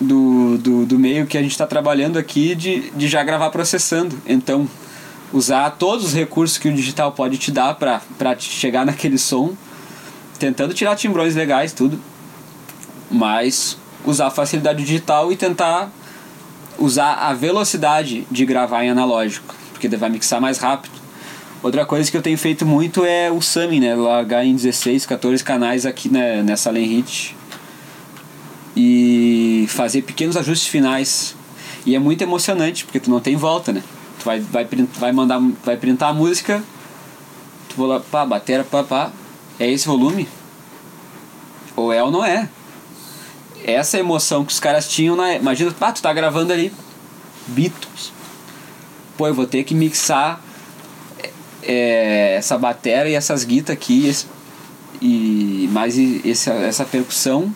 do, 0.00 0.58
do, 0.58 0.86
do 0.86 0.98
meio 0.98 1.26
que 1.26 1.36
a 1.36 1.42
gente 1.42 1.52
está 1.52 1.66
trabalhando 1.66 2.18
aqui 2.18 2.54
de, 2.54 2.90
de 2.90 3.08
já 3.08 3.22
gravar 3.24 3.50
processando 3.50 4.16
então 4.26 4.68
usar 5.32 5.70
todos 5.70 6.06
os 6.06 6.14
recursos 6.14 6.56
que 6.56 6.68
o 6.68 6.72
digital 6.72 7.12
pode 7.12 7.36
te 7.36 7.50
dar 7.50 7.74
para 7.74 8.00
chegar 8.38 8.84
naquele 8.86 9.18
som 9.18 9.54
tentando 10.38 10.72
tirar 10.72 10.94
timbrões 10.96 11.34
legais, 11.34 11.72
tudo, 11.72 12.00
mas 13.10 13.76
usar 14.04 14.28
a 14.28 14.30
facilidade 14.30 14.84
digital 14.84 15.32
e 15.32 15.36
tentar 15.36 15.90
usar 16.78 17.14
a 17.14 17.34
velocidade 17.34 18.26
de 18.30 18.46
gravar 18.46 18.84
em 18.84 18.90
analógico, 18.90 19.54
porque 19.72 19.88
vai 19.88 20.08
mixar 20.08 20.40
mais 20.40 20.58
rápido. 20.58 20.96
Outra 21.60 21.84
coisa 21.84 22.08
que 22.08 22.16
eu 22.16 22.22
tenho 22.22 22.38
feito 22.38 22.64
muito 22.64 23.04
é 23.04 23.32
o 23.32 23.42
summing, 23.42 23.80
né? 23.80 23.96
Largar 23.96 24.44
em 24.44 24.54
16, 24.54 25.04
14 25.06 25.42
canais 25.42 25.84
aqui 25.84 26.08
né, 26.08 26.40
nessa 26.40 26.70
Lenhit 26.70 27.36
e 28.76 29.27
fazer 29.70 30.02
pequenos 30.02 30.36
ajustes 30.36 30.68
finais. 30.68 31.34
E 31.86 31.94
é 31.94 31.98
muito 31.98 32.22
emocionante, 32.22 32.84
porque 32.84 33.00
tu 33.00 33.10
não 33.10 33.20
tem 33.20 33.36
volta, 33.36 33.72
né? 33.72 33.82
Tu 34.18 34.24
vai, 34.24 34.40
vai, 34.40 34.66
vai 34.98 35.12
mandar, 35.12 35.40
vai 35.64 35.76
printar 35.76 36.10
a 36.10 36.12
música, 36.12 36.62
tu 37.68 37.76
vai 37.76 37.86
lá, 37.86 38.00
pá, 38.00 38.26
batera, 38.26 38.64
pá, 38.64 38.82
pá, 38.82 39.12
é 39.58 39.70
esse 39.70 39.86
volume? 39.86 40.28
Ou 41.76 41.92
é 41.92 42.02
ou 42.02 42.10
não 42.10 42.24
é? 42.24 42.48
Essa 43.64 43.98
emoção 43.98 44.44
que 44.44 44.52
os 44.52 44.60
caras 44.60 44.88
tinham 44.88 45.14
na. 45.16 45.34
Imagina, 45.36 45.70
pá, 45.72 45.92
tu 45.92 46.02
tá 46.02 46.12
gravando 46.12 46.52
ali 46.52 46.72
Beatles. 47.46 48.12
Pô, 49.16 49.26
eu 49.26 49.34
vou 49.34 49.46
ter 49.46 49.64
que 49.64 49.74
mixar 49.74 50.40
é, 51.62 52.34
essa 52.36 52.56
bateria 52.58 53.10
e 53.12 53.14
essas 53.14 53.44
guitas 53.44 53.74
aqui 53.74 54.06
esse- 54.06 54.26
e 55.00 55.68
mais 55.72 55.96
esse, 55.98 56.50
essa 56.50 56.84
percussão 56.84 57.52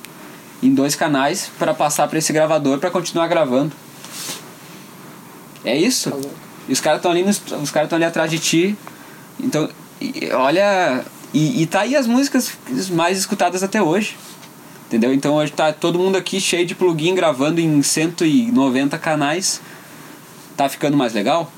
em 0.62 0.72
dois 0.74 0.94
canais 0.94 1.50
para 1.58 1.74
passar 1.74 2.06
para 2.08 2.18
esse 2.18 2.32
gravador 2.32 2.78
para 2.78 2.90
continuar 2.90 3.26
gravando. 3.28 3.72
É 5.64 5.76
isso. 5.76 6.10
Tá. 6.10 6.28
E 6.68 6.72
os 6.72 6.80
caras 6.80 6.98
estão 6.98 7.10
ali, 7.10 7.22
nos- 7.24 7.38
os 7.60 7.70
caras 7.70 7.86
estão 7.86 7.96
ali 7.96 8.04
atrás 8.04 8.30
de 8.30 8.38
ti. 8.38 8.76
Então, 9.40 9.68
e- 10.00 10.30
olha, 10.32 11.04
e, 11.34 11.62
e 11.62 11.66
tá 11.66 11.80
aí 11.80 11.96
as 11.96 12.06
músicas 12.06 12.52
mais 12.90 13.18
escutadas 13.18 13.62
até 13.62 13.82
hoje. 13.82 14.16
Entendeu? 14.86 15.12
Então 15.14 15.34
hoje 15.34 15.50
tá 15.52 15.72
todo 15.72 15.98
mundo 15.98 16.16
aqui 16.16 16.40
cheio 16.40 16.66
de 16.66 16.74
plugin 16.74 17.14
gravando 17.14 17.60
em 17.60 17.82
190 17.82 18.98
canais. 18.98 19.60
Tá 20.56 20.68
ficando 20.68 20.96
mais 20.96 21.12
legal? 21.14 21.50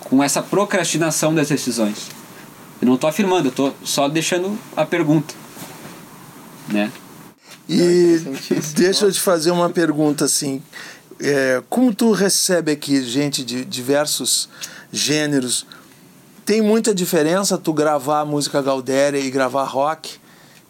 Com 0.00 0.22
essa 0.22 0.42
procrastinação 0.42 1.32
das 1.34 1.48
decisões. 1.48 2.08
Eu 2.82 2.88
não 2.88 2.96
tô 2.96 3.06
afirmando, 3.06 3.48
eu 3.48 3.52
tô 3.52 3.72
só 3.84 4.08
deixando 4.08 4.58
a 4.76 4.84
pergunta. 4.84 5.32
Né? 6.68 6.90
E 7.68 8.18
deixa 8.74 9.06
eu 9.06 9.12
te 9.12 9.20
fazer 9.20 9.50
uma 9.50 9.70
pergunta 9.70 10.24
assim. 10.24 10.62
É, 11.20 11.62
como 11.70 11.94
tu 11.94 12.12
recebe 12.12 12.72
aqui 12.72 13.02
gente 13.02 13.44
de 13.44 13.64
diversos 13.64 14.48
gêneros? 14.92 15.66
Tem 16.44 16.60
muita 16.60 16.94
diferença 16.94 17.56
tu 17.56 17.72
gravar 17.72 18.24
música 18.24 18.60
gaudéria 18.60 19.18
e 19.18 19.30
gravar 19.30 19.64
rock? 19.64 20.18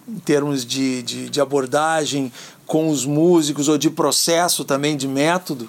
Em 0.07 0.18
termos 0.18 0.64
de, 0.64 1.03
de, 1.03 1.30
de 1.30 1.40
abordagem 1.40 2.30
com 2.66 2.88
os 2.88 3.05
músicos 3.05 3.68
ou 3.68 3.76
de 3.76 3.90
processo 3.90 4.64
também, 4.64 4.97
de 4.97 5.09
método? 5.09 5.68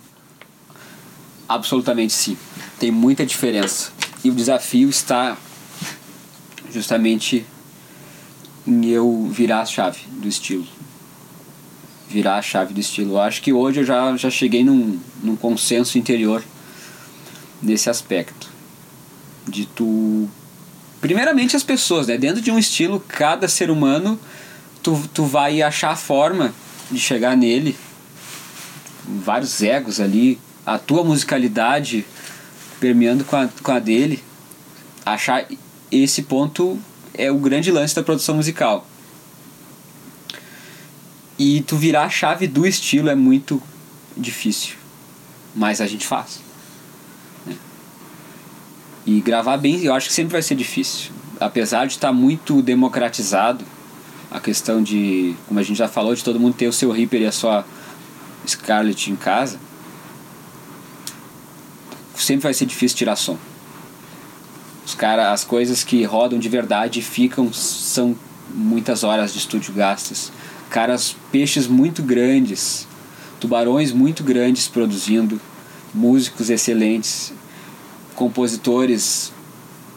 Absolutamente 1.48 2.14
sim. 2.14 2.38
Tem 2.80 2.92
muita 2.92 3.26
diferença. 3.26 3.92
E 4.24 4.30
o 4.30 4.36
desafio 4.36 4.90
está 4.90 5.38
justamente 6.72 7.46
em 8.68 8.86
eu 8.88 9.30
virar 9.32 9.62
a 9.62 9.66
chave 9.66 10.00
do 10.08 10.28
estilo. 10.28 10.75
Virar 12.10 12.38
a 12.38 12.42
chave 12.42 12.74
do 12.74 12.80
estilo. 12.80 13.14
Eu 13.14 13.22
acho 13.22 13.42
que 13.42 13.52
hoje 13.52 13.82
eu 13.82 13.84
já, 13.84 14.16
já 14.16 14.30
cheguei 14.30 14.64
num, 14.64 15.00
num 15.24 15.36
consenso 15.36 15.98
interior 15.98 16.44
nesse 17.62 17.90
aspecto. 17.90 18.50
De 19.48 19.66
tu. 19.66 20.30
Primeiramente 21.02 21.56
as 21.56 21.64
pessoas, 21.64 22.08
né? 22.08 22.18
Dentro 22.18 22.42
de 22.42 22.52
um 22.52 22.58
estilo, 22.58 23.04
cada 23.08 23.48
ser 23.48 23.70
humano, 23.70 24.20
tu, 24.82 25.02
tu 25.14 25.26
vai 25.26 25.62
achar 25.62 25.92
a 25.92 25.96
forma 25.96 26.54
de 26.92 27.00
chegar 27.00 27.36
nele 27.36 27.76
vários 29.08 29.62
egos 29.62 30.00
ali, 30.00 30.40
a 30.66 30.78
tua 30.78 31.04
musicalidade 31.04 32.06
permeando 32.80 33.24
com 33.24 33.36
a, 33.36 33.50
com 33.62 33.72
a 33.72 33.80
dele, 33.80 34.24
achar 35.06 35.46
esse 35.92 36.24
ponto 36.24 36.80
é 37.14 37.32
o 37.32 37.38
grande 37.38 37.72
lance 37.72 37.96
da 37.96 38.04
produção 38.04 38.36
musical. 38.36 38.86
E 41.38 41.62
tu 41.62 41.76
virar 41.76 42.06
a 42.06 42.10
chave 42.10 42.48
do 42.48 42.66
estilo 42.66 43.10
é 43.10 43.16
muito 43.16 43.62
difícil, 44.16 44.76
mas 45.54 45.82
a 45.82 45.88
gente 45.88 46.08
faz. 46.08 46.40
né? 47.46 47.56
E 49.06 49.20
gravar 49.20 49.58
bem, 49.58 49.84
eu 49.84 49.94
acho 49.94 50.08
que 50.08 50.14
sempre 50.14 50.34
vai 50.34 50.42
ser 50.42 50.56
difícil. 50.56 51.12
Apesar 51.40 51.86
de 51.86 51.94
estar 51.94 52.14
muito 52.14 52.62
democratizado, 52.62 53.66
a 54.32 54.40
questão 54.40 54.82
de, 54.82 55.36
como 55.48 55.60
a 55.60 55.64
gente 55.64 55.78
já 55.78 55.88
falou, 55.88 56.16
de 56.16 56.24
todo 56.24 56.40
mundo 56.40 56.56
ter 56.56 56.68
o 56.68 56.74
seu 56.74 56.92
Reaper 56.92 57.22
e 57.22 57.26
a 57.26 57.32
sua 57.32 57.66
Scarlett 58.48 59.12
em 59.12 59.16
casa, 59.16 59.60
sempre 62.16 62.44
vai 62.44 62.54
ser 62.54 62.66
difícil 62.66 62.98
tirar 62.98 63.16
som. 63.16 63.38
Os 64.86 64.94
cara, 64.94 65.32
as 65.32 65.44
coisas 65.44 65.84
que 65.84 66.04
rodam 66.04 66.40
de 66.40 66.48
verdade 66.48 67.02
ficam 67.02 67.52
são 67.52 68.16
muitas 68.54 69.04
horas 69.04 69.34
de 69.34 69.40
estúdio 69.40 69.74
gastas. 69.74 70.32
Caras, 70.70 71.16
peixes 71.32 71.68
muito 71.68 72.04
grandes, 72.04 72.88
tubarões 73.40 73.92
muito 73.92 74.24
grandes 74.24 74.68
produzindo, 74.68 75.40
músicos 75.94 76.50
excelentes, 76.50 77.34
compositores 78.16 79.32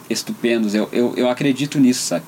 estupendos. 0.09 0.73
Eu, 0.73 0.87
eu, 0.91 1.13
eu 1.15 1.29
acredito 1.29 1.79
nisso, 1.79 2.01
sabe? 2.01 2.25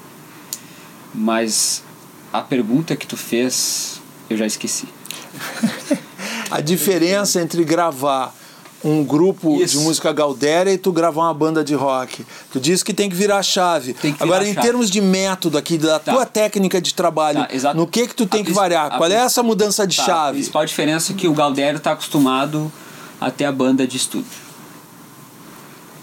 Mas 1.13 1.83
a 2.31 2.41
pergunta 2.41 2.95
que 2.95 3.05
tu 3.05 3.17
fez, 3.17 4.01
eu 4.29 4.37
já 4.37 4.45
esqueci. 4.45 4.87
A 6.49 6.59
diferença 6.59 7.41
entre 7.41 7.63
gravar 7.63 8.35
um 8.83 9.03
grupo 9.03 9.61
Isso. 9.61 9.77
de 9.77 9.83
música 9.83 10.11
gaudéria 10.11 10.71
e 10.71 10.77
tu 10.77 10.91
gravar 10.91 11.23
uma 11.23 11.33
banda 11.33 11.63
de 11.63 11.75
rock. 11.75 12.25
Tu 12.51 12.59
disse 12.59 12.83
que 12.83 12.93
tem 12.93 13.09
que 13.09 13.15
virar 13.15 13.37
a 13.37 13.43
chave. 13.43 13.93
Que 13.93 14.11
virar 14.11 14.23
Agora, 14.23 14.43
a 14.43 14.47
em 14.47 14.53
chave. 14.53 14.65
termos 14.67 14.89
de 14.89 14.99
método 15.01 15.57
aqui, 15.57 15.77
da 15.77 15.99
Tá. 15.99 16.13
tua 16.13 16.25
técnica 16.25 16.81
de 16.81 16.93
trabalho, 16.93 17.45
Tá, 17.61 17.73
no 17.73 17.85
que 17.85 18.07
que 18.07 18.15
tu 18.15 18.25
tem 18.25 18.41
A 18.41 18.45
que 18.45 18.51
variar? 18.51 18.87
a 18.93 18.97
Qual 18.97 19.09
é 19.11 19.15
essa 19.15 19.43
mudança 19.43 19.85
de 19.85 19.95
Tá, 19.97 20.01
A 20.01 20.05
chave? 20.05 20.37
principal 20.37 20.65
diferença 20.65 21.11
é 21.11 21.15
que 21.15 21.27
o 21.27 21.33
Galdério 21.33 21.77
está 21.77 21.91
acostumado 21.91 22.71
a 23.19 23.29
ter 23.29 23.45
a 23.45 23.51
banda 23.51 23.85
de 23.85 23.97
estúdio. 23.97 24.25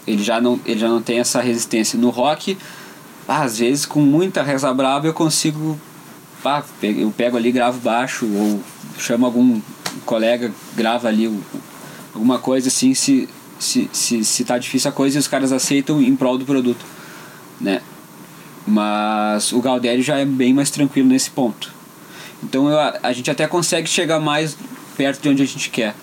Ele 0.07 0.23
já 0.23 0.41
não, 0.41 0.59
ele 0.65 0.79
já 0.79 0.89
não 0.89 1.03
tem 1.03 1.19
essa 1.19 1.41
resistência. 1.41 1.99
No 1.99 2.11
rock, 2.11 2.57
às 3.27 3.59
vezes 3.59 3.85
com 3.85 4.01
muita 4.01 4.43
reza 4.43 4.73
brava 4.73 5.07
eu 5.07 5.13
consigo. 5.15 5.79
Ah, 6.45 6.63
eu 6.83 7.13
pego 7.15 7.37
ali, 7.37 7.51
gravo 7.53 7.79
baixo, 7.81 8.25
ou 8.35 8.61
chamo 8.97 9.27
algum 9.27 9.61
colega, 10.07 10.51
grava 10.75 11.09
ali 11.09 11.27
o- 11.27 11.43
alguma 12.19 12.39
coisa 12.39 12.67
assim, 12.67 12.95
se, 12.95 13.29
se, 13.59 13.89
se, 13.93 14.25
se 14.25 14.45
tá 14.45 14.59
difícil 14.59 14.91
a 14.91 14.93
coisa 14.93 15.17
e 15.17 15.21
os 15.21 15.29
caras 15.29 15.53
aceitam 15.53 16.03
em 16.03 16.15
prol 16.17 16.37
do 16.37 16.45
produto. 16.45 16.85
Né? 17.61 17.81
Mas 18.67 19.53
o 19.53 19.61
Galdério 19.61 20.03
já 20.03 20.19
é 20.19 20.25
bem 20.25 20.53
mais 20.53 20.69
tranquilo 20.69 21.09
nesse 21.09 21.31
ponto. 21.31 21.73
Então 22.43 22.69
eu, 22.69 22.79
a 22.79 23.13
gente 23.13 23.31
até 23.31 23.47
consegue 23.47 23.89
chegar 23.89 24.21
mais 24.21 24.57
perto 24.97 25.23
de 25.23 25.29
onde 25.29 25.43
a 25.43 25.47
gente 25.47 25.71
quer 25.71 25.95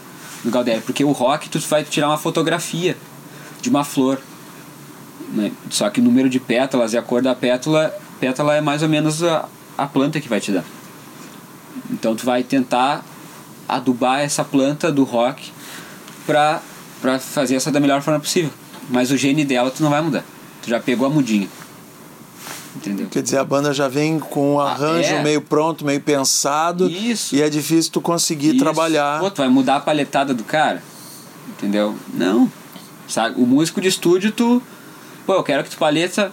no 0.43 0.49
Galdério, 0.49 0.81
porque 0.81 1.03
o 1.03 1.11
rock 1.11 1.49
tu 1.49 1.59
vai 1.59 1.83
tirar 1.83 2.07
uma 2.07 2.17
fotografia 2.17 2.97
de 3.61 3.69
uma 3.69 3.83
flor. 3.83 4.19
Né? 5.33 5.51
Só 5.69 5.89
que 5.89 5.99
o 5.99 6.03
número 6.03 6.29
de 6.29 6.39
pétalas 6.39 6.93
e 6.93 6.97
a 6.97 7.01
cor 7.01 7.21
da 7.21 7.35
pétala, 7.35 7.93
pétala 8.19 8.55
é 8.55 8.61
mais 8.61 8.81
ou 8.81 8.89
menos 8.89 9.21
a, 9.21 9.47
a 9.77 9.85
planta 9.85 10.21
que 10.21 10.29
vai 10.29 10.39
te 10.39 10.51
dar. 10.51 10.63
Então 11.91 12.15
tu 12.15 12.25
vai 12.25 12.41
tentar 12.41 13.03
adubar 13.67 14.21
essa 14.21 14.43
planta 14.43 14.91
do 14.91 15.03
rock 15.03 15.51
pra, 16.25 16.61
pra 17.01 17.19
fazer 17.19 17.55
essa 17.55 17.71
da 17.71 17.79
melhor 17.79 18.01
forma 18.01 18.19
possível. 18.19 18.51
Mas 18.89 19.11
o 19.11 19.17
gene 19.17 19.43
dela 19.43 19.71
tu 19.71 19.81
não 19.83 19.89
vai 19.89 20.01
mudar. 20.01 20.23
Tu 20.61 20.69
já 20.69 20.79
pegou 20.79 21.07
a 21.07 21.09
mudinha. 21.09 21.47
Entendeu? 22.75 23.07
Quer 23.09 23.23
dizer, 23.23 23.37
a 23.37 23.43
banda 23.43 23.73
já 23.73 23.87
vem 23.87 24.19
com 24.19 24.55
um 24.55 24.59
Ah, 24.59 24.71
arranjo 24.71 25.15
é. 25.15 25.23
meio 25.23 25.41
pronto, 25.41 25.85
meio 25.85 26.01
pensado. 26.01 26.89
Isso. 26.89 27.35
E 27.35 27.41
é 27.41 27.49
difícil 27.49 27.91
tu 27.91 28.01
conseguir 28.01 28.49
Isso. 28.49 28.59
trabalhar. 28.59 29.19
Pô, 29.19 29.31
tu 29.31 29.37
vai 29.37 29.49
mudar 29.49 29.77
a 29.77 29.79
palhetada 29.79 30.33
do 30.33 30.43
cara? 30.43 30.83
Entendeu? 31.49 31.95
Não. 32.13 32.51
Sabe? 33.07 33.41
O 33.41 33.45
músico 33.45 33.79
de 33.79 33.87
estúdio, 33.87 34.31
tu. 34.31 34.61
Pô, 35.25 35.33
eu 35.33 35.43
quero 35.43 35.63
que 35.63 35.69
tu 35.69 35.77
palheta 35.77 36.31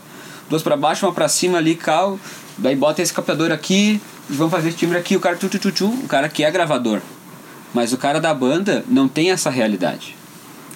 duas 0.51 0.62
pra 0.62 0.76
baixo, 0.76 1.07
uma 1.07 1.12
pra 1.12 1.28
cima 1.28 1.59
ali, 1.59 1.74
cal. 1.74 2.18
Daí 2.59 2.76
bota 2.76 3.01
esse 3.01 3.12
captador 3.12 3.51
aqui, 3.51 4.01
e 4.28 4.32
vamos 4.34 4.53
fazer 4.53 4.68
esse 4.68 4.76
timbre 4.76 4.99
aqui, 4.99 5.16
o 5.16 5.20
cara 5.20 5.36
tu, 5.36 5.49
tu, 5.49 5.59
tu, 5.59 5.72
tu, 5.72 5.86
o 5.86 6.07
cara 6.09 6.28
que 6.28 6.45
é 6.45 6.51
gravador. 6.51 7.01
Mas 7.75 7.93
o 7.93 7.99
cara 7.99 8.20
da 8.20 8.35
banda 8.35 8.85
não 8.89 9.09
tem 9.09 9.31
essa 9.31 9.51
realidade. 9.51 10.16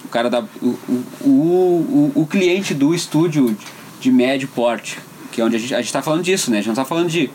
O 0.04 0.08
cara 0.08 0.30
da. 0.30 0.44
O, 0.62 0.78
o, 1.20 1.28
o, 1.28 2.12
o, 2.14 2.26
cliente 2.26 2.72
do 2.72 2.94
estúdio 2.94 3.56
de 4.00 4.10
médio 4.10 4.48
porte, 4.48 4.98
que 5.32 5.40
é 5.40 5.44
onde 5.44 5.56
a 5.56 5.58
gente, 5.58 5.74
a 5.74 5.80
gente 5.80 5.92
tá 5.92 6.00
falando 6.00 6.22
disso, 6.22 6.50
né? 6.50 6.58
A 6.58 6.60
gente 6.60 6.68
não 6.68 6.74
tá 6.74 6.84
falando 6.84 7.08
de, 7.08 7.30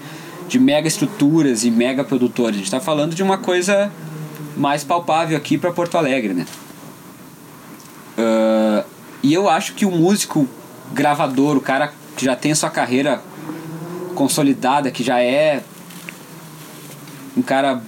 de 0.47 0.57
mega 0.57 0.88
estruturas 0.88 1.64
e 1.64 1.72
mega 1.72 2.03
produtores, 2.03 2.55
a 2.55 2.59
gente 2.59 2.72
tá 2.72 2.80
falando 2.80 3.14
de 3.14 3.22
uma 3.22 3.38
coisa 3.38 3.91
mais 4.55 4.84
palpável 4.84 5.38
aqui 5.38 5.57
para 5.57 5.72
Porto 5.72 5.97
Alegre, 5.97 6.34
né? 6.34 6.45
Ah, 8.18 8.86
e 9.24 9.34
eu 9.34 9.49
acho 9.49 9.74
que 9.74 9.86
o 9.86 9.91
músico 9.91 10.47
gravador, 10.93 11.57
o 11.57 11.62
cara 11.62 11.93
que 12.16 12.26
já 12.26 12.36
tem 12.36 12.53
sua 12.53 12.70
carreira 12.70 13.22
consolidada, 14.16 14.91
que 14.91 15.03
já 15.03 15.22
é 15.22 15.64
um 17.36 17.41
cara 17.41 17.82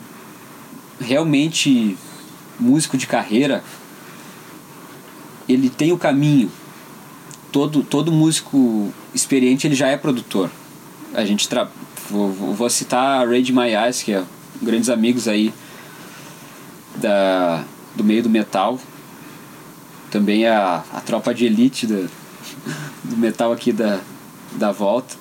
realmente 1.04 1.98
músico 2.60 2.98
de 2.98 3.06
carreira, 3.08 3.64
ele 5.48 5.70
tem 5.70 5.92
o 5.92 5.98
caminho. 5.98 6.52
Todo, 7.52 7.84
todo 7.84 8.12
músico 8.12 8.92
experiente 9.14 9.68
ele 9.68 9.76
já 9.76 9.88
é 9.88 9.98
produtor. 9.98 10.50
A 11.14 11.24
gente 11.24 11.48
tra... 11.48 11.70
vou, 12.10 12.32
vou- 12.32 12.70
citar 12.70 13.28
Rage 13.28 13.54
My 13.54 13.70
Eyes, 13.76 14.02
que 14.02 14.14
é 14.14 14.24
grandes 14.62 14.90
amigos 14.90 15.28
aí 15.28 15.54
da, 16.96 17.64
do 17.96 18.04
meio 18.04 18.24
do 18.24 18.30
metal. 18.30 18.80
Também 20.10 20.48
a, 20.48 20.84
a 20.94 21.02
tropa 21.02 21.34
de 21.34 21.46
elite 21.46 21.86
do, 21.86 22.10
do 23.04 23.18
metal 23.18 23.52
aqui 23.52 23.72
da, 23.72 24.00
da 24.54 24.72
volta. 24.72 25.16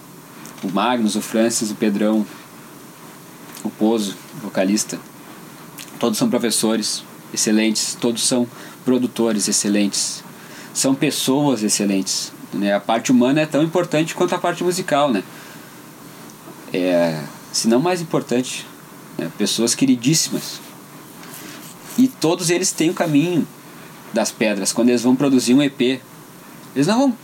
O 0.62 0.70
Magnus, 0.70 1.16
o 1.16 1.20
Francis, 1.20 1.70
o 1.70 1.74
Pedrão, 1.74 2.24
o 3.64 3.68
Pozo, 3.68 4.16
vocalista. 4.42 4.98
Todos 6.02 6.18
são 6.18 6.28
professores 6.28 7.04
excelentes, 7.32 7.94
todos 7.94 8.26
são 8.26 8.44
produtores 8.84 9.46
excelentes. 9.46 10.24
São 10.74 10.96
pessoas 10.96 11.62
excelentes. 11.62 12.32
Né? 12.52 12.74
A 12.74 12.80
parte 12.80 13.12
humana 13.12 13.42
é 13.42 13.46
tão 13.46 13.62
importante 13.62 14.12
quanto 14.12 14.34
a 14.34 14.38
parte 14.38 14.64
musical, 14.64 15.12
né? 15.12 15.22
É, 16.74 17.22
se 17.52 17.68
não 17.68 17.78
mais 17.78 18.00
importante, 18.00 18.66
né? 19.16 19.30
pessoas 19.38 19.76
queridíssimas. 19.76 20.60
E 21.96 22.08
todos 22.08 22.50
eles 22.50 22.72
têm 22.72 22.90
o 22.90 22.94
caminho 22.94 23.46
das 24.12 24.32
pedras. 24.32 24.72
Quando 24.72 24.88
eles 24.88 25.04
vão 25.04 25.14
produzir 25.14 25.54
um 25.54 25.62
EP, 25.62 26.00
eles 26.74 26.88
não 26.88 26.98
vão. 26.98 27.16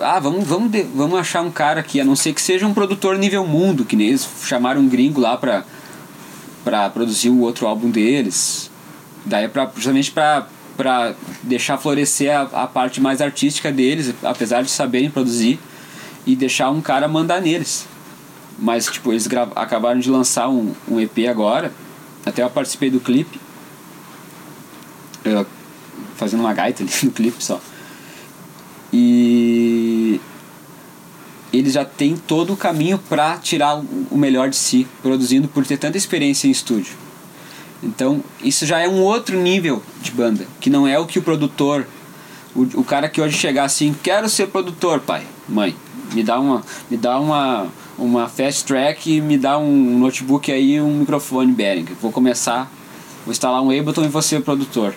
Ah, 0.00 0.18
vamos, 0.20 0.46
vamos, 0.46 0.72
vamos 0.94 1.18
achar 1.18 1.42
um 1.42 1.50
cara 1.50 1.80
aqui, 1.80 2.00
a 2.00 2.04
não 2.04 2.16
ser 2.16 2.32
que 2.32 2.40
seja 2.40 2.66
um 2.66 2.72
produtor 2.72 3.18
nível 3.18 3.46
mundo, 3.46 3.84
que 3.84 3.94
nem 3.94 4.08
eles 4.08 4.26
chamaram 4.42 4.80
um 4.80 4.88
gringo 4.88 5.20
lá 5.20 5.36
pra, 5.36 5.66
pra 6.66 6.90
produzir 6.90 7.30
o 7.30 7.42
outro 7.42 7.64
álbum 7.68 7.88
deles. 7.88 8.68
Daí 9.24 9.44
é 9.44 9.48
pra, 9.48 9.70
justamente 9.72 10.10
pra, 10.10 10.48
pra 10.76 11.14
deixar 11.44 11.78
florescer 11.78 12.36
a, 12.36 12.64
a 12.64 12.66
parte 12.66 13.00
mais 13.00 13.20
artística 13.20 13.70
deles, 13.70 14.12
apesar 14.20 14.62
de 14.62 14.70
saberem 14.70 15.08
produzir, 15.08 15.60
e 16.26 16.34
deixar 16.34 16.70
um 16.70 16.80
cara 16.80 17.06
mandar 17.06 17.40
neles. 17.40 17.86
Mas, 18.58 18.86
tipo, 18.86 19.12
eles 19.12 19.28
acabaram 19.54 20.00
de 20.00 20.10
lançar 20.10 20.48
um, 20.48 20.74
um 20.88 20.98
EP 20.98 21.28
agora, 21.30 21.72
até 22.24 22.42
eu 22.42 22.50
participei 22.50 22.90
do 22.90 22.98
clipe, 22.98 23.38
eu, 25.24 25.46
fazendo 26.16 26.40
uma 26.40 26.52
gaita 26.52 26.82
ali 26.82 26.92
no 27.04 27.12
clipe 27.12 27.44
só. 27.44 27.60
E 28.92 29.45
eles 31.58 31.72
já 31.72 31.84
têm 31.84 32.16
todo 32.16 32.52
o 32.52 32.56
caminho 32.56 32.98
para 32.98 33.36
tirar 33.38 33.76
o 34.10 34.16
melhor 34.16 34.48
de 34.48 34.56
si, 34.56 34.86
produzindo 35.02 35.48
por 35.48 35.66
ter 35.66 35.76
tanta 35.76 35.96
experiência 35.96 36.48
em 36.48 36.50
estúdio. 36.50 36.94
Então, 37.82 38.22
isso 38.42 38.64
já 38.66 38.80
é 38.80 38.88
um 38.88 39.00
outro 39.02 39.38
nível 39.38 39.82
de 40.00 40.10
banda, 40.10 40.46
que 40.60 40.70
não 40.70 40.86
é 40.86 40.98
o 40.98 41.06
que 41.06 41.18
o 41.18 41.22
produtor, 41.22 41.86
o, 42.54 42.80
o 42.80 42.84
cara 42.84 43.08
que 43.08 43.20
hoje 43.20 43.36
chegar 43.36 43.64
assim, 43.64 43.94
quero 44.02 44.28
ser 44.28 44.48
produtor, 44.48 45.00
pai, 45.00 45.26
mãe, 45.48 45.76
me 46.12 46.22
dá 46.22 46.40
uma, 46.40 46.62
me 46.90 46.96
dá 46.96 47.18
uma, 47.18 47.66
uma 47.98 48.28
fast 48.28 48.64
track 48.64 49.20
me 49.20 49.36
dá 49.36 49.58
um 49.58 49.98
notebook 49.98 50.50
aí, 50.50 50.80
um 50.80 50.98
microfone 50.98 51.52
Behringer. 51.52 51.94
Vou 52.00 52.12
começar, 52.12 52.70
vou 53.24 53.32
instalar 53.32 53.62
um 53.62 53.70
Ableton 53.70 54.04
e 54.04 54.08
vou 54.08 54.22
ser 54.22 54.42
produtor. 54.42 54.94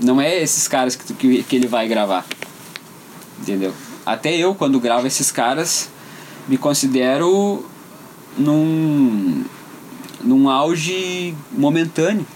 Não 0.00 0.20
é 0.20 0.42
esses 0.42 0.66
caras 0.66 0.96
que, 0.96 1.12
que, 1.14 1.42
que 1.42 1.56
ele 1.56 1.66
vai 1.66 1.86
gravar. 1.88 2.24
Entendeu? 3.40 3.72
Até 4.04 4.36
eu, 4.36 4.54
quando 4.54 4.80
gravo 4.80 5.06
esses 5.06 5.30
caras, 5.30 5.88
me 6.48 6.56
considero 6.56 7.64
num, 8.36 9.44
num 10.22 10.48
auge 10.48 11.34
momentâneo 11.52 12.26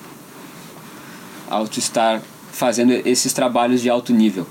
ao 1.50 1.64
estar 1.64 2.22
fazendo 2.52 2.92
esses 2.92 3.32
trabalhos 3.32 3.80
de 3.80 3.88
alto 3.88 4.12
nível. 4.12 4.46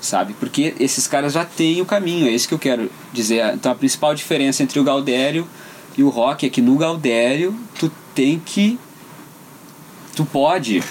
sabe? 0.00 0.34
Porque 0.34 0.74
esses 0.78 1.06
caras 1.06 1.32
já 1.32 1.44
têm 1.44 1.80
o 1.80 1.86
caminho, 1.86 2.26
é 2.26 2.30
isso 2.30 2.48
que 2.48 2.54
eu 2.54 2.58
quero 2.58 2.90
dizer. 3.12 3.54
Então 3.54 3.72
a 3.72 3.74
principal 3.74 4.14
diferença 4.14 4.62
entre 4.62 4.78
o 4.78 4.84
Gaudério 4.84 5.46
e 5.96 6.02
o 6.02 6.08
rock 6.08 6.46
é 6.46 6.50
que 6.50 6.60
no 6.60 6.76
Gaudério 6.76 7.54
tu 7.78 7.90
tem 8.14 8.38
que 8.38 8.78
tu 10.14 10.24
pode 10.24 10.82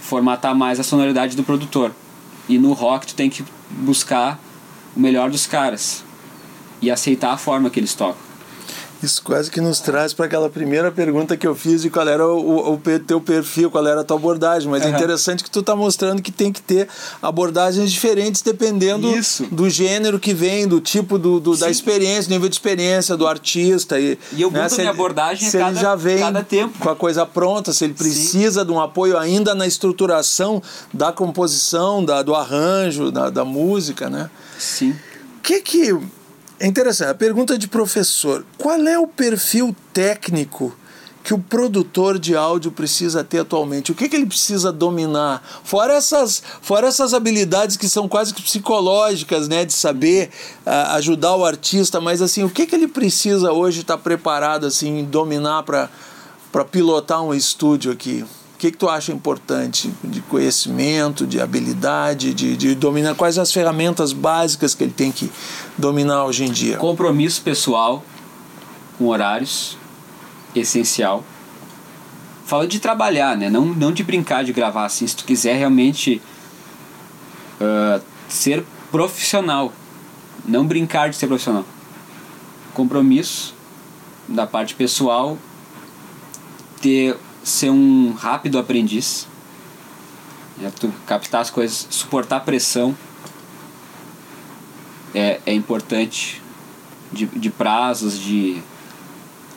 formatar 0.00 0.54
mais 0.54 0.80
a 0.80 0.82
sonoridade 0.82 1.36
do 1.36 1.44
produtor. 1.44 1.92
E 2.48 2.58
no 2.58 2.72
rock 2.72 3.06
tu 3.06 3.14
tem 3.14 3.30
que 3.30 3.44
buscar 3.70 4.40
o 4.98 5.00
melhor 5.00 5.30
dos 5.30 5.46
caras 5.46 6.02
e 6.82 6.90
aceitar 6.90 7.32
a 7.32 7.38
forma 7.38 7.70
que 7.70 7.78
eles 7.78 7.94
tocam. 7.94 8.27
Isso 9.02 9.22
quase 9.22 9.50
que 9.50 9.60
nos 9.60 9.78
traz 9.78 10.12
para 10.12 10.26
aquela 10.26 10.50
primeira 10.50 10.90
pergunta 10.90 11.36
que 11.36 11.46
eu 11.46 11.54
fiz 11.54 11.82
de 11.82 11.90
qual 11.90 12.08
era 12.08 12.26
o, 12.26 12.72
o, 12.72 12.74
o 12.74 12.98
teu 13.06 13.20
perfil, 13.20 13.70
qual 13.70 13.86
era 13.86 14.00
a 14.00 14.04
tua 14.04 14.16
abordagem. 14.16 14.68
Mas 14.68 14.82
uhum. 14.82 14.88
é 14.88 14.96
interessante 14.96 15.44
que 15.44 15.50
tu 15.50 15.60
está 15.60 15.76
mostrando 15.76 16.20
que 16.20 16.32
tem 16.32 16.52
que 16.52 16.60
ter 16.60 16.88
abordagens 17.22 17.92
diferentes 17.92 18.42
dependendo 18.42 19.08
Isso. 19.16 19.46
do 19.52 19.70
gênero 19.70 20.18
que 20.18 20.34
vem, 20.34 20.66
do 20.66 20.80
tipo 20.80 21.16
do, 21.16 21.38
do 21.38 21.56
da 21.56 21.70
experiência, 21.70 22.28
nível 22.28 22.48
de 22.48 22.56
experiência 22.56 23.16
do 23.16 23.26
artista. 23.26 24.00
E, 24.00 24.18
e 24.32 24.42
eu 24.42 24.50
né, 24.50 24.62
mudo 24.62 24.74
a 24.74 24.76
minha 24.76 24.90
abordagem 24.90 25.48
se 25.48 25.58
cada, 25.58 25.70
ele 25.70 25.80
já 25.80 25.94
vem 25.94 26.18
cada 26.18 26.42
tempo. 26.42 26.78
com 26.78 26.90
a 26.90 26.96
coisa 26.96 27.24
pronta, 27.24 27.72
se 27.72 27.84
ele 27.84 27.94
precisa 27.94 28.60
Sim. 28.60 28.66
de 28.66 28.72
um 28.72 28.80
apoio 28.80 29.16
ainda 29.16 29.54
na 29.54 29.66
estruturação 29.66 30.60
da 30.92 31.12
composição, 31.12 32.04
da, 32.04 32.20
do 32.22 32.34
arranjo, 32.34 33.12
da, 33.12 33.30
da 33.30 33.44
música, 33.44 34.10
né? 34.10 34.28
Sim. 34.58 34.90
O 35.38 35.40
que 35.40 35.60
que 35.60 35.96
é 36.60 36.66
interessante. 36.66 37.10
A 37.10 37.14
pergunta 37.14 37.56
de 37.56 37.68
professor: 37.68 38.44
qual 38.56 38.80
é 38.86 38.98
o 38.98 39.06
perfil 39.06 39.74
técnico 39.92 40.74
que 41.22 41.34
o 41.34 41.38
produtor 41.38 42.18
de 42.18 42.34
áudio 42.34 42.72
precisa 42.72 43.22
ter 43.22 43.40
atualmente? 43.40 43.92
O 43.92 43.94
que, 43.94 44.08
que 44.08 44.16
ele 44.16 44.26
precisa 44.26 44.72
dominar? 44.72 45.42
Fora 45.62 45.94
essas, 45.94 46.42
fora 46.62 46.88
essas 46.88 47.12
habilidades 47.12 47.76
que 47.76 47.88
são 47.88 48.08
quase 48.08 48.32
que 48.32 48.42
psicológicas, 48.42 49.46
né? 49.46 49.64
De 49.64 49.72
saber 49.72 50.30
uh, 50.66 50.94
ajudar 50.96 51.36
o 51.36 51.44
artista, 51.44 52.00
mas 52.00 52.22
assim, 52.22 52.42
o 52.42 52.50
que, 52.50 52.66
que 52.66 52.74
ele 52.74 52.88
precisa 52.88 53.52
hoje 53.52 53.80
estar 53.80 53.96
tá 53.96 54.02
preparado, 54.02 54.66
assim, 54.66 55.04
dominar 55.04 55.62
para 55.62 56.64
pilotar 56.70 57.22
um 57.22 57.34
estúdio 57.34 57.92
aqui? 57.92 58.24
O 58.58 58.60
que, 58.60 58.72
que 58.72 58.76
tu 58.76 58.88
acha 58.88 59.12
importante 59.12 59.88
de 60.02 60.20
conhecimento, 60.20 61.24
de 61.28 61.40
habilidade, 61.40 62.34
de, 62.34 62.56
de 62.56 62.74
dominar? 62.74 63.14
Quais 63.14 63.38
as 63.38 63.52
ferramentas 63.52 64.12
básicas 64.12 64.74
que 64.74 64.82
ele 64.82 64.92
tem 64.92 65.12
que 65.12 65.30
dominar 65.76 66.24
hoje 66.24 66.44
em 66.44 66.50
dia? 66.50 66.76
Compromisso 66.76 67.40
pessoal 67.40 68.02
com 68.98 69.06
horários, 69.06 69.78
essencial. 70.56 71.22
Fala 72.46 72.66
de 72.66 72.80
trabalhar, 72.80 73.36
né? 73.36 73.48
Não, 73.48 73.64
não 73.64 73.92
de 73.92 74.02
brincar 74.02 74.42
de 74.42 74.52
gravar 74.52 74.86
assim. 74.86 75.06
Se 75.06 75.14
tu 75.14 75.24
quiser 75.24 75.56
realmente 75.56 76.20
uh, 77.60 78.02
ser 78.28 78.64
profissional, 78.90 79.72
não 80.44 80.66
brincar 80.66 81.10
de 81.10 81.14
ser 81.14 81.28
profissional. 81.28 81.64
Compromisso 82.74 83.54
da 84.26 84.48
parte 84.48 84.74
pessoal, 84.74 85.38
ter 86.82 87.16
ser 87.48 87.70
um 87.70 88.12
rápido 88.12 88.58
aprendiz, 88.58 89.26
é 90.62 90.70
tu 90.70 90.92
captar 91.06 91.40
as 91.40 91.50
coisas, 91.50 91.86
suportar 91.90 92.40
pressão 92.40 92.96
é, 95.14 95.40
é 95.46 95.52
importante 95.54 96.42
de, 97.12 97.26
de 97.26 97.50
prazos, 97.50 98.18
de 98.18 98.62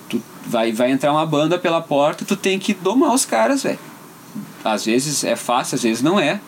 tu 0.09 0.21
vai, 0.45 0.71
vai 0.71 0.91
entrar 0.91 1.11
uma 1.11 1.25
banda 1.25 1.57
pela 1.57 1.81
porta, 1.81 2.25
tu 2.25 2.35
tem 2.35 2.57
que 2.59 2.73
domar 2.73 3.13
os 3.13 3.25
caras, 3.25 3.63
velho. 3.63 3.79
Às 4.63 4.85
vezes 4.85 5.23
é 5.23 5.35
fácil, 5.35 5.75
às 5.75 5.83
vezes 5.83 6.01
não 6.01 6.19
é. 6.19 6.39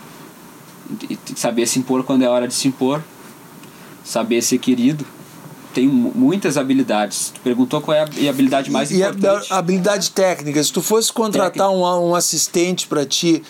E 1.10 1.18
saber 1.36 1.66
se 1.66 1.80
impor 1.80 2.04
quando 2.04 2.24
é 2.24 2.30
hora 2.30 2.48
de 2.48 2.54
se 2.54 2.68
impor, 2.68 3.04
saber 4.04 4.42
ser 4.42 4.58
querido 4.60 5.06
tem 5.74 5.88
muitas 5.88 6.58
habilidades. 6.58 7.32
Tu 7.34 7.42
perguntou 7.42 7.82
qual 7.82 7.98
é 7.98 8.02
a 8.02 8.30
habilidade 8.30 8.70
mais 8.70 8.92
e 8.92 9.02
importante. 9.02 9.50
E 9.50 9.54
a 9.54 9.58
habilidade 9.58 10.12
técnica. 10.12 10.64
Se 10.64 10.72
tu 10.72 10.82
fosse 10.82 11.12
contratar 11.12 11.70
um, 11.70 11.84
um 12.10 12.16
assistente 12.16 12.88
para 12.88 13.06
ti, 13.06 13.44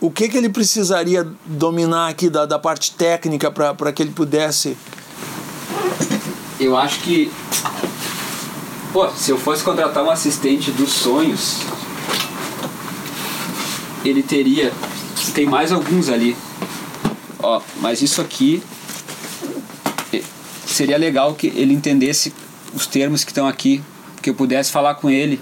o 0.00 0.10
que, 0.10 0.28
que 0.28 0.36
ele 0.36 0.48
precisaria 0.48 1.26
dominar 1.44 2.08
aqui 2.08 2.30
da, 2.30 2.46
da 2.46 2.58
parte 2.58 2.92
técnica 2.92 3.50
para 3.50 3.92
que 3.92 4.02
ele 4.02 4.12
pudesse? 4.12 4.76
Eu 6.58 6.76
acho 6.76 7.00
que. 7.00 7.30
Pô, 8.92 9.08
se 9.10 9.30
eu 9.30 9.38
fosse 9.38 9.62
contratar 9.62 10.02
um 10.02 10.10
assistente 10.10 10.70
dos 10.70 10.90
sonhos, 10.90 11.58
ele 14.04 14.22
teria. 14.22 14.72
Tem 15.34 15.46
mais 15.46 15.70
alguns 15.70 16.08
ali. 16.08 16.36
Ó, 17.40 17.60
mas 17.80 18.02
isso 18.02 18.20
aqui 18.20 18.62
seria 20.72 20.98
legal 20.98 21.34
que 21.34 21.48
ele 21.48 21.74
entendesse 21.74 22.32
os 22.74 22.86
termos 22.86 23.24
que 23.24 23.30
estão 23.30 23.46
aqui, 23.46 23.82
que 24.22 24.30
eu 24.30 24.34
pudesse 24.34 24.70
falar 24.70 24.94
com 24.96 25.10
ele 25.10 25.40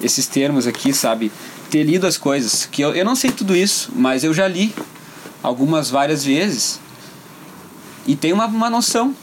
esses 0.00 0.26
termos 0.26 0.66
aqui, 0.66 0.92
sabe? 0.92 1.30
Ter 1.70 1.82
lido 1.82 2.06
as 2.06 2.16
coisas, 2.16 2.66
que 2.66 2.82
eu, 2.82 2.94
eu 2.94 3.04
não 3.04 3.14
sei 3.14 3.30
tudo 3.30 3.54
isso, 3.56 3.90
mas 3.94 4.24
eu 4.24 4.32
já 4.32 4.46
li 4.46 4.74
algumas 5.42 5.90
várias 5.90 6.24
vezes 6.24 6.80
e 8.06 8.16
tenho 8.16 8.34
uma, 8.34 8.46
uma 8.46 8.70
noção, 8.70 9.14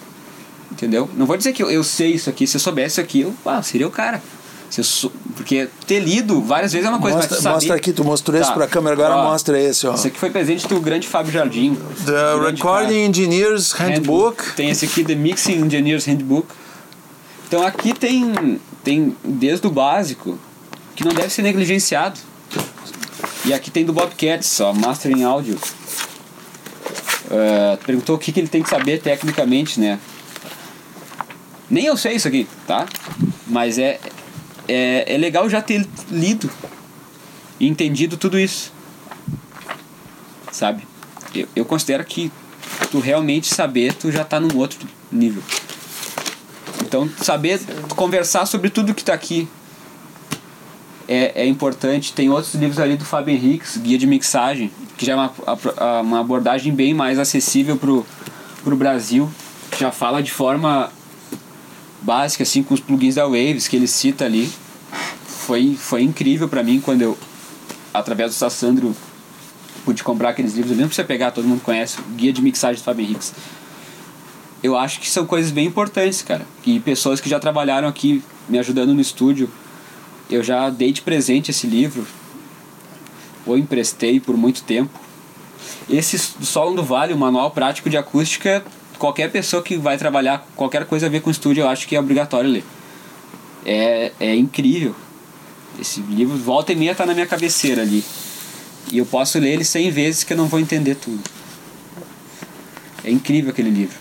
entendeu? 0.71 1.09
Não 1.15 1.25
vou 1.25 1.37
dizer 1.37 1.53
que 1.53 1.63
eu, 1.63 1.69
eu 1.69 1.83
sei 1.83 2.13
isso 2.13 2.29
aqui, 2.29 2.45
se 2.45 2.57
eu 2.57 2.61
soubesse 2.61 2.93
isso 2.93 3.01
aqui, 3.01 3.21
eu 3.21 3.35
ah, 3.45 3.61
seria 3.61 3.87
o 3.87 3.91
cara. 3.91 4.21
Sou, 4.69 5.11
porque 5.35 5.69
ter 5.87 5.99
lido 5.99 6.41
várias 6.41 6.71
vezes 6.71 6.85
é 6.85 6.89
uma 6.89 6.99
coisa 6.99 7.17
mostra, 7.17 7.35
mas 7.35 7.43
saber... 7.43 7.55
mostra 7.55 7.75
aqui, 7.75 7.93
tu 7.93 8.03
mostrou 8.03 8.37
tá. 8.37 8.43
esse 8.43 8.53
pra 8.53 8.67
câmera, 8.67 8.93
agora 8.93 9.15
ó, 9.15 9.31
mostra 9.31 9.59
esse, 9.59 9.87
ó. 9.87 9.93
Esse 9.93 10.07
aqui 10.07 10.19
foi 10.19 10.29
presente 10.29 10.67
do 10.67 10.79
grande 10.79 11.07
Fábio 11.07 11.31
Jardim. 11.31 11.77
The 12.05 12.49
Recording 12.49 12.87
cara. 12.87 12.95
Engineers 12.95 13.71
Handbook. 13.71 14.41
Handbook. 14.41 14.55
Tem 14.55 14.69
esse 14.69 14.85
aqui, 14.85 15.03
The 15.03 15.15
Mixing 15.15 15.65
Engineers 15.65 16.05
Handbook. 16.05 16.47
Então 17.47 17.65
aqui 17.65 17.93
tem, 17.93 18.59
tem 18.83 19.15
desde 19.23 19.67
o 19.67 19.69
básico, 19.69 20.39
que 20.95 21.03
não 21.03 21.13
deve 21.13 21.29
ser 21.29 21.41
negligenciado. 21.41 22.19
E 23.45 23.53
aqui 23.53 23.71
tem 23.71 23.83
do 23.83 23.91
Bobcats, 23.91 24.59
ó, 24.61 24.71
Mastering 24.73 25.23
Audio. 25.23 25.57
Uh, 27.25 27.77
perguntou 27.85 28.15
o 28.15 28.19
que, 28.19 28.31
que 28.31 28.39
ele 28.39 28.47
tem 28.47 28.61
que 28.61 28.69
saber 28.69 29.01
tecnicamente, 29.01 29.79
né? 29.79 29.99
Nem 31.69 31.85
eu 31.85 31.95
sei 31.95 32.15
isso 32.15 32.27
aqui, 32.27 32.47
tá? 32.67 32.85
Mas 33.47 33.77
é, 33.79 33.99
é, 34.71 35.15
é 35.15 35.17
legal 35.17 35.49
já 35.49 35.61
ter 35.61 35.85
lido 36.09 36.49
e 37.59 37.67
entendido 37.67 38.15
tudo 38.15 38.39
isso. 38.39 38.71
Sabe? 40.49 40.87
Eu, 41.35 41.47
eu 41.55 41.65
considero 41.65 42.05
que 42.05 42.31
tu 42.89 42.99
realmente 42.99 43.53
saber, 43.53 43.93
tu 43.93 44.11
já 44.11 44.23
tá 44.23 44.39
num 44.39 44.57
outro 44.57 44.79
nível. 45.11 45.43
Então, 46.81 47.09
saber 47.21 47.59
conversar 47.95 48.45
sobre 48.45 48.69
tudo 48.69 48.93
que 48.93 49.03
tá 49.03 49.13
aqui 49.13 49.47
é, 51.07 51.43
é 51.43 51.45
importante. 51.45 52.13
Tem 52.13 52.29
outros 52.29 52.55
livros 52.55 52.79
ali 52.79 52.95
do 52.95 53.03
Fábio 53.03 53.33
Henriques, 53.33 53.75
Guia 53.77 53.97
de 53.97 54.07
Mixagem, 54.07 54.71
que 54.97 55.05
já 55.05 55.13
é 55.13 55.15
uma, 55.15 56.01
uma 56.01 56.19
abordagem 56.21 56.73
bem 56.73 56.93
mais 56.93 57.19
acessível 57.19 57.75
pro, 57.75 58.05
pro 58.63 58.75
Brasil. 58.75 59.29
Já 59.77 59.91
fala 59.91 60.23
de 60.23 60.31
forma 60.31 60.91
básica, 62.01 62.43
assim, 62.43 62.63
com 62.63 62.73
os 62.73 62.79
plugins 62.79 63.15
da 63.15 63.25
Waves 63.25 63.67
que 63.67 63.75
ele 63.75 63.87
cita 63.87 64.25
ali. 64.25 64.49
Foi, 65.45 65.75
foi 65.75 66.03
incrível 66.03 66.47
para 66.47 66.63
mim 66.63 66.79
quando 66.79 67.01
eu, 67.01 67.17
através 67.93 68.31
do 68.31 68.35
Sassandro, 68.35 68.95
pude 69.83 70.03
comprar 70.03 70.29
aqueles 70.29 70.53
livros. 70.53 70.75
Mesmo 70.77 70.89
pra 70.89 70.95
você 70.95 71.03
pegar, 71.03 71.31
todo 71.31 71.47
mundo 71.47 71.61
conhece, 71.61 71.97
Guia 72.15 72.31
de 72.31 72.41
Mixagem 72.41 72.79
do 72.79 72.83
Fábio 72.83 73.03
Henriques. 73.03 73.33
Eu 74.61 74.77
acho 74.77 74.99
que 74.99 75.09
são 75.09 75.25
coisas 75.25 75.51
bem 75.51 75.65
importantes, 75.65 76.21
cara. 76.21 76.45
E 76.63 76.79
pessoas 76.79 77.19
que 77.19 77.27
já 77.27 77.39
trabalharam 77.39 77.87
aqui 77.87 78.23
me 78.47 78.59
ajudando 78.59 78.93
no 78.93 79.01
estúdio. 79.01 79.49
Eu 80.29 80.43
já 80.43 80.69
dei 80.69 80.91
de 80.91 81.01
presente 81.01 81.49
esse 81.49 81.65
livro, 81.65 82.05
ou 83.45 83.57
emprestei 83.57 84.19
por 84.19 84.37
muito 84.37 84.63
tempo. 84.63 84.99
Esse 85.89 86.17
Solo 86.19 86.75
do 86.75 86.83
Vale, 86.83 87.13
o 87.13 87.17
Manual 87.17 87.49
Prático 87.49 87.89
de 87.89 87.97
Acústica, 87.97 88.63
qualquer 88.99 89.31
pessoa 89.31 89.63
que 89.63 89.75
vai 89.75 89.97
trabalhar 89.97 90.47
qualquer 90.55 90.85
coisa 90.85 91.07
a 91.07 91.09
ver 91.09 91.21
com 91.21 91.31
estúdio, 91.31 91.63
eu 91.63 91.67
acho 91.67 91.87
que 91.87 91.95
é 91.95 91.99
obrigatório 91.99 92.49
ler. 92.49 92.63
É, 93.65 94.11
é 94.19 94.35
incrível. 94.35 94.95
Esse 95.79 96.01
livro, 96.01 96.37
volta 96.37 96.73
e 96.73 96.75
meia, 96.75 96.93
tá 96.93 97.05
na 97.05 97.13
minha 97.13 97.25
cabeceira 97.25 97.81
ali. 97.81 98.03
E 98.91 98.97
eu 98.97 99.05
posso 99.05 99.39
ler 99.39 99.53
ele 99.53 99.63
cem 99.63 99.89
vezes 99.89 100.23
que 100.23 100.33
eu 100.33 100.37
não 100.37 100.47
vou 100.47 100.59
entender 100.59 100.95
tudo. 100.95 101.21
É 103.03 103.09
incrível 103.09 103.51
aquele 103.51 103.69
livro. 103.69 103.97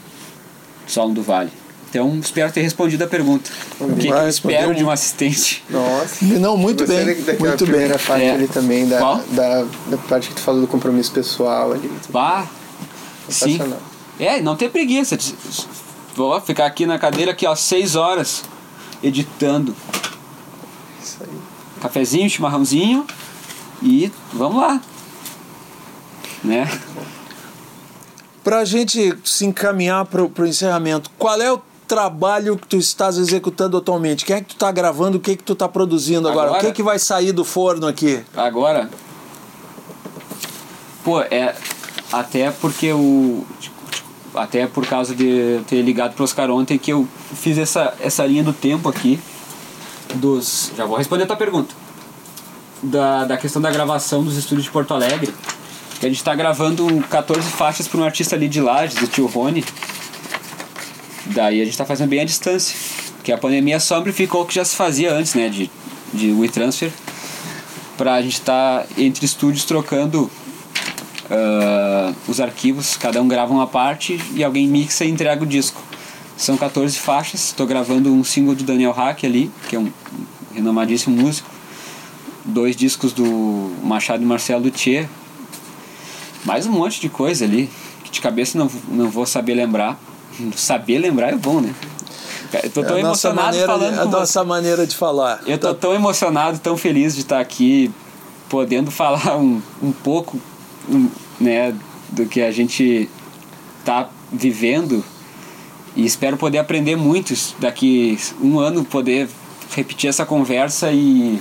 Solo 0.87 1.15
do 1.15 1.23
Vale. 1.23 1.51
Então, 1.91 2.21
espero 2.21 2.53
ter 2.53 2.61
respondido 2.61 3.03
a 3.03 3.07
pergunta. 3.09 3.51
O 3.81 3.97
que, 3.97 4.07
que 4.07 4.13
eu 4.13 4.29
espero 4.29 4.75
de 4.75 4.85
um 4.85 4.91
assistente? 4.91 5.65
Nossa. 5.69 6.25
Não, 6.25 6.57
muito 6.57 6.87
bem. 6.87 7.05
muito 7.05 7.67
bem. 7.67 7.75
primeira 7.75 7.99
parte 7.99 8.25
é. 8.25 8.31
ali 8.31 8.47
também, 8.47 8.87
da, 8.87 9.15
da, 9.33 9.65
da, 9.89 9.97
parte 10.09 10.29
que 10.29 10.35
tu 10.35 10.41
falou 10.41 10.61
do 10.61 10.69
compromisso 10.69 11.11
pessoal 11.11 11.73
ali. 11.73 11.91
Bah, 12.09 12.47
sim. 13.29 13.59
É, 14.21 14.41
não 14.41 14.55
ter 14.55 14.71
preguiça. 14.71 15.19
Vou 16.15 16.41
ficar 16.41 16.67
aqui 16.67 16.87
na 16.87 16.97
cadeira 16.97 17.33
aqui, 17.33 17.45
ó, 17.45 17.57
seis 17.57 17.97
horas 17.97 18.45
editando. 19.03 19.75
Isso 21.03 21.19
aí. 21.23 21.50
Cafezinho, 21.81 22.29
chimarrãozinho 22.29 23.07
e 23.83 24.13
vamos 24.33 24.61
lá. 24.61 24.81
Né? 26.45 26.71
Para 28.45 28.59
a 28.59 28.65
gente 28.65 29.17
se 29.25 29.47
encaminhar 29.47 30.05
para 30.07 30.23
o 30.23 30.47
encerramento, 30.47 31.11
qual 31.19 31.41
é 31.41 31.53
o 31.53 31.61
trabalho 31.87 32.57
que 32.57 32.67
tu 32.69 32.77
estás 32.77 33.19
executando 33.19 33.77
atualmente? 33.77 34.25
Quem 34.25 34.37
é 34.37 34.41
que 34.41 34.49
tu 34.49 34.55
está 34.55 34.71
gravando? 34.71 35.19
O 35.19 35.21
que 35.21 35.33
é 35.33 35.37
que 35.37 35.43
tu 35.43 35.55
está 35.55 35.69
produzindo 35.69 36.29
agora? 36.29 36.49
agora? 36.49 36.59
O 36.59 36.65
que 36.65 36.71
é 36.71 36.73
que 36.73 36.83
vai 36.83 36.99
sair 36.99 37.33
do 37.33 37.45
forno 37.45 37.87
aqui? 37.87 38.23
Agora? 38.37 38.89
Pô, 41.05 41.21
é... 41.21 41.55
Até 42.13 42.51
porque 42.51 42.93
o... 42.93 43.45
Até 44.35 44.67
por 44.67 44.87
causa 44.87 45.15
de 45.15 45.61
ter 45.67 45.83
ligado 45.83 46.15
para 46.15 46.23
Oscar 46.23 46.51
ontem 46.51 46.79
que 46.79 46.93
eu 46.93 47.09
fiz 47.35 47.59
essa, 47.59 47.95
essa 48.01 48.25
linha 48.25 48.45
do 48.45 48.53
tempo 48.53 48.89
aqui 48.89 49.19
dos... 50.15 50.73
Já 50.77 50.85
vou 50.85 50.97
responder 50.97 51.25
a 51.25 51.27
tua 51.27 51.37
pergunta. 51.37 51.75
Da, 52.83 53.25
da 53.25 53.37
questão 53.37 53.61
da 53.61 53.71
gravação 53.71 54.23
dos 54.23 54.37
estúdios 54.37 54.65
de 54.65 54.71
Porto 54.71 54.95
Alegre. 54.95 55.33
Que 55.99 56.07
a 56.07 56.09
gente 56.09 56.19
está 56.19 56.35
gravando 56.35 56.87
14 57.11 57.49
faixas 57.51 57.87
para 57.87 58.01
um 58.01 58.05
artista 58.05 58.35
ali 58.35 58.49
de 58.49 58.61
Lages, 58.61 59.03
o 59.03 59.07
tio 59.07 59.27
Rony 59.27 59.65
Daí 61.27 61.61
a 61.61 61.65
gente 61.65 61.75
está 61.75 61.85
fazendo 61.85 62.09
bem 62.09 62.21
à 62.21 62.25
distância. 62.25 62.77
Porque 63.17 63.31
a 63.33 63.39
pandemia 63.39 63.79
só 63.79 63.99
amplificou 63.99 64.43
o 64.43 64.47
que 64.47 64.55
já 64.55 64.65
se 64.65 64.75
fazia 64.75 65.13
antes, 65.13 65.35
né? 65.35 65.49
De, 65.49 65.71
de 66.13 66.33
WeTransfer. 66.33 66.91
Pra 67.97 68.21
gente 68.23 68.35
estar 68.35 68.81
tá 68.81 68.87
entre 68.97 69.27
estúdios 69.27 69.65
trocando 69.65 70.31
uh, 71.31 72.15
os 72.27 72.41
arquivos. 72.41 72.97
Cada 72.97 73.21
um 73.21 73.29
grava 73.29 73.53
uma 73.53 73.67
parte 73.67 74.21
e 74.35 74.43
alguém 74.43 74.67
mixa 74.67 75.05
e 75.05 75.11
entrega 75.11 75.43
o 75.43 75.47
disco. 75.47 75.90
São 76.41 76.57
14 76.57 76.99
faixas. 76.99 77.49
Estou 77.49 77.67
gravando 77.67 78.11
um 78.11 78.25
single 78.25 78.55
do 78.55 78.65
Daniel 78.65 78.93
Hack 78.93 79.25
ali, 79.25 79.51
que 79.69 79.77
é 79.77 79.79
um 79.79 79.93
renomadíssimo 80.55 81.15
músico. 81.15 81.51
Dois 82.43 82.75
discos 82.75 83.13
do 83.13 83.71
Machado 83.83 84.23
e 84.23 84.27
Marcelo 84.27 84.65
Luthier. 84.65 85.07
Mais 86.43 86.65
um 86.65 86.73
monte 86.73 86.99
de 86.99 87.11
coisa 87.11 87.45
ali. 87.45 87.69
Que 88.03 88.11
de 88.11 88.23
cabeça 88.23 88.57
não, 88.57 88.71
não 88.89 89.11
vou 89.11 89.27
saber 89.27 89.53
lembrar 89.53 90.01
saber 90.57 90.99
lembrar 90.99 91.29
é 91.29 91.37
bom, 91.37 91.61
né? 91.61 91.75
Eu 92.63 92.71
tô 92.71 92.85
tão 92.85 92.97
é 92.97 93.01
emocionado 93.01 93.47
maneira, 93.49 93.67
falando 93.67 93.99
É 93.99 94.01
a 94.01 94.05
nossa 94.07 94.43
maneira 94.43 94.87
de 94.87 94.97
falar. 94.97 95.43
Eu 95.47 95.59
tô 95.59 95.75
tão 95.75 95.93
emocionado, 95.93 96.59
tão 96.59 96.75
feliz 96.75 97.17
de 97.17 97.21
estar 97.21 97.39
aqui, 97.39 97.93
podendo 98.49 98.89
falar 98.91 99.37
um, 99.37 99.61
um 99.83 99.93
pouco 99.93 100.41
um, 100.89 101.07
né, 101.39 101.75
do 102.09 102.25
que 102.25 102.41
a 102.41 102.51
gente 102.51 103.11
tá 103.85 104.09
vivendo 104.33 105.05
e 105.97 106.05
espero 106.05 106.37
poder 106.37 106.59
aprender 106.59 106.97
muito 106.97 107.35
daqui 107.59 108.19
um 108.41 108.59
ano 108.59 108.85
poder 108.85 109.29
repetir 109.75 110.09
essa 110.09 110.25
conversa 110.25 110.93
e 110.93 111.41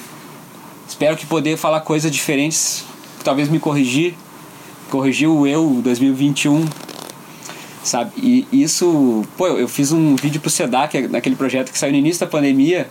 espero 0.88 1.16
que 1.16 1.26
poder 1.26 1.58
falar 1.58 1.82
coisas 1.82 2.12
diferentes 2.12 2.86
talvez 3.24 3.50
me 3.50 3.60
corrigir 3.60 4.16
corrigir 4.89 5.30
o 5.30 5.45
eu 5.45 5.82
2021 5.84 6.66
sabe? 7.84 8.12
E 8.18 8.47
isso, 8.52 9.26
pô, 9.38 9.47
eu 9.47 9.68
fiz 9.68 9.91
um 9.91 10.16
vídeo 10.16 10.39
pro 10.39 10.50
SEDAC, 10.50 11.08
naquele 11.08 11.36
projeto 11.36 11.72
que 11.72 11.78
saiu 11.78 11.91
no 11.91 11.97
início 11.97 12.20
da 12.20 12.28
pandemia, 12.28 12.89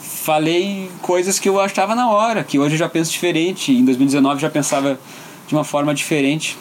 falei 0.00 0.90
coisas 1.00 1.38
que 1.38 1.48
eu 1.48 1.60
achava 1.60 1.94
na 1.94 2.10
hora, 2.10 2.44
que 2.44 2.58
hoje 2.58 2.74
eu 2.74 2.78
já 2.78 2.88
penso 2.88 3.10
diferente, 3.10 3.72
em 3.72 3.84
2019 3.84 4.40
já 4.40 4.50
pensava 4.50 4.98
de 5.46 5.54
uma 5.54 5.64
forma 5.64 5.94
diferente. 5.94 6.56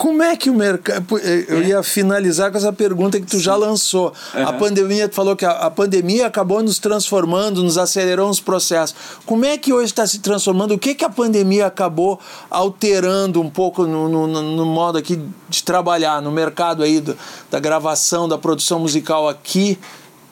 Como 0.00 0.22
é 0.22 0.34
que 0.34 0.48
o 0.48 0.54
mercado. 0.54 1.18
Eu 1.18 1.60
é. 1.60 1.64
ia 1.66 1.82
finalizar 1.82 2.50
com 2.50 2.56
essa 2.56 2.72
pergunta 2.72 3.20
que 3.20 3.26
tu 3.26 3.36
Sim. 3.36 3.42
já 3.42 3.54
lançou. 3.54 4.14
Uhum. 4.34 4.48
A 4.48 4.52
pandemia, 4.54 5.06
tu 5.06 5.14
falou 5.14 5.36
que 5.36 5.44
a, 5.44 5.50
a, 5.50 5.70
pandemia 5.70 6.26
acabou 6.26 6.62
nos 6.62 6.78
transformando, 6.78 7.62
nos 7.62 7.76
acelerou 7.76 8.30
os 8.30 8.40
processos. 8.40 8.96
Como 9.26 9.44
é 9.44 9.58
que 9.58 9.74
hoje 9.74 9.92
está 9.92 10.06
se 10.06 10.20
transformando? 10.20 10.72
O 10.72 10.78
que, 10.78 10.94
que 10.94 11.04
a 11.04 11.10
pandemia 11.10 11.66
acabou 11.66 12.18
alterando 12.48 13.42
um 13.42 13.50
pouco 13.50 13.84
no, 13.84 14.08
no, 14.08 14.26
no 14.26 14.64
modo 14.64 14.96
aqui 14.96 15.22
de 15.50 15.62
trabalhar, 15.62 16.22
no 16.22 16.32
mercado 16.32 16.82
aí 16.82 16.98
do, 16.98 17.14
da 17.50 17.60
gravação, 17.60 18.26
da 18.26 18.38
produção 18.38 18.80
musical 18.80 19.28
aqui 19.28 19.78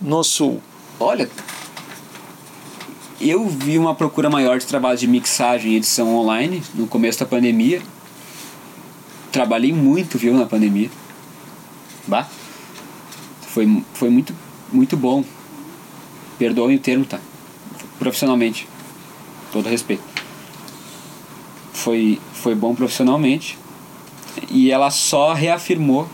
no 0.01 0.25
Sul? 0.25 0.63
Olha, 0.99 1.29
eu 3.21 3.47
vi 3.47 3.77
uma 3.77 3.95
procura 3.95 4.31
maior 4.31 4.59
de 4.59 4.65
trabalho 4.65 4.97
de 4.97 5.07
mixagem 5.07 5.73
e 5.73 5.77
edição 5.77 6.17
online 6.17 6.63
no 6.75 6.87
começo 6.87 7.21
da 7.21 7.27
pandemia 7.27 7.83
trabalhei 9.31 9.73
muito, 9.73 10.19
viu, 10.19 10.35
na 10.35 10.47
pandemia. 10.47 10.91
Bah. 12.07 12.27
Foi, 13.43 13.83
foi 13.95 14.11
muito, 14.11 14.35
muito 14.73 14.97
bom. 14.97 15.25
Perdoem 16.39 16.77
o 16.77 16.79
termo, 16.79 17.05
tá? 17.05 17.19
Profissionalmente. 17.99 18.69
Todo 19.53 19.69
respeito. 19.69 20.03
Foi, 21.73 22.21
foi 22.35 22.55
bom 22.55 22.75
profissionalmente. 22.75 23.59
E 24.51 24.71
ela 24.71 24.91
só 24.91 25.33
reafirmou 25.33 26.09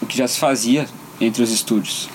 o 0.00 0.06
que 0.06 0.16
já 0.16 0.28
se 0.28 0.38
fazia 0.38 0.86
entre 1.20 1.42
os 1.42 1.50
estúdios. 1.50 2.08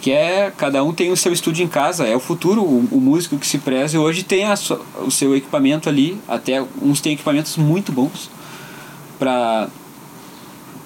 Que 0.00 0.12
é, 0.12 0.52
cada 0.56 0.84
um 0.84 0.92
tem 0.92 1.10
o 1.10 1.16
seu 1.16 1.32
estúdio 1.32 1.64
em 1.64 1.68
casa, 1.68 2.06
é 2.06 2.14
o 2.14 2.20
futuro, 2.20 2.62
o, 2.62 2.86
o 2.92 3.00
músico 3.00 3.38
que 3.38 3.46
se 3.46 3.58
preza. 3.58 3.98
Hoje 3.98 4.22
tem 4.22 4.44
a, 4.44 4.54
o 5.04 5.10
seu 5.10 5.34
equipamento 5.36 5.88
ali, 5.88 6.20
até 6.28 6.64
uns 6.80 7.00
têm 7.00 7.14
equipamentos 7.14 7.56
muito 7.56 7.92
bons 7.92 8.30
para 9.18 9.68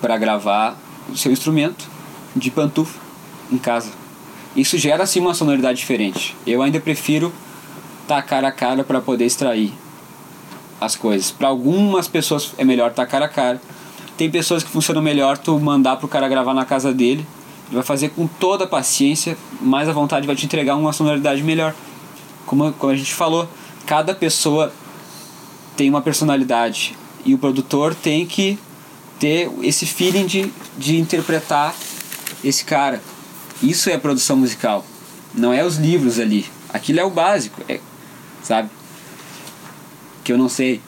para 0.01 0.17
gravar 0.17 0.79
o 1.11 1.17
seu 1.17 1.31
instrumento 1.31 1.87
de 2.35 2.51
pantufa 2.51 2.99
em 3.53 3.59
casa. 3.59 3.91
Isso 4.57 4.79
gera 4.79 5.05
assim 5.05 5.21
uma 5.21 5.35
sonoridade 5.35 5.79
diferente. 5.79 6.35
Eu 6.47 6.63
ainda 6.63 6.81
prefiro 6.81 7.33
cara 8.27 8.49
a 8.49 8.53
cara 8.53 8.83
para 8.83 9.01
poder 9.01 9.25
extrair 9.25 9.73
as 10.81 10.97
coisas. 10.97 11.31
Para 11.31 11.47
algumas 11.49 12.09
pessoas 12.09 12.53
é 12.59 12.65
melhor 12.65 12.93
cara 13.07 13.27
a 13.27 13.29
cara. 13.29 13.61
Tem 14.17 14.29
pessoas 14.29 14.65
que 14.65 14.71
funcionam 14.71 15.01
melhor 15.01 15.39
tu 15.39 15.59
mandar 15.61 15.97
pro 15.97 16.09
cara 16.09 16.29
gravar 16.29 16.53
na 16.53 16.65
casa 16.65 16.93
dele. 16.93 17.25
Ele 17.69 17.77
vai 17.77 17.85
fazer 17.85 18.09
com 18.09 18.27
toda 18.27 18.65
a 18.65 18.67
paciência, 18.67 19.39
mais 19.61 19.89
a 19.89 19.93
vontade 19.93 20.27
vai 20.27 20.35
te 20.35 20.45
entregar 20.45 20.75
uma 20.75 20.93
sonoridade 20.93 21.43
melhor. 21.43 21.73
Como, 22.47 22.73
como 22.73 22.93
a 22.93 22.97
gente 22.97 23.15
falou, 23.15 23.49
cada 23.87 24.13
pessoa 24.13 24.73
tem 25.77 25.89
uma 25.89 26.03
personalidade 26.03 26.97
e 27.25 27.35
o 27.35 27.39
produtor 27.39 27.95
tem 27.95 28.27
que 28.27 28.59
ter 29.19 29.51
esse 29.63 29.87
feeling 29.87 30.27
de, 30.27 30.53
de 30.79 30.99
interpretar 30.99 31.75
esse 32.43 32.65
cara. 32.65 33.03
Isso 33.63 33.91
é 33.91 33.99
produção 33.99 34.37
musical. 34.37 34.85
Não 35.35 35.53
é 35.53 35.65
os 35.65 35.77
livros 35.77 36.19
ali. 36.19 36.47
Aquilo 36.73 37.01
é 37.01 37.05
o 37.05 37.11
básico, 37.11 37.63
é, 37.69 37.81
sabe? 38.43 38.71
Que 40.25 40.33
eu 40.33 40.39
não 40.39 40.49
sei. 40.49 40.81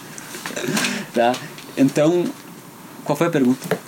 tá? 1.14 1.34
Então, 1.76 2.24
qual 3.04 3.16
foi 3.16 3.28
a 3.28 3.30
pergunta? 3.30 3.78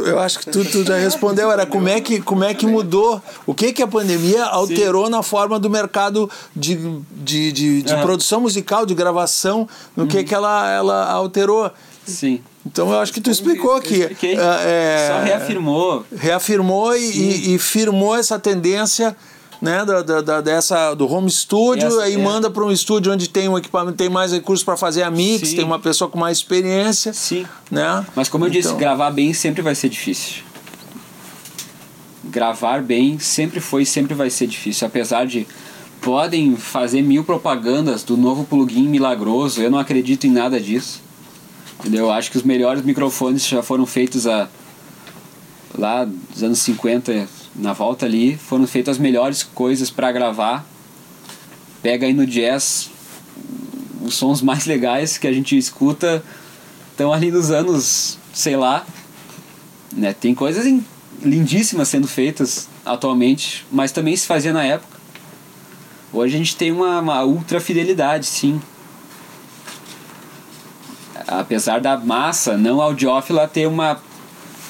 Eu 0.00 0.18
acho 0.18 0.40
que 0.40 0.50
tu, 0.50 0.64
tu 0.64 0.84
já 0.84 0.96
respondeu, 0.96 1.50
era 1.50 1.64
como 1.66 1.88
é 1.88 2.00
que, 2.00 2.20
como 2.20 2.44
é 2.44 2.52
que 2.52 2.66
mudou, 2.66 3.22
o 3.46 3.54
que 3.54 3.72
que 3.72 3.82
a 3.82 3.86
pandemia 3.86 4.44
alterou 4.44 5.06
Sim. 5.06 5.12
na 5.12 5.22
forma 5.22 5.58
do 5.58 5.70
mercado 5.70 6.30
de, 6.54 6.76
de, 7.10 7.52
de, 7.52 7.82
de 7.82 7.94
uhum. 7.94 8.02
produção 8.02 8.40
musical, 8.40 8.84
de 8.84 8.94
gravação, 8.94 9.68
no 9.96 10.04
uhum. 10.04 10.08
que 10.08 10.24
que 10.24 10.34
ela, 10.34 10.70
ela 10.70 11.10
alterou. 11.10 11.70
Sim. 12.06 12.40
Então 12.66 12.90
eu 12.90 12.98
acho 12.98 13.12
que 13.12 13.20
tu 13.20 13.30
explicou 13.30 13.80
que 13.80 14.02
é, 14.02 15.08
só 15.08 15.22
reafirmou, 15.22 16.04
reafirmou 16.16 16.96
e, 16.96 17.00
e, 17.00 17.54
e 17.54 17.58
firmou 17.58 18.16
essa 18.16 18.38
tendência 18.38 19.14
né, 19.64 19.82
da, 19.82 20.20
da, 20.20 20.40
dessa, 20.42 20.92
do 20.92 21.10
home 21.10 21.30
studio, 21.30 21.86
Essa, 21.86 22.02
aí 22.02 22.14
é. 22.14 22.18
manda 22.18 22.50
para 22.50 22.62
um 22.62 22.70
estúdio 22.70 23.10
onde 23.10 23.30
tem 23.30 23.48
um 23.48 23.56
equipamento, 23.56 23.96
tem 23.96 24.10
mais 24.10 24.30
recursos 24.30 24.62
para 24.62 24.76
fazer 24.76 25.02
a 25.02 25.10
mix, 25.10 25.48
Sim. 25.48 25.56
tem 25.56 25.64
uma 25.64 25.78
pessoa 25.78 26.10
com 26.10 26.18
mais 26.18 26.36
experiência. 26.36 27.14
Sim. 27.14 27.46
Né? 27.70 28.04
Mas 28.14 28.28
como 28.28 28.44
eu 28.44 28.48
então... 28.50 28.60
disse, 28.60 28.74
gravar 28.74 29.10
bem 29.10 29.32
sempre 29.32 29.62
vai 29.62 29.74
ser 29.74 29.88
difícil. 29.88 30.42
Gravar 32.24 32.82
bem 32.82 33.18
sempre 33.18 33.58
foi 33.58 33.84
e 33.84 33.86
sempre 33.86 34.12
vai 34.12 34.28
ser 34.28 34.46
difícil, 34.46 34.86
apesar 34.86 35.24
de 35.26 35.46
podem 36.02 36.56
fazer 36.56 37.00
mil 37.00 37.24
propagandas 37.24 38.02
do 38.02 38.18
novo 38.18 38.44
plugin 38.44 38.86
milagroso, 38.86 39.62
eu 39.62 39.70
não 39.70 39.78
acredito 39.78 40.26
em 40.26 40.30
nada 40.30 40.60
disso. 40.60 41.00
Entendeu? 41.80 42.04
Eu 42.04 42.12
acho 42.12 42.30
que 42.30 42.36
os 42.36 42.42
melhores 42.42 42.84
microfones 42.84 43.46
já 43.46 43.62
foram 43.62 43.86
feitos 43.86 44.26
a 44.26 44.46
lá 45.76 46.04
dos 46.04 46.42
anos 46.42 46.58
50 46.58 47.43
na 47.54 47.72
volta 47.72 48.06
ali 48.06 48.36
foram 48.36 48.66
feitas 48.66 48.96
as 48.96 48.98
melhores 48.98 49.42
coisas 49.42 49.90
para 49.90 50.10
gravar. 50.10 50.66
Pega 51.82 52.06
aí 52.06 52.12
no 52.12 52.26
jazz 52.26 52.90
os 54.02 54.14
sons 54.14 54.42
mais 54.42 54.66
legais 54.66 55.16
que 55.16 55.26
a 55.26 55.32
gente 55.32 55.56
escuta 55.56 56.22
estão 56.90 57.12
ali 57.12 57.30
nos 57.30 57.50
anos, 57.50 58.18
sei 58.32 58.56
lá, 58.56 58.86
né? 59.92 60.12
Tem 60.12 60.34
coisas 60.34 60.66
lindíssimas 61.22 61.88
sendo 61.88 62.06
feitas 62.06 62.68
atualmente, 62.84 63.66
mas 63.70 63.92
também 63.92 64.16
se 64.16 64.26
fazia 64.26 64.52
na 64.52 64.64
época. 64.64 64.98
Hoje 66.12 66.34
a 66.34 66.38
gente 66.38 66.56
tem 66.56 66.70
uma, 66.70 67.00
uma 67.00 67.24
ultra 67.24 67.60
fidelidade, 67.60 68.26
sim. 68.26 68.60
Apesar 71.26 71.80
da 71.80 71.96
massa 71.96 72.56
não 72.56 72.80
audiófila 72.80 73.48
ter 73.48 73.66
uma 73.66 74.00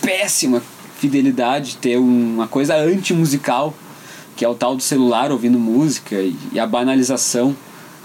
péssima 0.01 0.63
fidelidade, 1.05 1.77
ter 1.77 1.99
uma 1.99 2.49
coisa 2.49 2.77
anti-musical, 2.77 3.75
que 4.35 4.45
é 4.45 4.49
o 4.49 4.55
tal 4.55 4.75
do 4.75 4.83
celular 4.83 5.31
ouvindo 5.31 5.59
música 5.59 6.17
e, 6.17 6.35
e 6.53 6.59
a 6.59 6.67
banalização. 6.67 7.55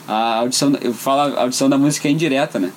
A 0.05 0.35
audição, 0.39 0.73
eu 0.81 0.93
falo 0.93 1.37
a 1.37 1.41
audição 1.43 1.69
da 1.69 1.77
música 1.77 2.09
é 2.09 2.11
indireta, 2.11 2.59
né? 2.59 2.71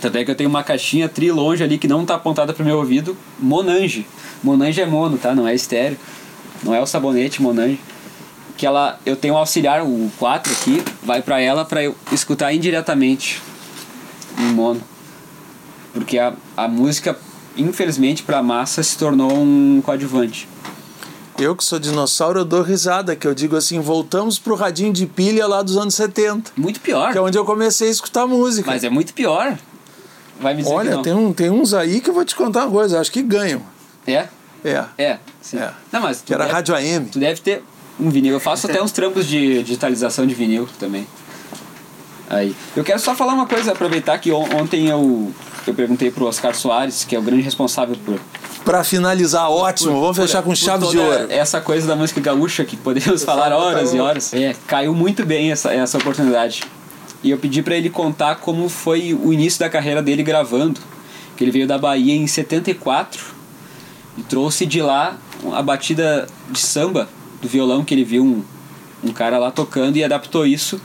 Tanto 0.00 0.18
é 0.18 0.24
que 0.24 0.30
eu 0.30 0.34
tenho 0.34 0.50
uma 0.50 0.64
caixinha 0.64 1.08
tri 1.08 1.30
longe 1.30 1.62
ali 1.62 1.78
que 1.78 1.86
não 1.86 2.04
tá 2.04 2.16
apontada 2.16 2.52
pro 2.52 2.64
meu 2.64 2.78
ouvido, 2.78 3.16
Monange. 3.38 4.04
Monange 4.42 4.80
é 4.80 4.86
mono, 4.86 5.16
tá? 5.16 5.34
Não 5.34 5.46
é 5.46 5.54
estéreo. 5.54 5.96
Não 6.62 6.74
é 6.74 6.80
o 6.80 6.86
sabonete 6.86 7.40
Monange. 7.40 7.78
Que 8.56 8.66
ela, 8.66 8.98
eu 9.06 9.14
tenho 9.14 9.34
um 9.34 9.36
auxiliar, 9.36 9.82
o 9.84 10.10
4 10.18 10.52
aqui, 10.52 10.82
vai 11.02 11.22
para 11.22 11.40
ela 11.40 11.64
para 11.64 11.84
eu 11.84 11.96
escutar 12.10 12.52
indiretamente 12.52 13.40
em 14.38 14.52
mono. 14.52 14.80
Porque 15.92 16.18
a, 16.18 16.32
a 16.56 16.66
música, 16.66 17.16
infelizmente, 17.58 18.22
pra 18.22 18.42
massa 18.42 18.82
se 18.82 18.96
tornou 18.96 19.32
um 19.32 19.82
coadjuvante. 19.84 20.48
Eu 21.38 21.54
que 21.54 21.62
sou 21.62 21.78
dinossauro, 21.78 22.40
eu 22.40 22.44
dou 22.44 22.62
risada, 22.62 23.14
que 23.14 23.26
eu 23.26 23.34
digo 23.34 23.54
assim, 23.56 23.78
voltamos 23.80 24.38
pro 24.38 24.54
radinho 24.56 24.92
de 24.92 25.06
pilha 25.06 25.46
lá 25.46 25.62
dos 25.62 25.76
anos 25.76 25.94
70. 25.94 26.50
Muito 26.56 26.80
pior. 26.80 27.12
Que 27.12 27.18
é 27.18 27.20
onde 27.20 27.38
eu 27.38 27.44
comecei 27.44 27.88
a 27.88 27.90
escutar 27.92 28.26
música. 28.26 28.68
Mas 28.70 28.82
é 28.82 28.90
muito 28.90 29.14
pior. 29.14 29.56
Vai 30.40 30.54
me 30.54 30.62
dizer 30.62 30.74
Olha, 30.74 30.98
tem, 30.98 31.12
um, 31.14 31.32
tem 31.32 31.50
uns 31.50 31.74
aí 31.74 32.00
que 32.00 32.10
eu 32.10 32.14
vou 32.14 32.24
te 32.24 32.34
contar 32.34 32.64
uma 32.64 32.70
coisa, 32.72 33.00
acho 33.00 33.12
que 33.12 33.22
ganham. 33.22 33.62
É? 34.06 34.26
É. 34.64 34.84
É, 34.98 35.18
sim. 35.40 35.58
É. 35.58 35.70
Não, 35.92 36.00
mas 36.00 36.22
Que 36.22 36.34
era 36.34 36.42
deve, 36.44 36.54
rádio 36.54 36.74
AM. 36.74 37.06
tu 37.06 37.18
deve 37.20 37.40
ter 37.40 37.62
um 38.00 38.10
vinil. 38.10 38.32
Eu 38.34 38.40
faço 38.40 38.66
até 38.68 38.82
uns 38.82 38.90
trampos 38.90 39.24
de 39.26 39.62
digitalização 39.62 40.26
de 40.26 40.34
vinil 40.34 40.68
também. 40.78 41.06
Aí. 42.28 42.54
Eu 42.76 42.82
quero 42.84 42.98
só 42.98 43.14
falar 43.14 43.32
uma 43.34 43.46
coisa, 43.46 43.72
aproveitar 43.72 44.18
que 44.18 44.30
on- 44.32 44.48
ontem 44.56 44.88
eu, 44.88 45.32
eu 45.68 45.74
perguntei 45.74 46.10
pro 46.10 46.26
Oscar 46.26 46.54
Soares, 46.54 47.04
que 47.04 47.14
é 47.14 47.18
o 47.18 47.22
grande 47.22 47.42
responsável 47.42 47.96
por, 48.04 48.18
Pra 48.64 48.84
finalizar, 48.84 49.50
ótimo, 49.50 49.98
vamos 49.98 50.16
fechar 50.16 50.42
com 50.42 50.50
por 50.50 50.56
chave 50.56 50.86
de 50.88 50.98
ouro. 50.98 51.26
Essa 51.30 51.60
coisa 51.60 51.86
da 51.86 51.96
música 51.96 52.20
gaúcha 52.20 52.64
que 52.66 52.76
podemos 52.76 53.24
falar 53.24 53.50
botar 53.50 53.56
horas 53.56 53.94
e 53.94 53.98
horas. 53.98 54.34
É, 54.34 54.54
caiu 54.66 54.94
muito 54.94 55.24
bem 55.24 55.50
essa, 55.50 55.72
essa 55.72 55.96
oportunidade. 55.96 56.64
E 57.22 57.30
eu 57.30 57.38
pedi 57.38 57.62
pra 57.62 57.74
ele 57.74 57.88
contar 57.88 58.36
como 58.36 58.68
foi 58.68 59.14
o 59.14 59.32
início 59.32 59.58
da 59.58 59.70
carreira 59.70 60.02
dele 60.02 60.22
gravando. 60.22 60.80
Que 61.36 61.44
ele 61.44 61.50
veio 61.50 61.66
da 61.66 61.78
Bahia 61.78 62.14
em 62.14 62.26
74 62.26 63.24
e 64.18 64.22
trouxe 64.22 64.66
de 64.66 64.82
lá 64.82 65.16
a 65.52 65.62
batida 65.62 66.26
de 66.50 66.58
samba 66.58 67.08
do 67.40 67.48
violão 67.48 67.84
que 67.84 67.94
ele 67.94 68.04
viu 68.04 68.22
um, 68.22 68.42
um 69.02 69.12
cara 69.12 69.38
lá 69.38 69.50
tocando 69.50 69.96
e 69.96 70.04
adaptou 70.04 70.46
isso 70.46 70.80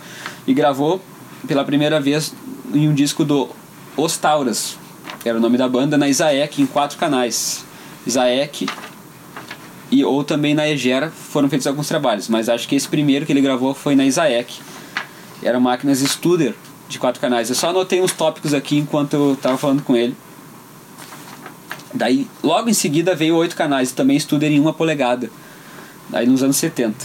e 0.48 0.54
gravou 0.54 1.02
pela 1.48 1.66
primeira 1.66 2.00
vez 2.00 2.34
em 2.74 2.88
um 2.88 2.94
disco 2.94 3.26
do 3.26 3.50
Os 3.96 4.18
Tauras, 4.18 4.78
era 5.24 5.38
o 5.38 5.42
nome 5.42 5.58
da 5.58 5.68
banda, 5.70 5.98
na 5.98 6.10
Isaek, 6.10 6.62
em 6.62 6.66
quatro 6.66 6.98
canais. 6.98 7.64
Isaek 8.06 8.66
e 9.92 10.04
ou 10.04 10.24
também 10.24 10.56
na 10.56 10.68
Egera 10.68 11.12
foram 11.12 11.48
feitos 11.48 11.68
alguns 11.68 11.88
trabalhos, 11.88 12.28
mas 12.28 12.50
acho 12.50 12.68
que 12.68 12.76
esse 12.76 12.88
primeiro 12.88 13.26
que 13.26 13.32
ele 13.32 13.42
gravou 13.42 13.76
foi 13.76 13.96
na 13.96 14.04
Isaek. 14.04 14.60
Eram 15.44 15.60
máquinas 15.60 16.00
Studer 16.00 16.56
de 16.90 16.98
quatro 16.98 17.22
canais. 17.22 17.50
Eu 17.50 17.56
só 17.56 17.70
anotei 17.70 18.02
uns 18.02 18.12
tópicos 18.12 18.54
aqui 18.54 18.78
enquanto 18.78 19.14
eu 19.14 19.38
tava 19.40 19.58
falando 19.58 19.84
com 19.84 19.96
ele. 19.96 20.16
Daí, 21.94 22.28
logo 22.42 22.70
em 22.70 22.74
seguida 22.74 23.14
veio 23.14 23.36
oito 23.36 23.56
canais, 23.56 23.92
também 23.92 24.20
Studer 24.20 24.52
em 24.52 24.60
uma 24.60 24.74
polegada. 24.74 25.30
Daí 26.10 26.26
nos 26.26 26.42
anos 26.42 26.58
70. 26.58 26.96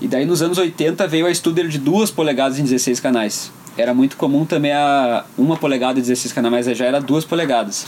E 0.00 0.08
daí 0.08 0.26
nos 0.26 0.42
anos 0.42 0.58
80 0.58 1.06
veio 1.06 1.26
a 1.26 1.34
Studer 1.34 1.68
de 1.68 1.78
duas 1.78 2.10
polegadas 2.10 2.58
em 2.58 2.64
16 2.64 2.98
canais. 2.98 3.52
Era 3.76 3.92
muito 3.92 4.16
comum 4.16 4.46
também 4.46 4.72
a 4.72 5.24
uma 5.36 5.56
polegada 5.56 5.98
e 5.98 6.02
16 6.02 6.32
canais, 6.32 6.66
já 6.66 6.84
era 6.86 7.00
duas 7.00 7.24
polegadas. 7.24 7.86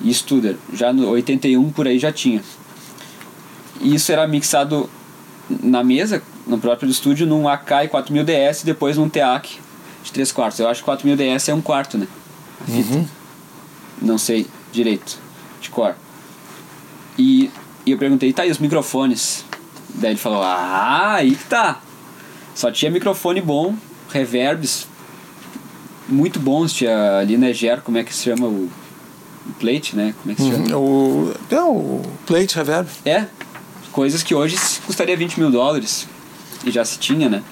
E 0.00 0.12
Studer, 0.12 0.56
já 0.72 0.92
no 0.92 1.08
81 1.08 1.70
por 1.70 1.88
aí 1.88 1.98
já 1.98 2.12
tinha. 2.12 2.42
E 3.80 3.94
isso 3.94 4.12
era 4.12 4.26
mixado 4.26 4.88
na 5.62 5.82
mesa, 5.82 6.22
no 6.46 6.58
próprio 6.58 6.88
estúdio, 6.88 7.26
num 7.26 7.48
Akai 7.48 7.88
4000DS 7.88 8.62
e 8.62 8.66
depois 8.66 8.96
num 8.96 9.08
TEAC 9.08 9.58
de 10.04 10.12
3 10.12 10.30
quartos. 10.32 10.60
Eu 10.60 10.68
acho 10.68 10.84
que 10.84 10.90
4000DS 10.90 11.48
é 11.48 11.54
um 11.54 11.60
quarto, 11.60 11.98
né? 11.98 12.06
Fita. 12.66 13.08
Não 14.00 14.18
sei 14.18 14.46
direito, 14.72 15.18
de 15.60 15.70
cor. 15.70 15.94
E, 17.18 17.50
e 17.86 17.92
eu 17.92 17.98
perguntei, 17.98 18.32
tá, 18.32 18.46
e 18.46 18.50
os 18.50 18.58
microfones? 18.58 19.44
Daí 19.94 20.12
ele 20.12 20.18
falou, 20.18 20.42
ah, 20.42 21.14
aí 21.14 21.34
que 21.34 21.44
tá. 21.44 21.80
Só 22.54 22.70
tinha 22.70 22.90
microfone 22.90 23.40
bom, 23.40 23.74
reverbs 24.10 24.86
muito 26.14 26.38
bons. 26.38 26.72
Tinha 26.72 27.18
ali 27.18 27.36
na 27.36 27.50
Egero, 27.50 27.82
como 27.82 27.98
é 27.98 28.04
que 28.04 28.14
se 28.14 28.24
chama 28.24 28.46
o, 28.46 28.70
o 29.46 29.52
plate, 29.58 29.96
né? 29.96 30.14
Como 30.22 30.32
é 30.32 30.34
que 30.34 30.42
se 30.42 30.50
chama? 30.50 30.76
O, 30.78 31.34
é 31.50 31.62
o 31.62 32.02
plate 32.26 32.56
reverb. 32.56 32.88
É, 33.04 33.26
coisas 33.92 34.22
que 34.22 34.34
hoje 34.34 34.56
custaria 34.86 35.16
20 35.16 35.38
mil 35.38 35.50
dólares. 35.50 36.08
E 36.64 36.70
já 36.70 36.84
se 36.84 36.98
tinha, 36.98 37.28
né? 37.28 37.42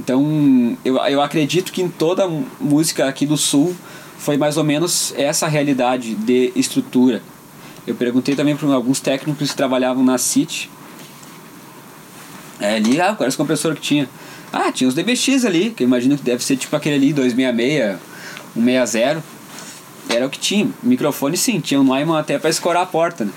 Então, 0.00 0.76
eu, 0.84 0.96
eu 0.98 1.20
acredito 1.20 1.72
que 1.72 1.82
em 1.82 1.88
toda 1.88 2.28
música 2.60 3.08
aqui 3.08 3.26
do 3.26 3.36
Sul 3.36 3.74
foi 4.18 4.36
mais 4.36 4.56
ou 4.56 4.64
menos 4.64 5.12
essa 5.16 5.46
realidade 5.46 6.14
de 6.14 6.52
estrutura. 6.54 7.22
Eu 7.86 7.94
perguntei 7.94 8.34
também 8.34 8.56
para 8.56 8.68
alguns 8.74 9.00
técnicos 9.00 9.50
que 9.50 9.56
trabalhavam 9.56 10.04
na 10.04 10.18
City. 10.18 10.70
É, 12.58 12.76
ali, 12.76 13.00
ah, 13.00 13.14
quais 13.14 13.34
os 13.34 13.36
compressores 13.36 13.78
que 13.78 13.84
tinha? 13.84 14.08
Ah, 14.52 14.70
tinha 14.72 14.88
os 14.88 14.94
DBX 14.94 15.44
ali, 15.44 15.70
que 15.70 15.82
eu 15.82 15.86
imagino 15.86 16.16
que 16.16 16.22
deve 16.22 16.42
ser 16.44 16.56
tipo 16.56 16.74
aquele 16.74 16.94
ali, 16.96 17.12
266, 17.12 17.98
160. 18.54 19.22
Era 20.08 20.24
o 20.26 20.30
que 20.30 20.38
tinha. 20.38 20.68
Microfone 20.82 21.36
sim, 21.36 21.60
tinha 21.60 21.80
um 21.80 21.84
Neumann 21.84 22.16
até 22.18 22.38
pra 22.38 22.48
escorar 22.48 22.82
a 22.84 22.86
porta, 22.86 23.24
né? 23.24 23.32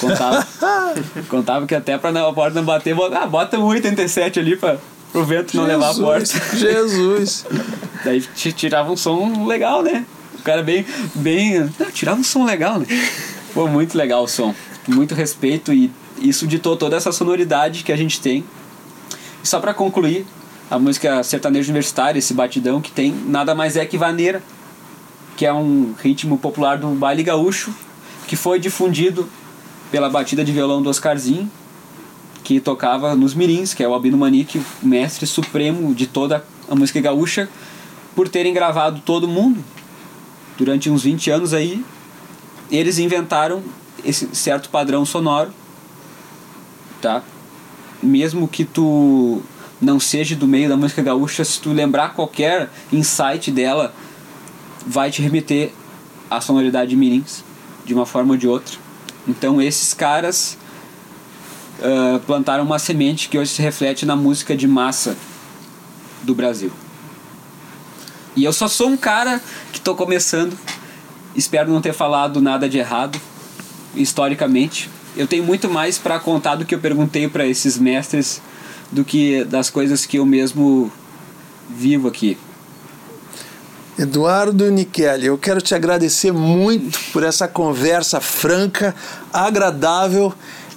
Contava, 0.00 0.46
contava 1.28 1.66
que 1.66 1.74
até 1.74 1.98
pra 1.98 2.10
a 2.10 2.32
porta 2.32 2.54
não 2.58 2.64
bater, 2.64 2.94
bota, 2.94 3.18
ah, 3.18 3.26
bota 3.26 3.58
um 3.58 3.64
87 3.64 4.40
ali 4.40 4.56
pra, 4.56 4.78
pro 5.12 5.22
vento 5.24 5.54
não 5.56 5.64
levar 5.64 5.90
a 5.90 5.94
porta. 5.94 6.56
Jesus. 6.56 7.44
Daí 8.04 8.22
ti- 8.34 8.52
tirava 8.52 8.90
um 8.90 8.96
som 8.96 9.46
legal, 9.46 9.82
né? 9.82 10.06
O 10.38 10.42
cara 10.42 10.62
bem. 10.62 10.84
bem 11.14 11.70
não, 11.78 11.90
tirava 11.90 12.18
um 12.18 12.24
som 12.24 12.44
legal, 12.44 12.78
né? 12.78 12.86
Pô, 13.52 13.66
muito 13.68 13.96
legal 13.96 14.24
o 14.24 14.28
som. 14.28 14.54
Muito 14.88 15.14
respeito 15.14 15.72
e 15.72 15.90
isso 16.18 16.46
ditou 16.46 16.74
toda 16.76 16.96
essa 16.96 17.12
sonoridade 17.12 17.82
que 17.84 17.92
a 17.92 17.96
gente 17.96 18.20
tem. 18.20 18.44
E 19.42 19.46
só 19.46 19.60
pra 19.60 19.74
concluir, 19.74 20.26
a 20.74 20.78
música 20.78 21.22
sertanejo 21.22 21.70
universitária, 21.70 22.18
esse 22.18 22.34
batidão 22.34 22.80
que 22.80 22.90
tem, 22.90 23.14
nada 23.26 23.54
mais 23.54 23.76
é 23.76 23.86
que 23.86 23.96
vaneira, 23.96 24.42
que 25.36 25.46
é 25.46 25.52
um 25.52 25.94
ritmo 26.02 26.36
popular 26.36 26.78
do 26.78 26.88
baile 26.88 27.22
gaúcho, 27.22 27.72
que 28.26 28.34
foi 28.34 28.58
difundido 28.58 29.28
pela 29.92 30.10
batida 30.10 30.44
de 30.44 30.50
violão 30.50 30.82
do 30.82 30.90
Oscarzinho, 30.90 31.48
que 32.42 32.58
tocava 32.58 33.14
nos 33.14 33.34
mirins, 33.34 33.72
que 33.72 33.84
é 33.84 33.88
o 33.88 33.94
Albino 33.94 34.18
Manique, 34.18 34.58
o 34.58 34.86
mestre 34.86 35.28
supremo 35.28 35.94
de 35.94 36.08
toda 36.08 36.44
a 36.68 36.74
música 36.74 37.00
gaúcha, 37.00 37.48
por 38.16 38.28
terem 38.28 38.52
gravado 38.52 39.00
todo 39.06 39.28
mundo 39.28 39.64
durante 40.58 40.90
uns 40.90 41.04
20 41.04 41.30
anos 41.30 41.54
aí, 41.54 41.84
eles 42.68 42.98
inventaram 42.98 43.62
esse 44.04 44.28
certo 44.34 44.70
padrão 44.70 45.04
sonoro, 45.04 45.52
tá? 47.00 47.22
Mesmo 48.02 48.48
que 48.48 48.64
tu 48.64 49.40
não 49.80 49.98
seja 50.00 50.34
do 50.34 50.46
meio 50.46 50.68
da 50.68 50.76
música 50.76 51.02
gaúcha, 51.02 51.44
se 51.44 51.60
tu 51.60 51.72
lembrar 51.72 52.14
qualquer 52.14 52.70
insight 52.92 53.50
dela, 53.50 53.94
vai 54.86 55.10
te 55.10 55.20
remeter 55.20 55.72
à 56.30 56.40
sonoridade 56.40 56.90
de 56.90 56.96
mirins, 56.96 57.44
de 57.84 57.94
uma 57.94 58.06
forma 58.06 58.32
ou 58.32 58.36
de 58.36 58.48
outra. 58.48 58.76
Então 59.26 59.60
esses 59.60 59.94
caras 59.94 60.56
ah, 61.82 62.20
plantaram 62.26 62.64
uma 62.64 62.78
semente 62.78 63.28
que 63.28 63.38
hoje 63.38 63.50
se 63.50 63.62
reflete 63.62 64.06
na 64.06 64.16
música 64.16 64.56
de 64.56 64.66
massa 64.66 65.16
do 66.22 66.34
Brasil. 66.34 66.72
E 68.36 68.44
eu 68.44 68.52
só 68.52 68.68
sou 68.68 68.88
um 68.88 68.96
cara 68.96 69.40
que 69.72 69.80
tô 69.80 69.94
começando. 69.94 70.58
Espero 71.36 71.70
não 71.70 71.80
ter 71.80 71.92
falado 71.92 72.40
nada 72.40 72.68
de 72.68 72.78
errado 72.78 73.20
historicamente. 73.94 74.90
Eu 75.16 75.26
tenho 75.26 75.44
muito 75.44 75.68
mais 75.68 75.98
para 75.98 76.18
contar 76.18 76.56
do 76.56 76.64
que 76.64 76.74
eu 76.74 76.78
perguntei 76.78 77.28
para 77.28 77.46
esses 77.46 77.78
mestres 77.78 78.40
do 78.94 79.04
que 79.04 79.44
das 79.44 79.68
coisas 79.68 80.06
que 80.06 80.18
eu 80.18 80.24
mesmo 80.24 80.90
vivo 81.68 82.08
aqui. 82.08 82.38
Eduardo 83.98 84.70
Nicheli, 84.70 85.26
eu 85.26 85.38
quero 85.38 85.60
te 85.60 85.74
agradecer 85.74 86.32
muito 86.32 86.98
por 87.12 87.22
essa 87.22 87.46
conversa 87.46 88.20
franca, 88.20 88.94
agradável. 89.32 90.32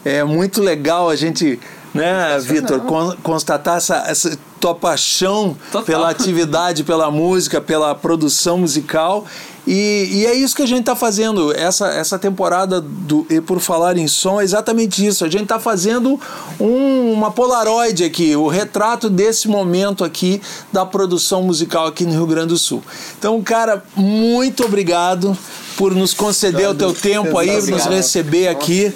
É 0.06 0.24
muito 0.24 0.62
legal 0.62 1.10
a 1.10 1.16
gente, 1.16 1.60
né, 1.94 2.38
Vitor, 2.40 2.82
con- 2.82 3.16
constatar 3.24 3.78
essa, 3.78 4.04
essa 4.08 4.38
tua 4.60 4.76
paixão 4.76 5.58
Total. 5.72 5.84
pela 5.84 6.10
atividade, 6.10 6.84
pela 6.84 7.10
música, 7.10 7.60
pela 7.60 7.94
produção 7.96 8.60
musical. 8.60 9.26
E, 9.70 10.08
e 10.22 10.26
é 10.26 10.34
isso 10.34 10.56
que 10.56 10.62
a 10.64 10.66
gente 10.66 10.80
está 10.80 10.96
fazendo. 10.96 11.54
Essa, 11.54 11.90
essa 11.90 12.18
temporada 12.18 12.80
do 12.80 13.28
E 13.30 13.42
Por 13.42 13.60
Falar 13.60 13.98
em 13.98 14.08
Som 14.08 14.40
é 14.40 14.44
exatamente 14.46 15.06
isso. 15.06 15.26
A 15.26 15.30
gente 15.30 15.44
está 15.44 15.60
fazendo 15.60 16.18
um- 16.58 17.12
uma 17.12 17.32
Polaroid 17.32 18.02
aqui, 18.06 18.34
o 18.36 18.48
retrato 18.48 19.10
desse 19.10 19.50
momento 19.50 20.06
aqui 20.06 20.42
da 20.72 20.86
produção 20.86 21.44
musical 21.44 21.86
aqui 21.86 22.06
no 22.06 22.12
Rio 22.14 22.26
Grande 22.26 22.48
do 22.48 22.58
Sul. 22.58 22.82
Então, 23.20 23.42
cara, 23.44 23.84
muito 23.94 24.64
obrigado 24.64 25.38
por 25.76 25.94
nos 25.94 26.14
conceder 26.14 26.70
o 26.70 26.74
teu 26.74 26.94
tempo 26.94 27.38
aí, 27.38 27.48
nos 27.56 27.64
Obrigado. 27.68 27.92
receber 27.92 28.48
aqui 28.48 28.94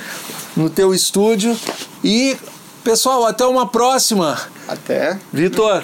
no 0.55 0.69
teu 0.69 0.93
estúdio. 0.93 1.55
E, 2.01 2.37
pessoal, 2.83 3.25
até 3.25 3.45
uma 3.45 3.67
próxima. 3.67 4.39
Até. 4.69 5.19
Vitor, 5.33 5.83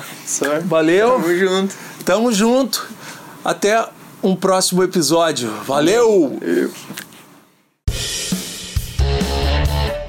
valeu. 0.65 1.09
Tamo 1.19 1.35
junto. 1.37 1.75
Tamo 2.05 2.31
junto. 2.31 2.87
Até 3.43 3.85
um 4.21 4.35
próximo 4.35 4.83
episódio. 4.83 5.51
Valeu! 5.65 6.37
Eu... 6.41 6.71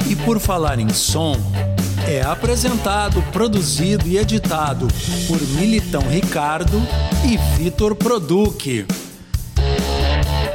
E 0.09 0.17
por 0.17 0.41
falar 0.41 0.79
em 0.79 0.89
som, 0.89 1.37
é 2.07 2.23
apresentado, 2.23 3.23
produzido 3.31 4.09
e 4.09 4.17
editado 4.17 4.89
por 5.27 5.41
Militão 5.61 6.03
Ricardo 6.03 6.81
e 7.25 7.37
Vitor 7.57 7.95
Produc. 7.95 8.87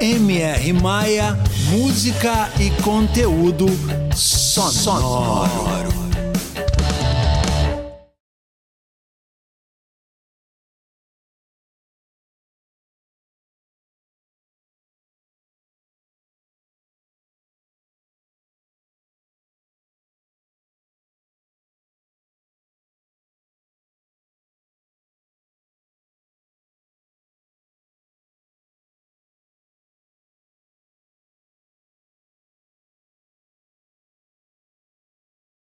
MR 0.01 0.73
Maia, 0.73 1.37
música 1.69 2.49
e 2.59 2.69
conteúdo 2.81 3.67
sonoro. 4.15 6.02